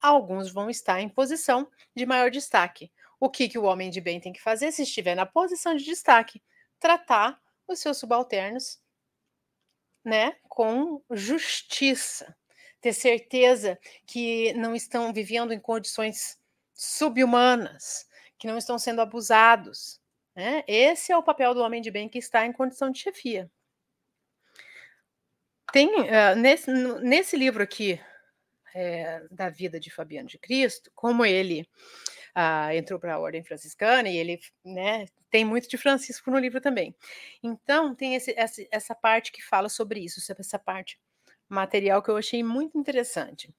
alguns 0.03 0.53
vão 0.53 0.69
estar 0.69 1.01
em 1.01 1.09
posição 1.09 1.71
de 1.95 2.05
maior 2.05 2.31
destaque. 2.31 2.91
O 3.21 3.31
que, 3.31 3.49
que 3.49 3.59
o 3.59 3.63
homem 3.63 3.89
de 3.89 4.01
bem 4.01 4.21
tem 4.21 4.33
que 4.33 4.43
fazer 4.43 4.73
se 4.73 4.83
estiver 4.83 5.15
na 5.15 5.25
posição 5.25 5.77
de 5.77 5.85
destaque? 5.85 6.43
Tratar 6.81 7.41
os 7.69 7.79
seus 7.79 7.99
subalternos 7.99 8.81
né, 10.05 10.37
com 10.49 11.01
justiça. 11.11 12.37
Ter 12.81 12.93
certeza 12.93 13.79
que 14.05 14.53
não 14.55 14.75
estão 14.75 15.13
vivendo 15.13 15.53
em 15.53 15.61
condições 15.61 16.37
subhumanas, 16.75 18.09
que 18.37 18.49
não 18.49 18.59
estão 18.59 18.77
sendo 18.77 19.01
abusados. 19.01 20.01
Né? 20.35 20.65
Esse 20.67 21.13
é 21.13 21.17
o 21.17 21.23
papel 21.23 21.55
do 21.55 21.61
homem 21.61 21.81
de 21.81 21.93
bem 21.93 22.09
que 22.09 22.19
está 22.19 22.45
em 22.45 22.53
condição 22.53 22.91
de 22.91 22.99
chefia. 22.99 23.49
Tem 25.73 25.89
uh, 25.89 26.37
nesse, 26.37 26.71
nesse 26.71 27.37
livro 27.37 27.63
aqui, 27.63 28.01
é, 28.75 29.27
da 29.31 29.49
vida 29.49 29.79
de 29.79 29.91
Fabiano 29.91 30.29
de 30.29 30.39
Cristo, 30.39 30.91
como 30.95 31.25
ele 31.25 31.69
ah, 32.35 32.75
entrou 32.75 32.99
para 32.99 33.15
a 33.15 33.19
ordem 33.19 33.45
franciscana 33.45 34.09
e 34.09 34.17
ele 34.17 34.41
né, 34.65 35.07
tem 35.31 35.45
muito 35.45 35.69
de 35.69 35.79
Francisco 35.79 36.31
no 36.31 36.39
livro 36.39 36.61
também. 36.61 36.95
Então, 37.43 37.95
tem 37.95 38.15
esse, 38.15 38.35
essa, 38.37 38.67
essa 38.71 38.95
parte 38.95 39.33
que 39.33 39.43
fala 39.43 39.69
sobre 39.69 40.01
isso, 40.01 40.21
essa 40.39 40.59
parte 40.59 40.99
material 41.49 42.03
que 42.03 42.11
eu 42.11 42.17
achei 42.17 42.43
muito 42.43 42.79
interessante. 42.79 43.55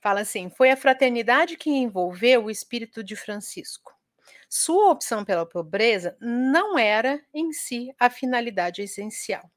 Fala 0.00 0.20
assim: 0.20 0.50
foi 0.50 0.70
a 0.70 0.76
fraternidade 0.76 1.56
que 1.56 1.70
envolveu 1.70 2.44
o 2.44 2.50
espírito 2.50 3.04
de 3.04 3.14
Francisco. 3.14 3.92
Sua 4.48 4.90
opção 4.90 5.24
pela 5.24 5.46
pobreza 5.46 6.16
não 6.20 6.78
era 6.78 7.24
em 7.32 7.52
si 7.52 7.94
a 7.98 8.10
finalidade 8.10 8.82
essencial. 8.82 9.50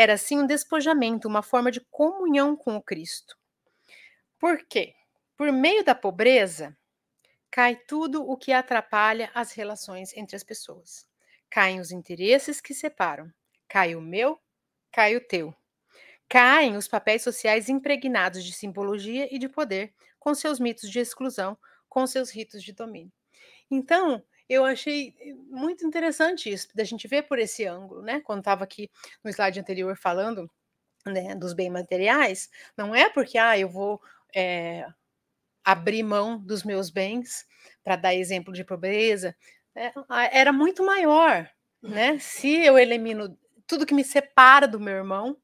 Era 0.00 0.16
sim 0.16 0.38
um 0.38 0.46
despojamento, 0.46 1.26
uma 1.26 1.42
forma 1.42 1.72
de 1.72 1.80
comunhão 1.90 2.54
com 2.56 2.76
o 2.76 2.80
Cristo. 2.82 3.36
Por 4.38 4.64
quê? 4.64 4.94
Por 5.36 5.50
meio 5.50 5.84
da 5.84 5.92
pobreza, 5.94 6.76
cai 7.50 7.76
tudo 7.76 8.22
o 8.22 8.36
que 8.36 8.52
atrapalha 8.52 9.30
as 9.34 9.52
relações 9.52 10.16
entre 10.16 10.36
as 10.36 10.44
pessoas. 10.44 11.08
Caem 11.50 11.80
os 11.80 11.90
interesses 11.90 12.60
que 12.60 12.74
separam, 12.74 13.32
Cai 13.68 13.96
o 13.96 14.00
meu, 14.00 14.40
cai 14.92 15.16
o 15.16 15.20
teu. 15.20 15.52
Caem 16.28 16.76
os 16.76 16.86
papéis 16.86 17.22
sociais 17.22 17.68
impregnados 17.68 18.44
de 18.44 18.52
simbologia 18.52 19.28
e 19.34 19.38
de 19.38 19.48
poder, 19.48 19.92
com 20.20 20.34
seus 20.34 20.60
mitos 20.60 20.90
de 20.90 21.00
exclusão, 21.00 21.58
com 21.88 22.06
seus 22.06 22.30
ritos 22.30 22.62
de 22.62 22.72
domínio. 22.72 23.12
Então, 23.70 24.22
eu 24.48 24.64
achei 24.64 25.14
muito 25.50 25.86
interessante 25.86 26.50
isso, 26.50 26.68
da 26.74 26.84
gente 26.84 27.06
ver 27.06 27.22
por 27.22 27.38
esse 27.38 27.66
ângulo, 27.66 28.02
né? 28.02 28.20
Quando 28.20 28.40
estava 28.40 28.64
aqui 28.64 28.90
no 29.22 29.30
slide 29.30 29.60
anterior 29.60 29.96
falando 29.96 30.50
né, 31.06 31.34
dos 31.34 31.52
bens 31.52 31.70
materiais, 31.70 32.48
não 32.76 32.94
é 32.94 33.10
porque 33.10 33.38
ah, 33.38 33.58
eu 33.58 33.68
vou 33.68 34.00
é, 34.34 34.86
abrir 35.64 36.02
mão 36.02 36.38
dos 36.38 36.62
meus 36.62 36.90
bens 36.90 37.46
para 37.84 37.96
dar 37.96 38.14
exemplo 38.14 38.52
de 38.54 38.64
pobreza, 38.64 39.36
é, 39.74 39.92
era 40.32 40.52
muito 40.52 40.84
maior, 40.84 41.48
né? 41.82 42.18
Se 42.18 42.50
eu 42.64 42.78
elimino 42.78 43.38
tudo 43.66 43.86
que 43.86 43.94
me 43.94 44.02
separa 44.02 44.66
do 44.66 44.80
meu 44.80 44.94
irmão, 44.94 45.36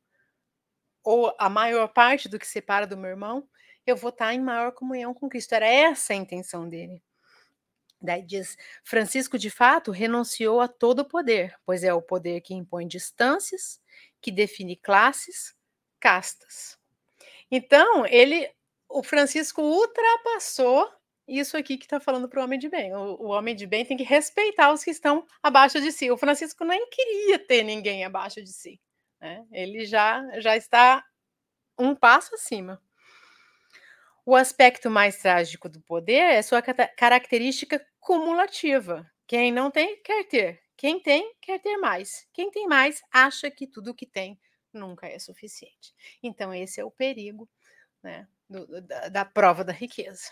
ou 1.04 1.34
a 1.38 1.50
maior 1.50 1.88
parte 1.88 2.28
do 2.28 2.38
que 2.38 2.46
separa 2.46 2.86
do 2.86 2.96
meu 2.96 3.10
irmão, 3.10 3.46
eu 3.86 3.96
vou 3.96 4.08
estar 4.08 4.32
em 4.32 4.40
maior 4.40 4.72
comunhão 4.72 5.12
com 5.12 5.28
Cristo. 5.28 5.52
Era 5.52 5.66
essa 5.66 6.14
a 6.14 6.16
intenção 6.16 6.66
dele. 6.68 7.02
Daí 8.04 8.22
diz: 8.22 8.56
Francisco, 8.82 9.38
de 9.38 9.50
fato, 9.50 9.90
renunciou 9.90 10.60
a 10.60 10.68
todo 10.68 11.00
o 11.00 11.04
poder, 11.04 11.56
pois 11.64 11.82
é 11.82 11.92
o 11.92 12.02
poder 12.02 12.40
que 12.40 12.54
impõe 12.54 12.86
distâncias, 12.86 13.80
que 14.20 14.30
define 14.30 14.76
classes, 14.76 15.54
castas. 15.98 16.78
Então, 17.50 18.06
ele, 18.06 18.50
o 18.88 19.02
Francisco 19.02 19.62
ultrapassou 19.62 20.90
isso 21.26 21.56
aqui 21.56 21.78
que 21.78 21.86
está 21.86 21.98
falando 21.98 22.28
para 22.28 22.40
o 22.40 22.44
homem 22.44 22.58
de 22.58 22.68
bem. 22.68 22.94
O, 22.94 23.22
o, 23.22 23.26
homem 23.28 23.56
de 23.56 23.66
bem 23.66 23.84
tem 23.84 23.96
que 23.96 24.02
respeitar 24.02 24.72
os 24.72 24.84
que 24.84 24.90
estão 24.90 25.26
abaixo 25.42 25.80
de 25.80 25.90
si. 25.90 26.10
O 26.10 26.16
Francisco 26.16 26.64
nem 26.64 26.88
queria 26.90 27.38
ter 27.38 27.62
ninguém 27.62 28.04
abaixo 28.04 28.42
de 28.42 28.52
si. 28.52 28.80
Né? 29.20 29.44
Ele 29.50 29.86
já, 29.86 30.22
já 30.40 30.56
está 30.56 31.02
um 31.78 31.94
passo 31.94 32.34
acima. 32.34 32.80
O 34.26 34.34
aspecto 34.34 34.90
mais 34.90 35.18
trágico 35.18 35.68
do 35.68 35.80
poder 35.82 36.32
é 36.32 36.42
sua 36.42 36.62
característica 36.62 37.84
cumulativa. 38.04 39.10
Quem 39.26 39.50
não 39.50 39.70
tem, 39.70 40.00
quer 40.02 40.24
ter. 40.28 40.62
Quem 40.76 41.00
tem, 41.00 41.34
quer 41.40 41.58
ter 41.58 41.78
mais. 41.78 42.28
Quem 42.32 42.50
tem 42.50 42.68
mais, 42.68 43.02
acha 43.10 43.50
que 43.50 43.66
tudo 43.66 43.94
que 43.94 44.06
tem 44.06 44.38
nunca 44.72 45.08
é 45.08 45.18
suficiente. 45.18 45.94
Então, 46.22 46.52
esse 46.52 46.80
é 46.80 46.84
o 46.84 46.90
perigo 46.90 47.48
né, 48.02 48.28
do, 48.48 48.82
da, 48.82 49.08
da 49.08 49.24
prova 49.24 49.64
da 49.64 49.72
riqueza. 49.72 50.30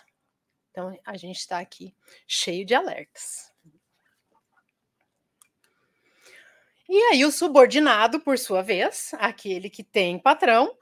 Então, 0.70 0.98
a 1.04 1.16
gente 1.16 1.38
está 1.38 1.58
aqui 1.58 1.94
cheio 2.26 2.64
de 2.66 2.74
alertas. 2.74 3.50
E 6.88 7.02
aí, 7.04 7.24
o 7.24 7.32
subordinado, 7.32 8.20
por 8.20 8.38
sua 8.38 8.62
vez, 8.62 9.12
aquele 9.14 9.70
que 9.70 9.82
tem 9.82 10.18
patrão, 10.18 10.76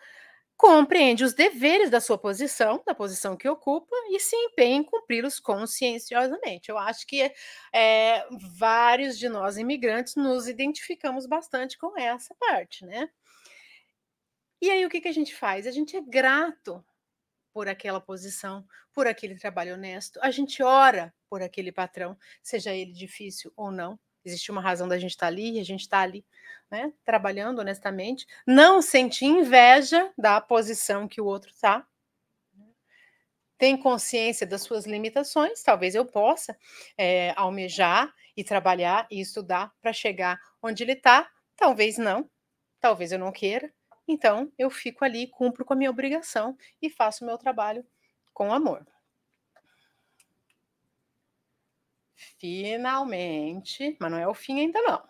compreende 0.61 1.25
os 1.25 1.33
deveres 1.33 1.89
da 1.89 2.03
sua 2.03 2.19
posição, 2.19 2.83
da 2.87 2.95
posição 2.95 3.35
que 3.35 3.49
ocupa, 3.49 3.97
e 4.11 4.21
se 4.21 4.37
empenha 4.37 4.77
em 4.77 4.85
cumpri-los 4.85 5.41
conscienciosamente. 5.41 6.69
Eu 6.69 6.77
acho 6.77 7.07
que 7.07 7.33
é, 7.73 8.27
vários 8.59 9.19
de 9.19 9.27
nós 9.31 9.57
imigrantes 9.57 10.17
nos 10.17 10.47
identificamos 10.47 11.25
bastante 11.25 11.79
com 11.79 11.99
essa 11.99 12.35
parte, 12.35 12.85
né? 12.85 13.09
E 14.61 14.71
aí, 14.71 14.85
o 14.85 14.91
que, 14.91 15.01
que 15.01 15.09
a 15.09 15.15
gente 15.15 15.35
faz? 15.35 15.67
A 15.67 15.71
gente 15.71 15.97
é 15.97 16.03
grato 16.03 16.85
por 17.55 17.67
aquela 17.67 17.99
posição, 17.99 18.63
por 18.93 19.07
aquele 19.07 19.39
trabalho 19.39 19.73
honesto. 19.73 20.21
A 20.23 20.31
gente 20.31 20.63
ora 20.63 21.15
por 21.31 21.41
aquele 21.41 21.73
patrão, 21.73 22.19
seja 22.43 22.75
ele 22.75 22.93
difícil 22.93 23.51
ou 23.57 23.73
não. 23.73 23.99
Existe 24.25 24.51
uma 24.51 24.61
razão 24.61 24.87
da 24.87 24.99
gente 24.99 25.13
estar 25.13 25.27
tá 25.27 25.33
ali 25.33 25.57
e 25.57 25.61
a 25.61 25.65
gente 25.65 25.81
está 25.81 26.01
ali, 26.01 26.25
né, 26.71 26.93
trabalhando 27.05 27.61
honestamente. 27.61 28.27
Não 28.47 28.83
sentir 28.83 29.27
inveja 29.27 30.13
da 30.17 30.41
posição 30.41 31.09
que 31.09 31.21
o 31.21 31.27
outro 31.27 31.51
está. 31.51 31.87
Tem 33.57 33.77
consciência 33.77 34.47
das 34.47 34.63
suas 34.63 34.87
limitações. 34.87 35.63
Talvez 35.63 35.95
eu 35.95 36.07
possa 36.07 36.57
é, 36.97 37.33
almejar 37.37 38.13
e 38.37 38.43
trabalhar 38.43 39.07
e 39.11 39.21
estudar 39.21 39.73
para 39.83 39.93
chegar 39.93 40.41
onde 40.63 40.83
ele 40.83 40.93
está. 40.93 41.31
Talvez 41.57 41.99
não. 41.99 42.31
Talvez 42.81 43.13
eu 43.13 43.19
não 43.19 43.31
queira. 43.31 43.71
Então, 44.09 44.51
eu 44.59 44.71
fico 44.71 45.05
ali, 45.05 45.27
cumpro 45.29 45.65
com 45.65 45.75
a 45.75 45.77
minha 45.77 45.91
obrigação 45.91 46.57
e 46.81 46.91
faço 46.91 47.23
o 47.23 47.27
meu 47.27 47.39
trabalho 47.39 47.87
com 48.33 48.53
amor. 48.53 48.85
Finalmente, 52.39 53.97
mas 53.99 54.11
não 54.11 54.19
é 54.19 54.29
o 54.29 54.35
fim 54.35 54.61
ainda 54.61 54.81
não. 54.83 55.03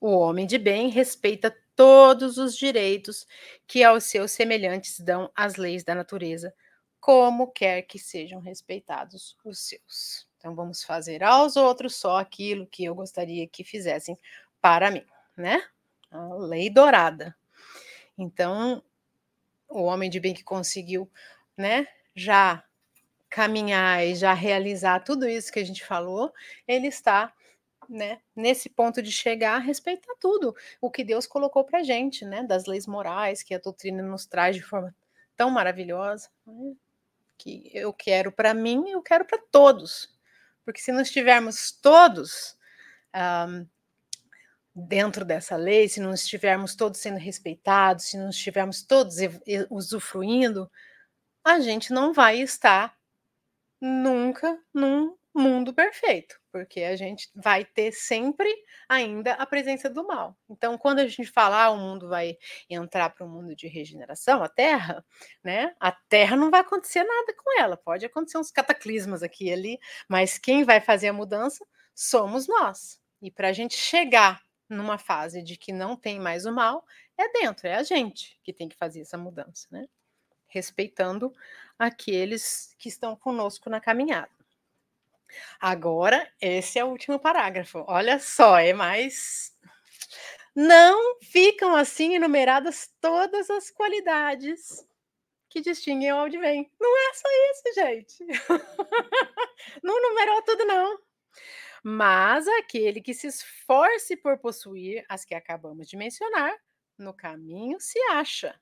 O 0.00 0.10
homem 0.16 0.46
de 0.46 0.58
bem 0.58 0.88
respeita 0.88 1.56
todos 1.76 2.38
os 2.38 2.56
direitos 2.56 3.26
que 3.66 3.84
aos 3.84 4.04
seus 4.04 4.32
semelhantes 4.32 4.98
dão 4.98 5.30
as 5.34 5.56
leis 5.56 5.84
da 5.84 5.94
natureza, 5.94 6.52
como 7.00 7.52
quer 7.52 7.82
que 7.82 7.98
sejam 7.98 8.40
respeitados 8.40 9.36
os 9.44 9.60
seus. 9.60 10.28
Então 10.36 10.54
vamos 10.54 10.82
fazer 10.82 11.22
aos 11.22 11.56
outros 11.56 11.94
só 11.96 12.16
aquilo 12.16 12.66
que 12.66 12.84
eu 12.84 12.94
gostaria 12.94 13.46
que 13.46 13.62
fizessem 13.62 14.18
para 14.60 14.90
mim, 14.90 15.04
né? 15.36 15.62
a 16.10 16.34
lei 16.34 16.70
dourada. 16.70 17.36
Então, 18.16 18.82
o 19.68 19.82
homem 19.82 20.10
de 20.10 20.18
bem 20.18 20.34
que 20.34 20.42
conseguiu, 20.42 21.10
né, 21.56 21.86
já 22.14 22.64
caminhar 23.28 24.04
e 24.06 24.14
já 24.14 24.32
realizar 24.32 25.00
tudo 25.00 25.28
isso 25.28 25.52
que 25.52 25.58
a 25.58 25.64
gente 25.64 25.84
falou, 25.84 26.32
ele 26.66 26.86
está, 26.88 27.32
né, 27.88 28.20
nesse 28.34 28.68
ponto 28.68 29.02
de 29.02 29.12
chegar 29.12 29.56
a 29.56 29.58
respeitar 29.58 30.14
tudo 30.20 30.54
o 30.80 30.90
que 30.90 31.04
Deus 31.04 31.26
colocou 31.26 31.64
para 31.64 31.82
gente, 31.82 32.24
né, 32.24 32.42
das 32.42 32.66
leis 32.66 32.86
morais 32.86 33.42
que 33.42 33.54
a 33.54 33.58
doutrina 33.58 34.02
nos 34.02 34.26
traz 34.26 34.56
de 34.56 34.62
forma 34.62 34.94
tão 35.36 35.50
maravilhosa, 35.50 36.28
né, 36.46 36.74
que 37.36 37.70
eu 37.72 37.92
quero 37.92 38.32
para 38.32 38.52
mim, 38.52 38.90
eu 38.90 39.02
quero 39.02 39.24
para 39.24 39.38
todos, 39.50 40.12
porque 40.64 40.80
se 40.80 40.90
não 40.90 41.00
estivermos 41.00 41.70
todos 41.70 42.56
um, 43.14 43.66
dentro 44.74 45.24
dessa 45.24 45.56
lei, 45.56 45.88
se 45.88 46.00
não 46.00 46.12
estivermos 46.12 46.74
todos 46.74 47.00
sendo 47.00 47.18
respeitados, 47.18 48.06
se 48.06 48.16
não 48.16 48.30
estivermos 48.30 48.82
todos 48.82 49.16
usufruindo, 49.70 50.70
a 51.44 51.60
gente 51.60 51.92
não 51.92 52.12
vai 52.12 52.40
estar 52.40 52.97
nunca 53.80 54.58
num 54.72 55.16
mundo 55.34 55.72
perfeito, 55.72 56.38
porque 56.50 56.82
a 56.82 56.96
gente 56.96 57.30
vai 57.34 57.64
ter 57.64 57.92
sempre 57.92 58.52
ainda 58.88 59.34
a 59.34 59.46
presença 59.46 59.88
do 59.88 60.06
mal. 60.06 60.36
Então, 60.50 60.76
quando 60.76 60.98
a 60.98 61.06
gente 61.06 61.26
falar 61.26 61.66
ah, 61.66 61.70
o 61.70 61.76
mundo 61.76 62.08
vai 62.08 62.36
entrar 62.68 63.10
para 63.10 63.24
um 63.24 63.30
mundo 63.30 63.54
de 63.54 63.68
regeneração, 63.68 64.42
a 64.42 64.48
Terra, 64.48 65.04
né? 65.42 65.74
A 65.78 65.92
Terra 65.92 66.36
não 66.36 66.50
vai 66.50 66.60
acontecer 66.60 67.04
nada 67.04 67.34
com 67.36 67.60
ela, 67.60 67.76
pode 67.76 68.04
acontecer 68.04 68.38
uns 68.38 68.50
cataclismas 68.50 69.22
aqui 69.22 69.46
e 69.48 69.52
ali, 69.52 69.78
mas 70.08 70.38
quem 70.38 70.64
vai 70.64 70.80
fazer 70.80 71.08
a 71.08 71.12
mudança 71.12 71.64
somos 71.94 72.48
nós. 72.48 73.00
E 73.22 73.30
para 73.30 73.48
a 73.48 73.52
gente 73.52 73.76
chegar 73.76 74.40
numa 74.68 74.98
fase 74.98 75.42
de 75.42 75.56
que 75.56 75.72
não 75.72 75.96
tem 75.96 76.20
mais 76.20 76.44
o 76.46 76.52
mal, 76.52 76.84
é 77.16 77.30
dentro, 77.32 77.66
é 77.66 77.74
a 77.74 77.82
gente 77.82 78.38
que 78.42 78.52
tem 78.52 78.68
que 78.68 78.76
fazer 78.76 79.00
essa 79.00 79.16
mudança, 79.16 79.66
né? 79.70 79.86
Respeitando 80.46 81.32
aqueles 81.78 82.74
que 82.78 82.88
estão 82.88 83.14
conosco 83.16 83.70
na 83.70 83.80
caminhada. 83.80 84.30
Agora, 85.60 86.30
esse 86.40 86.78
é 86.78 86.84
o 86.84 86.88
último 86.88 87.18
parágrafo. 87.18 87.84
Olha 87.86 88.18
só, 88.18 88.58
é 88.58 88.72
mais. 88.72 89.56
Não 90.54 91.20
ficam 91.20 91.76
assim 91.76 92.14
enumeradas 92.14 92.90
todas 93.00 93.50
as 93.50 93.70
qualidades 93.70 94.86
que 95.48 95.60
distinguem 95.60 96.12
o 96.12 96.30
bem. 96.30 96.70
Não 96.80 96.96
é 96.96 97.14
só 97.14 97.28
isso, 97.50 97.74
gente. 97.74 98.24
não 99.82 100.02
numerou 100.02 100.42
tudo, 100.42 100.64
não 100.64 100.98
mas 101.82 102.46
aquele 102.46 103.00
que 103.00 103.14
se 103.14 103.26
esforce 103.26 104.16
por 104.16 104.38
possuir 104.38 105.04
as 105.08 105.24
que 105.24 105.34
acabamos 105.34 105.88
de 105.88 105.96
mencionar, 105.96 106.54
no 106.96 107.14
caminho 107.14 107.80
se 107.80 107.98
acha, 108.10 108.58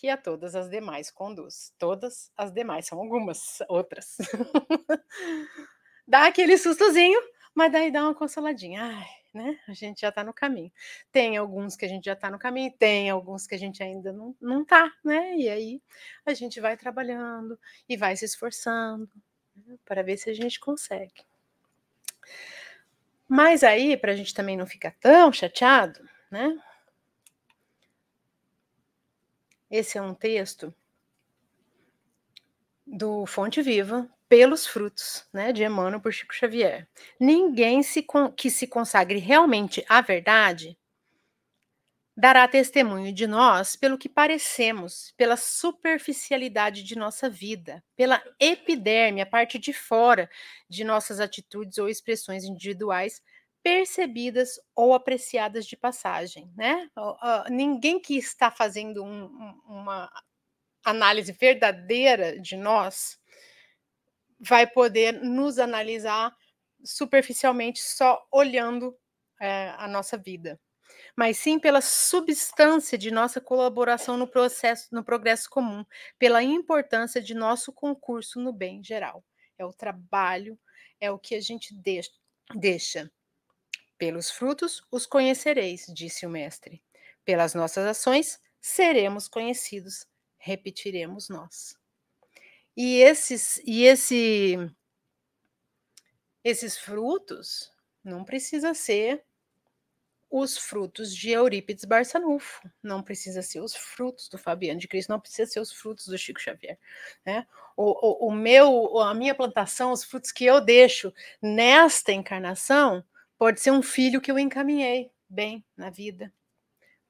que 0.00 0.08
a 0.08 0.16
todas 0.16 0.54
as 0.54 0.70
demais 0.70 1.10
conduz. 1.10 1.74
Todas 1.78 2.32
as 2.34 2.50
demais, 2.50 2.86
são 2.86 2.98
algumas 2.98 3.58
outras. 3.68 4.16
dá 6.08 6.24
aquele 6.24 6.56
sustozinho, 6.56 7.20
mas 7.54 7.70
daí 7.70 7.92
dá 7.92 8.04
uma 8.04 8.14
consoladinha. 8.14 8.82
Ai, 8.82 9.06
né? 9.34 9.60
A 9.68 9.74
gente 9.74 10.00
já 10.00 10.08
está 10.08 10.24
no 10.24 10.32
caminho. 10.32 10.72
Tem 11.12 11.36
alguns 11.36 11.76
que 11.76 11.84
a 11.84 11.88
gente 11.88 12.06
já 12.06 12.14
está 12.14 12.30
no 12.30 12.38
caminho, 12.38 12.72
tem 12.78 13.10
alguns 13.10 13.46
que 13.46 13.54
a 13.54 13.58
gente 13.58 13.82
ainda 13.82 14.10
não, 14.10 14.34
não 14.40 14.64
tá, 14.64 14.90
né? 15.04 15.36
E 15.36 15.50
aí 15.50 15.82
a 16.24 16.32
gente 16.32 16.62
vai 16.62 16.78
trabalhando 16.78 17.58
e 17.86 17.94
vai 17.94 18.16
se 18.16 18.24
esforçando 18.24 19.06
né? 19.54 19.76
para 19.84 20.02
ver 20.02 20.16
se 20.16 20.30
a 20.30 20.34
gente 20.34 20.58
consegue. 20.58 21.26
Mas 23.28 23.62
aí, 23.62 23.98
para 23.98 24.12
a 24.12 24.16
gente 24.16 24.32
também 24.32 24.56
não 24.56 24.66
ficar 24.66 24.94
tão 24.98 25.30
chateado, 25.30 26.00
né? 26.30 26.58
Esse 29.70 29.98
é 29.98 30.02
um 30.02 30.14
texto 30.14 30.74
do 32.86 33.24
Fonte 33.24 33.62
Viva, 33.62 34.10
pelos 34.28 34.66
frutos, 34.66 35.26
né, 35.32 35.52
de 35.52 35.64
Emmanuel 35.64 36.00
por 36.00 36.12
Chico 36.12 36.34
Xavier. 36.34 36.88
Ninguém 37.18 37.82
se 37.82 38.04
que 38.36 38.50
se 38.50 38.66
consagre 38.66 39.18
realmente 39.18 39.84
à 39.88 40.00
verdade 40.00 40.76
dará 42.16 42.46
testemunho 42.46 43.12
de 43.14 43.26
nós 43.26 43.76
pelo 43.76 43.96
que 43.96 44.08
parecemos, 44.08 45.14
pela 45.16 45.36
superficialidade 45.36 46.82
de 46.82 46.94
nossa 46.96 47.30
vida, 47.30 47.82
pela 47.96 48.22
epiderme, 48.38 49.22
a 49.22 49.26
parte 49.26 49.58
de 49.58 49.72
fora 49.72 50.28
de 50.68 50.84
nossas 50.84 51.18
atitudes 51.18 51.78
ou 51.78 51.88
expressões 51.88 52.44
individuais 52.44 53.22
percebidas 53.62 54.58
ou 54.74 54.94
apreciadas 54.94 55.66
de 55.66 55.76
passagem, 55.76 56.52
né? 56.56 56.88
Ninguém 57.50 58.00
que 58.00 58.16
está 58.16 58.50
fazendo 58.50 59.04
um, 59.04 59.26
uma 59.66 60.10
análise 60.84 61.32
verdadeira 61.32 62.38
de 62.40 62.56
nós 62.56 63.18
vai 64.38 64.66
poder 64.66 65.12
nos 65.12 65.58
analisar 65.58 66.34
superficialmente 66.82 67.80
só 67.80 68.26
olhando 68.32 68.96
é, 69.40 69.74
a 69.76 69.86
nossa 69.86 70.16
vida, 70.16 70.58
mas 71.16 71.36
sim 71.38 71.58
pela 71.58 71.82
substância 71.82 72.96
de 72.96 73.10
nossa 73.10 73.40
colaboração 73.40 74.16
no 74.16 74.26
processo, 74.26 74.88
no 74.92 75.04
progresso 75.04 75.48
comum, 75.50 75.84
pela 76.18 76.42
importância 76.42 77.20
de 77.20 77.34
nosso 77.34 77.72
concurso 77.72 78.40
no 78.40 78.52
bem 78.52 78.82
geral. 78.82 79.22
É 79.58 79.64
o 79.64 79.72
trabalho, 79.72 80.58
é 81.00 81.10
o 81.10 81.18
que 81.18 81.34
a 81.34 81.40
gente 81.40 81.74
deixa. 82.54 83.10
Pelos 84.00 84.30
frutos 84.30 84.82
os 84.90 85.04
conhecereis, 85.04 85.84
disse 85.92 86.24
o 86.24 86.30
mestre. 86.30 86.82
Pelas 87.22 87.52
nossas 87.52 87.84
ações 87.84 88.40
seremos 88.58 89.28
conhecidos, 89.28 90.06
repetiremos 90.38 91.28
nós. 91.28 91.76
E 92.74 92.96
esses 92.96 93.60
e 93.62 93.84
esse 93.84 94.56
esses 96.42 96.78
frutos 96.78 97.70
não 98.02 98.24
precisa 98.24 98.72
ser 98.72 99.22
os 100.30 100.56
frutos 100.56 101.14
de 101.14 101.32
Eurípides 101.32 101.84
Barçanufo, 101.84 102.70
não 102.82 103.02
precisa 103.02 103.42
ser 103.42 103.60
os 103.60 103.74
frutos 103.76 104.30
do 104.30 104.38
Fabiano 104.38 104.80
de 104.80 104.88
Cristo, 104.88 105.10
não 105.10 105.20
precisa 105.20 105.50
ser 105.50 105.60
os 105.60 105.72
frutos 105.72 106.06
do 106.06 106.16
Chico 106.16 106.40
Xavier. 106.40 106.78
Né? 107.26 107.46
O, 107.76 108.26
o, 108.26 108.28
o 108.28 108.32
meu, 108.32 108.98
a 109.00 109.12
minha 109.12 109.34
plantação, 109.34 109.92
os 109.92 110.04
frutos 110.04 110.32
que 110.32 110.46
eu 110.46 110.58
deixo 110.58 111.12
nesta 111.42 112.12
encarnação, 112.12 113.04
pode 113.40 113.58
ser 113.58 113.70
um 113.70 113.80
filho 113.80 114.20
que 114.20 114.30
eu 114.30 114.38
encaminhei 114.38 115.10
bem 115.26 115.64
na 115.74 115.88
vida, 115.88 116.30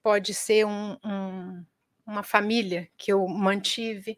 pode 0.00 0.32
ser 0.32 0.64
um, 0.64 0.96
um, 1.04 1.66
uma 2.06 2.22
família 2.22 2.88
que 2.96 3.12
eu 3.12 3.26
mantive, 3.26 4.16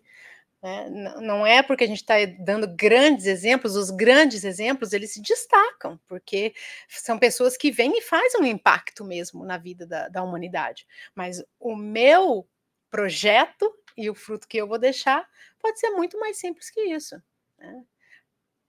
né? 0.63 0.91
Não 0.91 1.47
é 1.47 1.63
porque 1.63 1.85
a 1.85 1.87
gente 1.87 2.03
está 2.03 2.17
dando 2.39 2.69
grandes 2.69 3.25
exemplos, 3.25 3.77
os 3.77 3.91
grandes 3.91 4.45
exemplos 4.45 4.93
eles 4.93 5.15
se 5.15 5.23
destacam, 5.23 5.99
porque 6.07 6.55
são 6.87 7.19
pessoas 7.19 7.57
que 7.57 7.71
vêm 7.71 7.97
e 7.97 8.03
fazem 8.03 8.43
um 8.43 8.47
impacto 8.47 9.07
mesmo 9.07 9.43
na 9.43 9.57
vida 9.57 9.87
da, 9.87 10.09
da 10.09 10.23
humanidade. 10.23 10.87
Mas 11.15 11.43
o 11.59 11.75
meu 11.75 12.47
projeto 12.91 13.75
e 13.97 14.11
o 14.11 14.15
fruto 14.15 14.47
que 14.47 14.59
eu 14.59 14.69
vou 14.69 14.79
deixar 14.79 15.27
pode 15.59 15.81
ser 15.81 15.89
muito 15.93 16.21
mais 16.21 16.37
simples 16.37 16.69
que 16.69 16.83
isso. 16.83 17.17
Né? 17.59 17.83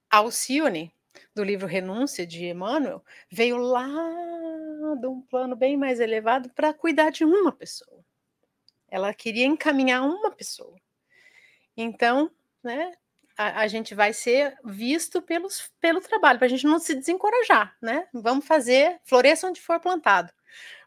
Alcione, 0.10 0.96
do 1.34 1.44
livro 1.44 1.68
Renúncia 1.68 2.26
de 2.26 2.46
Emmanuel, 2.46 3.04
veio 3.30 3.58
lá 3.58 3.88
de 5.00 5.08
um 5.08 5.22
plano 5.22 5.56
bem 5.56 5.78
mais 5.78 6.00
elevado 6.00 6.50
para 6.50 6.74
cuidar 6.74 7.10
de 7.10 7.24
uma 7.24 7.52
pessoa. 7.52 8.04
Ela 8.88 9.14
queria 9.14 9.46
encaminhar 9.46 10.04
uma 10.04 10.32
pessoa. 10.32 10.78
Então, 11.76 12.30
né, 12.64 12.94
a, 13.38 13.62
a, 13.62 13.68
gente 13.68 13.96
vai 13.96 14.14
ser 14.14 14.56
visto 14.64 15.22
pelos, 15.22 15.72
pelo 15.80 16.02
trabalho, 16.02 16.38
para 16.38 16.46
a 16.46 16.50
gente 16.50 16.66
não 16.66 16.80
se 16.80 16.94
desencorajar, 16.94 17.76
né? 17.82 18.08
Vamos 18.14 18.46
fazer, 18.46 19.00
floresça 19.04 19.48
onde 19.48 19.60
for 19.60 19.80
plantado. 19.80 20.32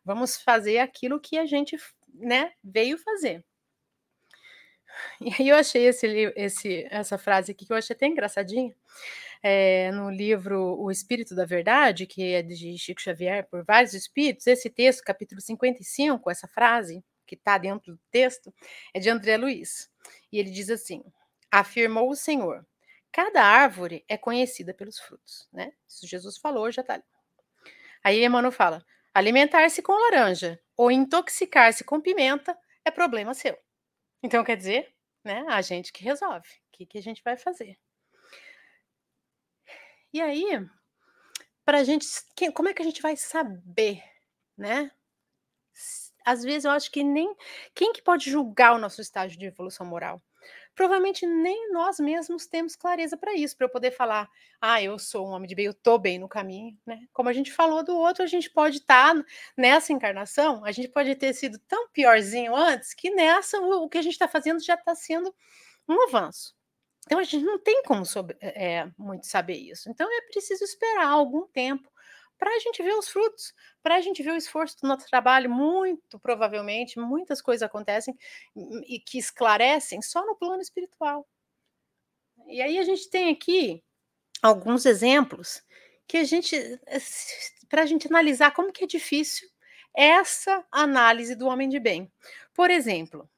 Vamos 0.04 0.36
fazer 0.36 0.78
aquilo 0.78 1.20
que 1.20 1.36
a 1.36 1.46
gente 1.46 1.76
né, 2.14 2.52
veio 2.62 2.96
fazer. 2.98 3.44
E 5.20 5.30
aí 5.38 5.48
eu 5.48 5.56
achei 5.56 5.86
esse, 5.86 6.06
esse, 6.36 6.86
essa 6.90 7.18
frase 7.18 7.52
aqui 7.52 7.66
que 7.66 7.72
eu 7.72 7.76
achei 7.76 7.94
até 7.94 8.06
engraçadinha. 8.06 8.74
É, 9.42 9.90
no 9.92 10.10
livro 10.10 10.78
O 10.80 10.90
Espírito 10.90 11.34
da 11.34 11.44
Verdade, 11.44 12.06
que 12.06 12.32
é 12.32 12.42
de 12.42 12.76
Chico 12.78 13.00
Xavier, 13.00 13.46
por 13.48 13.64
vários 13.64 13.94
espíritos, 13.94 14.46
esse 14.46 14.70
texto, 14.70 15.04
capítulo 15.04 15.40
55, 15.40 16.30
essa 16.30 16.48
frase 16.48 17.04
que 17.26 17.34
está 17.34 17.58
dentro 17.58 17.92
do 17.92 18.00
texto, 18.10 18.52
é 18.94 18.98
de 18.98 19.10
André 19.10 19.36
Luiz. 19.36 19.90
E 20.32 20.38
ele 20.38 20.50
diz 20.50 20.70
assim: 20.70 21.04
afirmou 21.50 22.10
o 22.10 22.16
Senhor, 22.16 22.66
cada 23.12 23.42
árvore 23.42 24.04
é 24.08 24.16
conhecida 24.16 24.72
pelos 24.72 24.98
frutos, 24.98 25.48
né? 25.52 25.72
Isso 25.86 26.06
Jesus 26.06 26.38
falou, 26.38 26.70
já 26.70 26.82
está 26.82 26.94
ali. 26.94 27.04
Aí 28.02 28.24
Emmanuel 28.24 28.52
fala: 28.52 28.84
alimentar-se 29.12 29.82
com 29.82 29.92
laranja 29.92 30.60
ou 30.76 30.90
intoxicar-se 30.90 31.84
com 31.84 32.00
pimenta 32.00 32.56
é 32.84 32.90
problema 32.90 33.34
seu. 33.34 33.56
Então 34.22 34.44
quer 34.44 34.56
dizer, 34.56 34.94
né? 35.24 35.44
A 35.48 35.62
gente 35.62 35.92
que 35.92 36.02
resolve. 36.02 36.48
O 36.48 36.72
que, 36.72 36.86
que 36.86 36.98
a 36.98 37.02
gente 37.02 37.22
vai 37.22 37.36
fazer? 37.36 37.78
E 40.12 40.20
aí, 40.20 40.66
para 41.64 41.78
a 41.78 41.84
gente, 41.84 42.06
como 42.54 42.68
é 42.68 42.74
que 42.74 42.82
a 42.82 42.84
gente 42.84 43.02
vai 43.02 43.16
saber, 43.16 44.02
né? 44.56 44.90
às 46.26 46.42
vezes 46.42 46.64
eu 46.64 46.72
acho 46.72 46.90
que 46.90 47.04
nem 47.04 47.34
quem 47.72 47.92
que 47.92 48.02
pode 48.02 48.28
julgar 48.28 48.74
o 48.74 48.78
nosso 48.78 49.00
estágio 49.00 49.38
de 49.38 49.46
evolução 49.46 49.86
moral? 49.86 50.20
Provavelmente 50.76 51.26
nem 51.26 51.72
nós 51.72 51.98
mesmos 51.98 52.46
temos 52.46 52.76
clareza 52.76 53.16
para 53.16 53.34
isso, 53.34 53.56
para 53.56 53.64
eu 53.64 53.70
poder 53.70 53.90
falar, 53.90 54.30
ah, 54.60 54.80
eu 54.80 54.98
sou 54.98 55.26
um 55.26 55.30
homem 55.30 55.48
de 55.48 55.54
bem, 55.54 55.64
eu 55.64 55.72
estou 55.72 55.98
bem 55.98 56.18
no 56.18 56.28
caminho, 56.28 56.78
né? 56.84 57.00
Como 57.14 57.30
a 57.30 57.32
gente 57.32 57.50
falou 57.50 57.82
do 57.82 57.96
outro, 57.96 58.22
a 58.22 58.26
gente 58.26 58.50
pode 58.50 58.76
estar 58.76 59.14
tá 59.14 59.24
nessa 59.56 59.94
encarnação, 59.94 60.62
a 60.66 60.70
gente 60.72 60.88
pode 60.88 61.14
ter 61.14 61.32
sido 61.32 61.58
tão 61.60 61.88
piorzinho 61.88 62.54
antes 62.54 62.92
que 62.92 63.08
nessa 63.08 63.58
o, 63.58 63.88
que 63.88 63.96
a 63.96 64.02
gente 64.02 64.12
está 64.12 64.28
fazendo 64.28 64.62
já 64.62 64.74
está 64.74 64.94
sendo 64.94 65.34
um 65.88 66.02
avanço. 66.02 66.54
Então 67.06 67.18
a 67.18 67.24
gente 67.24 67.42
não 67.42 67.58
tem 67.58 67.82
como 67.84 68.04
sobre, 68.04 68.36
é, 68.42 68.86
muito 68.98 69.26
saber 69.26 69.56
isso. 69.56 69.88
Então 69.88 70.06
é 70.06 70.20
preciso 70.30 70.62
esperar 70.62 71.08
algum 71.08 71.46
tempo 71.46 71.90
para 72.38 72.50
a 72.54 72.58
gente 72.58 72.82
ver 72.82 72.94
os 72.94 73.08
frutos, 73.08 73.54
para 73.82 73.96
a 73.96 74.00
gente 74.00 74.22
ver 74.22 74.32
o 74.32 74.36
esforço 74.36 74.76
do 74.80 74.88
nosso 74.88 75.06
trabalho. 75.06 75.50
Muito 75.50 76.18
provavelmente, 76.18 76.98
muitas 76.98 77.40
coisas 77.40 77.62
acontecem 77.62 78.16
e 78.86 79.00
que 79.00 79.18
esclarecem 79.18 80.02
só 80.02 80.24
no 80.26 80.36
plano 80.36 80.60
espiritual. 80.60 81.26
E 82.46 82.60
aí 82.60 82.78
a 82.78 82.84
gente 82.84 83.08
tem 83.10 83.30
aqui 83.30 83.82
alguns 84.42 84.86
exemplos 84.86 85.62
que 86.06 86.18
a 86.18 86.24
gente, 86.24 86.56
para 87.68 87.82
a 87.82 87.86
gente 87.86 88.06
analisar 88.06 88.52
como 88.52 88.72
que 88.72 88.84
é 88.84 88.86
difícil 88.86 89.48
essa 89.94 90.64
análise 90.70 91.34
do 91.34 91.46
homem 91.46 91.68
de 91.68 91.80
bem. 91.80 92.12
Por 92.54 92.70
exemplo, 92.70 93.28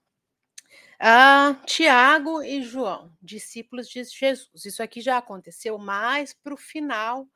Tiago 1.65 2.43
e 2.43 2.63
João, 2.63 3.13
discípulos 3.23 3.89
de 3.89 4.03
Jesus. 4.03 4.65
Isso 4.65 4.83
aqui 4.83 5.01
já 5.01 5.19
aconteceu 5.19 5.79
mais 5.79 6.35
para 6.35 6.53
o 6.53 6.57
final 6.57 7.27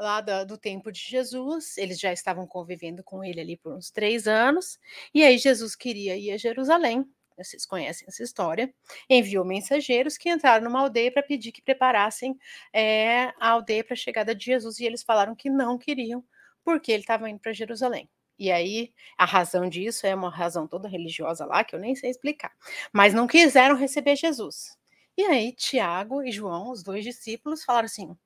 lá 0.00 0.20
da, 0.20 0.44
do 0.44 0.56
tempo 0.56 0.90
de 0.90 1.00
Jesus, 1.00 1.76
eles 1.76 2.00
já 2.00 2.12
estavam 2.12 2.46
convivendo 2.46 3.04
com 3.04 3.22
ele 3.22 3.40
ali 3.40 3.56
por 3.56 3.74
uns 3.74 3.90
três 3.90 4.26
anos, 4.26 4.78
e 5.14 5.22
aí 5.22 5.38
Jesus 5.38 5.76
queria 5.76 6.16
ir 6.16 6.32
a 6.32 6.36
Jerusalém, 6.36 7.06
vocês 7.36 7.64
conhecem 7.64 8.06
essa 8.08 8.22
história, 8.22 8.72
enviou 9.08 9.44
mensageiros 9.44 10.18
que 10.18 10.30
entraram 10.30 10.64
numa 10.64 10.80
aldeia 10.80 11.12
para 11.12 11.22
pedir 11.22 11.52
que 11.52 11.62
preparassem 11.62 12.38
é, 12.72 13.32
a 13.38 13.50
aldeia 13.50 13.84
para 13.84 13.94
a 13.94 13.96
chegada 13.96 14.34
de 14.34 14.44
Jesus, 14.44 14.78
e 14.78 14.84
eles 14.84 15.02
falaram 15.02 15.34
que 15.34 15.48
não 15.48 15.78
queriam, 15.78 16.24
porque 16.64 16.92
ele 16.92 17.02
estava 17.02 17.28
indo 17.28 17.40
para 17.40 17.52
Jerusalém. 17.52 18.08
E 18.38 18.50
aí, 18.50 18.92
a 19.18 19.26
razão 19.26 19.68
disso 19.68 20.06
é 20.06 20.14
uma 20.14 20.30
razão 20.30 20.66
toda 20.66 20.88
religiosa 20.88 21.44
lá, 21.44 21.62
que 21.62 21.74
eu 21.74 21.78
nem 21.78 21.94
sei 21.94 22.10
explicar. 22.10 22.52
Mas 22.90 23.12
não 23.12 23.26
quiseram 23.26 23.76
receber 23.76 24.16
Jesus. 24.16 24.78
E 25.14 25.22
aí, 25.24 25.52
Tiago 25.52 26.22
e 26.22 26.32
João, 26.32 26.70
os 26.70 26.82
dois 26.82 27.04
discípulos, 27.04 27.62
falaram 27.62 27.84
assim: 27.84 28.16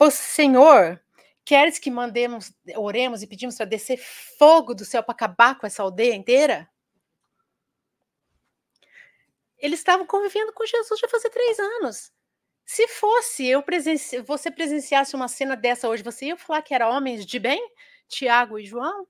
o 0.00 0.10
Senhor, 0.10 0.98
queres 1.44 1.78
que 1.78 1.90
mandemos, 1.90 2.52
oremos 2.74 3.22
e 3.22 3.26
pedimos 3.26 3.56
para 3.56 3.66
descer 3.66 3.98
fogo 3.98 4.74
do 4.74 4.84
céu 4.84 5.02
para 5.02 5.12
acabar 5.12 5.58
com 5.58 5.66
essa 5.66 5.82
aldeia 5.82 6.14
inteira? 6.14 6.68
Eles 9.58 9.80
estavam 9.80 10.06
convivendo 10.06 10.54
com 10.54 10.64
Jesus 10.64 10.98
já 10.98 11.06
fazia 11.06 11.30
três 11.30 11.58
anos. 11.58 12.10
Se 12.64 12.88
fosse 12.88 13.46
eu 13.46 13.62
presenci 13.62 14.22
você 14.22 14.50
presenciasse 14.50 15.14
uma 15.14 15.28
cena 15.28 15.54
dessa 15.54 15.86
hoje, 15.86 16.02
você 16.02 16.26
ia 16.26 16.36
falar 16.36 16.62
que 16.62 16.72
era 16.72 16.88
homens 16.88 17.26
de 17.26 17.38
bem, 17.38 17.60
Tiago 18.08 18.58
e 18.58 18.64
João? 18.64 19.06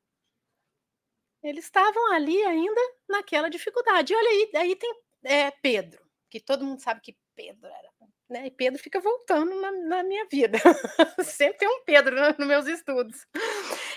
Eles 1.40 1.66
estavam 1.66 2.12
ali 2.12 2.42
ainda 2.42 2.80
naquela 3.08 3.48
dificuldade. 3.48 4.12
E 4.12 4.16
olha 4.16 4.28
aí, 4.28 4.50
aí 4.56 4.76
tem 4.76 4.92
é, 5.22 5.50
Pedro, 5.52 6.04
que 6.28 6.40
todo 6.40 6.64
mundo 6.64 6.80
sabe 6.80 7.00
que 7.00 7.16
Pedro 7.36 7.68
era 7.68 7.89
né? 8.30 8.46
E 8.46 8.50
Pedro 8.50 8.80
fica 8.80 9.00
voltando 9.00 9.54
na, 9.60 9.72
na 9.72 10.02
minha 10.02 10.26
vida. 10.30 10.58
Sempre 11.24 11.58
tem 11.58 11.68
um 11.68 11.84
Pedro 11.84 12.14
nos 12.14 12.38
no 12.38 12.46
meus 12.46 12.66
estudos. 12.66 13.26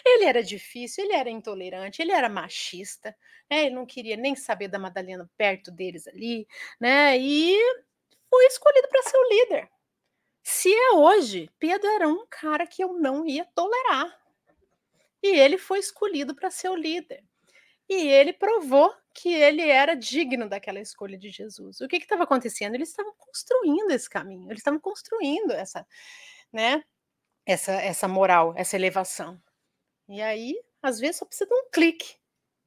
Ele 0.06 0.26
era 0.26 0.44
difícil, 0.44 1.06
ele 1.06 1.14
era 1.14 1.30
intolerante, 1.30 2.02
ele 2.02 2.12
era 2.12 2.28
machista, 2.28 3.16
né? 3.50 3.66
Ele 3.66 3.76
não 3.76 3.86
queria 3.86 4.18
nem 4.18 4.36
saber 4.36 4.68
da 4.68 4.80
Madalena 4.80 5.30
perto 5.38 5.72
deles 5.72 6.08
ali, 6.08 6.48
né? 6.80 7.18
E 7.18 7.58
o 8.32 8.42
escolhido 8.42 8.88
para 8.90 9.04
ser 9.04 9.18
o 9.18 9.30
líder. 9.30 9.70
Se 10.44 10.74
é 10.74 10.92
hoje, 10.92 11.50
Pedro 11.58 11.90
era 11.90 12.08
um 12.08 12.26
cara 12.30 12.68
que 12.68 12.84
eu 12.84 12.94
não 12.94 13.26
ia 13.26 13.46
tolerar. 13.46 14.20
E 15.22 15.40
ele 15.40 15.58
foi 15.58 15.80
escolhido 15.80 16.36
para 16.36 16.52
ser 16.52 16.70
o 16.70 16.76
líder. 16.76 17.24
E 17.94 18.08
ele 18.08 18.34
provou 18.34 18.92
que 19.14 19.32
ele 19.32 19.70
era 19.70 19.96
digno 19.96 20.50
daquela 20.50 20.80
escolha 20.80 21.18
de 21.18 21.30
Jesus. 21.30 21.80
O 21.80 21.88
que 21.88 21.98
estava 21.98 22.24
acontecendo? 22.24 22.74
Eles 22.74 22.90
estavam 22.90 23.14
construindo 23.18 23.92
esse 23.92 24.10
caminho, 24.10 24.48
eles 24.48 24.60
estavam 24.60 24.80
construindo 24.80 25.52
essa, 25.52 25.86
né, 26.52 26.84
essa, 27.46 27.74
essa 27.74 28.08
moral, 28.08 28.54
essa 28.58 28.76
elevação. 28.76 29.40
E 30.10 30.22
aí, 30.22 30.56
às 30.82 31.00
vezes, 31.00 31.18
só 31.18 31.26
precisa 31.26 31.48
de 31.48 31.54
um 31.54 31.70
clique 31.72 32.16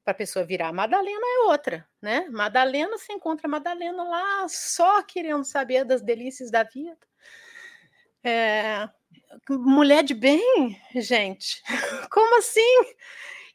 para 0.05 0.13
a 0.13 0.17
pessoa 0.17 0.45
virar. 0.45 0.73
Madalena 0.73 1.27
é 1.27 1.39
outra, 1.51 1.89
né? 2.01 2.29
Madalena, 2.31 2.97
se 2.97 3.13
encontra 3.13 3.49
Madalena 3.49 4.05
lá 4.05 4.47
só 4.49 5.03
querendo 5.03 5.45
saber 5.45 5.85
das 5.85 6.01
delícias 6.03 6.51
da 6.51 6.63
vida. 6.63 6.97
É, 8.23 8.89
mulher 9.51 10.05
de 10.05 10.15
bem, 10.15 10.81
gente, 10.95 11.63
como 12.11 12.39
assim? 12.39 12.95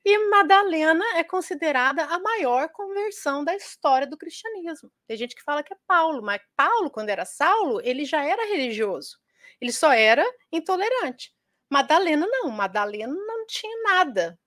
E 0.04 0.18
Madalena 0.30 1.06
é 1.18 1.24
considerada 1.24 2.04
a 2.06 2.20
maior 2.20 2.70
conversão 2.70 3.44
da 3.44 3.56
história 3.56 4.08
do 4.08 4.18
cristianismo. 4.18 4.92
Tem 5.08 5.16
gente 5.16 5.36
que 5.36 5.44
fala 5.44 5.62
que 5.62 5.74
é 5.74 5.78
Paulo, 5.88 6.24
mas 6.24 6.42
Paulo, 6.56 6.90
quando 6.90 7.10
era 7.10 7.24
Saulo, 7.24 7.80
ele 7.84 8.04
já 8.04 8.24
era 8.24 8.48
religioso. 8.48 9.20
Ele 9.60 9.72
só 9.72 9.92
era 9.92 10.26
intolerante. 10.52 11.32
Madalena 11.70 12.26
não, 12.28 12.50
Madalena 12.50 13.14
não 13.14 13.46
tinha 13.46 13.84
nada 13.84 14.38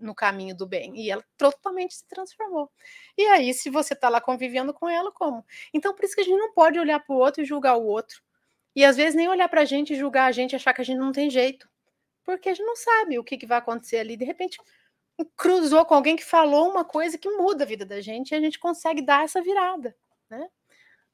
no 0.00 0.14
caminho 0.14 0.56
do 0.56 0.66
bem 0.66 0.96
e 0.96 1.10
ela 1.10 1.24
totalmente 1.36 1.94
se 1.94 2.06
transformou. 2.06 2.70
E 3.16 3.26
aí, 3.26 3.52
se 3.52 3.70
você 3.70 3.94
está 3.94 4.08
lá 4.08 4.20
convivendo 4.20 4.72
com 4.72 4.88
ela, 4.88 5.12
como? 5.12 5.44
Então, 5.72 5.94
por 5.94 6.04
isso 6.04 6.14
que 6.14 6.22
a 6.22 6.24
gente 6.24 6.38
não 6.38 6.52
pode 6.52 6.78
olhar 6.78 7.00
para 7.00 7.14
o 7.14 7.18
outro 7.18 7.42
e 7.42 7.44
julgar 7.46 7.76
o 7.76 7.84
outro. 7.84 8.22
E 8.74 8.84
às 8.84 8.96
vezes 8.96 9.14
nem 9.14 9.28
olhar 9.28 9.48
para 9.48 9.60
a 9.62 9.64
gente 9.64 9.92
e 9.92 9.96
julgar 9.96 10.26
a 10.26 10.32
gente 10.32 10.56
achar 10.56 10.72
que 10.72 10.80
a 10.80 10.84
gente 10.84 10.98
não 10.98 11.12
tem 11.12 11.30
jeito. 11.30 11.68
Porque 12.24 12.48
a 12.48 12.54
gente 12.54 12.66
não 12.66 12.76
sabe 12.76 13.18
o 13.18 13.24
que, 13.24 13.36
que 13.36 13.46
vai 13.46 13.58
acontecer 13.58 13.98
ali. 13.98 14.16
De 14.16 14.24
repente, 14.24 14.58
cruzou 15.36 15.84
com 15.84 15.94
alguém 15.94 16.16
que 16.16 16.24
falou 16.24 16.70
uma 16.70 16.84
coisa 16.84 17.18
que 17.18 17.28
muda 17.30 17.64
a 17.64 17.66
vida 17.66 17.84
da 17.84 18.00
gente 18.00 18.32
e 18.32 18.34
a 18.34 18.40
gente 18.40 18.58
consegue 18.58 19.02
dar 19.02 19.24
essa 19.24 19.40
virada, 19.42 19.96
né? 20.28 20.48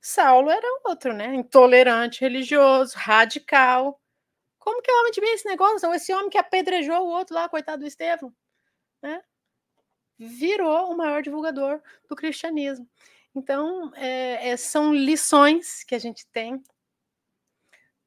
Saulo 0.01 0.51
era 0.51 0.67
outro, 0.87 1.13
né? 1.13 1.35
Intolerante, 1.35 2.23
religioso, 2.23 2.95
radical. 2.97 4.01
Como 4.59 4.81
que 4.83 4.91
é 4.91 4.95
homem 4.95 5.13
de 5.13 5.21
bem 5.21 5.35
esse 5.35 5.47
negócio? 5.47 5.89
Ou 5.89 5.95
esse 5.95 6.13
homem 6.13 6.31
que 6.31 6.39
apedrejou 6.39 6.97
o 7.01 7.11
outro 7.11 7.35
lá, 7.35 7.49
coitado 7.49 7.83
do 7.83 7.87
Estevão, 7.87 8.35
né? 9.03 9.23
Virou 10.19 10.91
o 10.93 10.97
maior 10.97 11.23
divulgador 11.23 11.83
do 12.09 12.17
cristianismo. 12.17 12.89
Então, 13.35 13.93
é, 13.95 14.51
é, 14.51 14.57
são 14.57 14.95
lições 14.95 15.85
que 15.85 15.95
a 15.95 15.99
gente 15.99 16.27
tem 16.29 16.63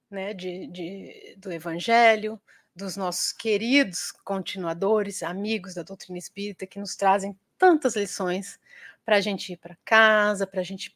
né, 0.10 0.34
de, 0.34 0.68
de, 0.68 1.36
do 1.38 1.52
Evangelho, 1.52 2.42
dos 2.76 2.98
nossos 2.98 3.32
queridos 3.32 4.12
continuadores, 4.24 5.22
amigos 5.22 5.76
da 5.76 5.84
doutrina 5.84 6.18
espírita, 6.18 6.66
que 6.66 6.80
nos 6.80 6.96
trazem 6.96 7.38
tantas 7.58 7.96
lições 7.96 8.60
para 9.06 9.18
a 9.18 9.22
gente 9.22 9.54
ir 9.54 9.58
para 9.58 9.78
casa, 9.86 10.48
para 10.48 10.62
a 10.62 10.64
gente 10.64 10.96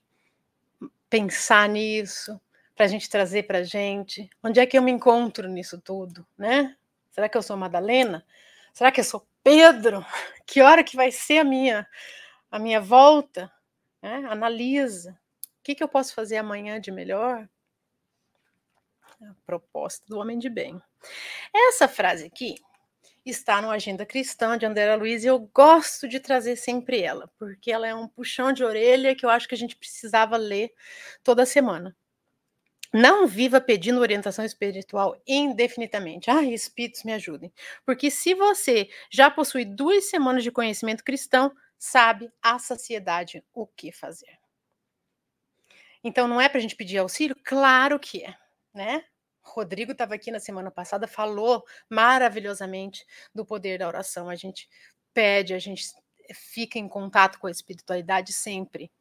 pensar 1.10 1.68
nisso, 1.70 2.40
para 2.76 2.86
a 2.86 2.88
gente 2.88 3.10
trazer 3.10 3.44
para 3.44 3.60
a 3.60 3.64
gente. 3.64 4.30
Onde 4.44 4.60
é 4.60 4.66
que 4.66 4.78
eu 4.78 4.82
me 4.82 4.92
encontro 4.92 5.48
nisso 5.48 5.80
tudo, 5.80 6.26
né? 6.38 6.76
Será 7.12 7.30
que 7.30 7.38
eu 7.38 7.42
sou 7.42 7.58
Madalena? 7.58 8.26
Será 8.74 8.92
que 8.92 9.00
eu 9.00 9.06
sou 9.06 9.28
Pedro? 9.44 10.06
Que 10.46 10.62
hora 10.62 10.82
que 10.82 10.96
vai 10.96 11.12
ser 11.12 11.40
a 11.40 11.44
minha 11.44 11.86
a 12.50 12.58
minha 12.58 12.80
volta? 12.80 13.52
Né? 14.02 14.26
Analisa. 14.30 15.12
O 15.60 15.64
que, 15.64 15.76
que 15.76 15.84
eu 15.84 15.90
posso 15.90 16.14
fazer 16.14 16.38
amanhã 16.38 16.80
de 16.80 16.90
melhor? 16.90 17.50
A 19.22 19.34
proposta 19.46 20.06
do 20.08 20.20
homem 20.20 20.38
de 20.38 20.50
bem. 20.50 20.80
Essa 21.54 21.88
frase 21.88 22.26
aqui 22.26 22.56
está 23.26 23.62
no 23.62 23.72
Agenda 23.72 24.06
Cristã 24.06 24.58
de 24.58 24.66
Andréa 24.66 24.96
Luiz 24.96 25.24
e 25.24 25.28
eu 25.28 25.40
gosto 25.40 26.08
de 26.08 26.20
trazer 26.20 26.56
sempre 26.56 27.02
ela, 27.02 27.30
porque 27.38 27.72
ela 27.72 27.88
é 27.88 27.96
um 27.96 28.08
puxão 28.08 28.54
de 28.54 28.64
orelha 28.64 29.16
que 29.16 29.26
eu 29.26 29.30
acho 29.30 29.48
que 29.48 29.56
a 29.56 29.58
gente 29.58 29.76
precisava 29.76 30.38
ler 30.38 30.72
toda 31.24 31.46
semana. 31.46 31.96
Não 32.94 33.28
viva 33.28 33.60
pedindo 33.60 34.00
orientação 34.00 34.46
espiritual 34.46 35.22
indefinidamente. 35.28 36.30
Ah, 36.30 36.44
espíritos 36.44 37.04
me 37.04 37.14
ajudem. 37.14 37.52
Porque 37.86 38.10
se 38.10 38.34
você 38.34 38.90
já 39.12 39.30
possui 39.30 39.66
duas 39.66 40.06
semanas 40.06 40.44
de 40.44 40.52
conhecimento 40.52 41.04
cristão, 41.04 41.52
sabe 41.78 42.32
a 42.42 42.58
saciedade 42.60 43.44
o 43.54 43.68
que 43.68 43.92
fazer. 43.92 44.40
Então 46.04 46.28
não 46.28 46.40
é 46.40 46.48
para 46.48 46.60
a 46.60 46.62
gente 46.62 46.76
pedir 46.76 47.00
auxílio? 47.00 47.36
Claro 47.44 48.00
que 48.00 48.24
é, 48.24 48.36
né? 48.78 49.04
Rodrigo 49.42 49.92
estava 49.92 50.16
aqui 50.16 50.30
na 50.30 50.40
semana 50.40 50.70
passada, 50.70 51.08
falou 51.08 51.66
maravilhosamente 51.90 53.06
do 53.34 53.46
poder 53.46 53.80
da 53.80 53.88
oração. 53.88 54.30
A 54.30 54.36
gente 54.36 54.70
pede, 55.14 55.54
a 55.54 55.60
gente 55.60 55.84
fica 56.34 56.78
em 56.78 56.88
contato 56.88 57.40
com 57.40 57.48
a 57.48 57.52
espiritualidade 57.52 58.32
sempre. 58.32 58.92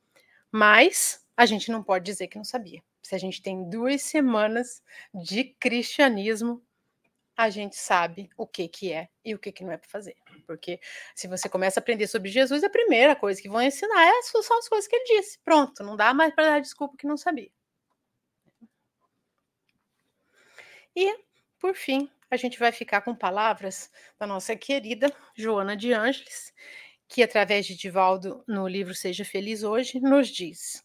Mas 0.51 1.25
a 1.37 1.45
gente 1.45 1.71
não 1.71 1.83
pode 1.83 2.05
dizer 2.05 2.29
que 2.29 2.39
não 2.39 2.45
sabia. 2.45 2.83
Se 3.03 3.15
a 3.15 3.19
gente 3.19 3.43
tem 3.43 3.69
duas 3.69 4.03
semanas 4.03 4.83
de 5.13 5.45
cristianismo, 5.61 6.63
a 7.37 7.51
gente 7.51 7.77
sabe 7.77 8.31
o 8.37 8.47
que, 8.47 8.67
que 8.67 8.93
é 8.93 9.09
e 9.23 9.35
o 9.35 9.39
que, 9.39 9.53
que 9.53 9.63
não 9.63 9.73
é 9.73 9.77
para 9.77 9.89
fazer. 9.89 10.17
Porque 10.47 10.81
se 11.15 11.29
você 11.29 11.49
começa 11.49 11.79
a 11.79 11.83
aprender 11.83 12.07
sobre 12.07 12.31
Jesus, 12.31 12.65
a 12.65 12.71
primeira 12.71 13.15
coisa 13.15 13.43
que 13.43 13.49
vão 13.49 13.61
ensinar 13.61 14.07
é, 14.07 14.23
são 14.23 14.59
as 14.59 14.69
coisas 14.69 14.89
que 14.89 14.97
ele 14.97 15.21
disse. 15.21 15.39
Pronto, 15.45 15.85
não 15.85 15.97
dá 15.97 16.15
mais 16.15 16.35
para 16.35 16.45
dar 16.45 16.61
desculpa 16.61 16.97
que 16.97 17.07
não 17.07 17.17
sabia. 17.17 17.51
E, 20.97 21.15
por 21.59 21.75
fim, 21.75 22.11
a 22.31 22.37
gente 22.37 22.59
vai 22.59 22.73
ficar 22.73 23.03
com 23.03 23.15
palavras 23.15 23.91
da 24.19 24.27
nossa 24.27 24.57
querida 24.57 25.15
Joana 25.37 25.77
de 25.77 25.93
Ângeles, 25.93 26.55
que, 27.07 27.23
através 27.23 27.67
de 27.67 27.77
Divaldo, 27.77 28.43
no 28.49 28.67
livro 28.67 28.95
Seja 28.95 29.23
Feliz 29.23 29.63
Hoje, 29.63 30.01
nos 30.01 30.29
diz: 30.29 30.83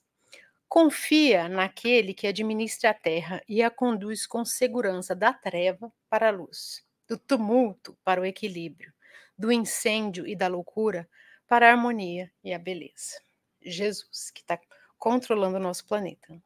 Confia 0.68 1.48
naquele 1.48 2.14
que 2.14 2.28
administra 2.28 2.90
a 2.90 2.94
terra 2.94 3.42
e 3.48 3.64
a 3.64 3.72
conduz 3.72 4.28
com 4.28 4.44
segurança 4.44 5.16
da 5.16 5.32
treva 5.32 5.90
para 6.10 6.28
a 6.28 6.32
luz, 6.32 6.86
do 7.08 7.18
tumulto 7.18 7.98
para 8.04 8.20
o 8.20 8.26
equilíbrio, 8.26 8.94
do 9.38 9.50
incêndio 9.50 10.28
e 10.28 10.36
da 10.36 10.50
loucura 10.50 11.10
para 11.48 11.70
a 11.70 11.72
harmonia 11.72 12.30
e 12.44 12.54
a 12.54 12.60
beleza. 12.60 13.22
Jesus, 13.62 14.30
que 14.30 14.42
está 14.42 14.60
controlando 14.98 15.56
o 15.56 15.62
nosso 15.62 15.86
planeta. 15.86 16.42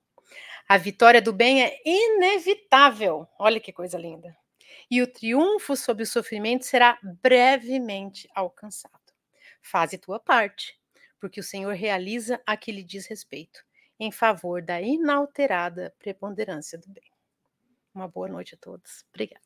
A 0.67 0.77
vitória 0.77 1.21
do 1.21 1.31
bem 1.31 1.63
é 1.63 1.79
inevitável. 1.85 3.27
Olha 3.37 3.59
que 3.59 3.71
coisa 3.71 3.99
linda. 3.99 4.35
E 4.89 4.99
o 4.99 5.07
triunfo 5.07 5.75
sobre 5.75 6.03
o 6.03 6.07
sofrimento 6.07 6.65
será 6.65 6.97
brevemente 7.21 8.27
alcançado. 8.33 9.13
Faze 9.61 9.97
tua 9.97 10.19
parte, 10.19 10.79
porque 11.19 11.39
o 11.39 11.43
Senhor 11.43 11.73
realiza 11.73 12.41
a 12.47 12.57
que 12.57 12.71
lhe 12.71 12.83
diz 12.83 13.05
respeito, 13.05 13.63
em 13.99 14.11
favor 14.11 14.61
da 14.61 14.81
inalterada 14.81 15.93
preponderância 15.99 16.79
do 16.79 16.89
bem. 16.89 17.11
Uma 17.93 18.07
boa 18.07 18.27
noite 18.27 18.55
a 18.55 18.57
todos. 18.57 19.05
Obrigada. 19.13 19.44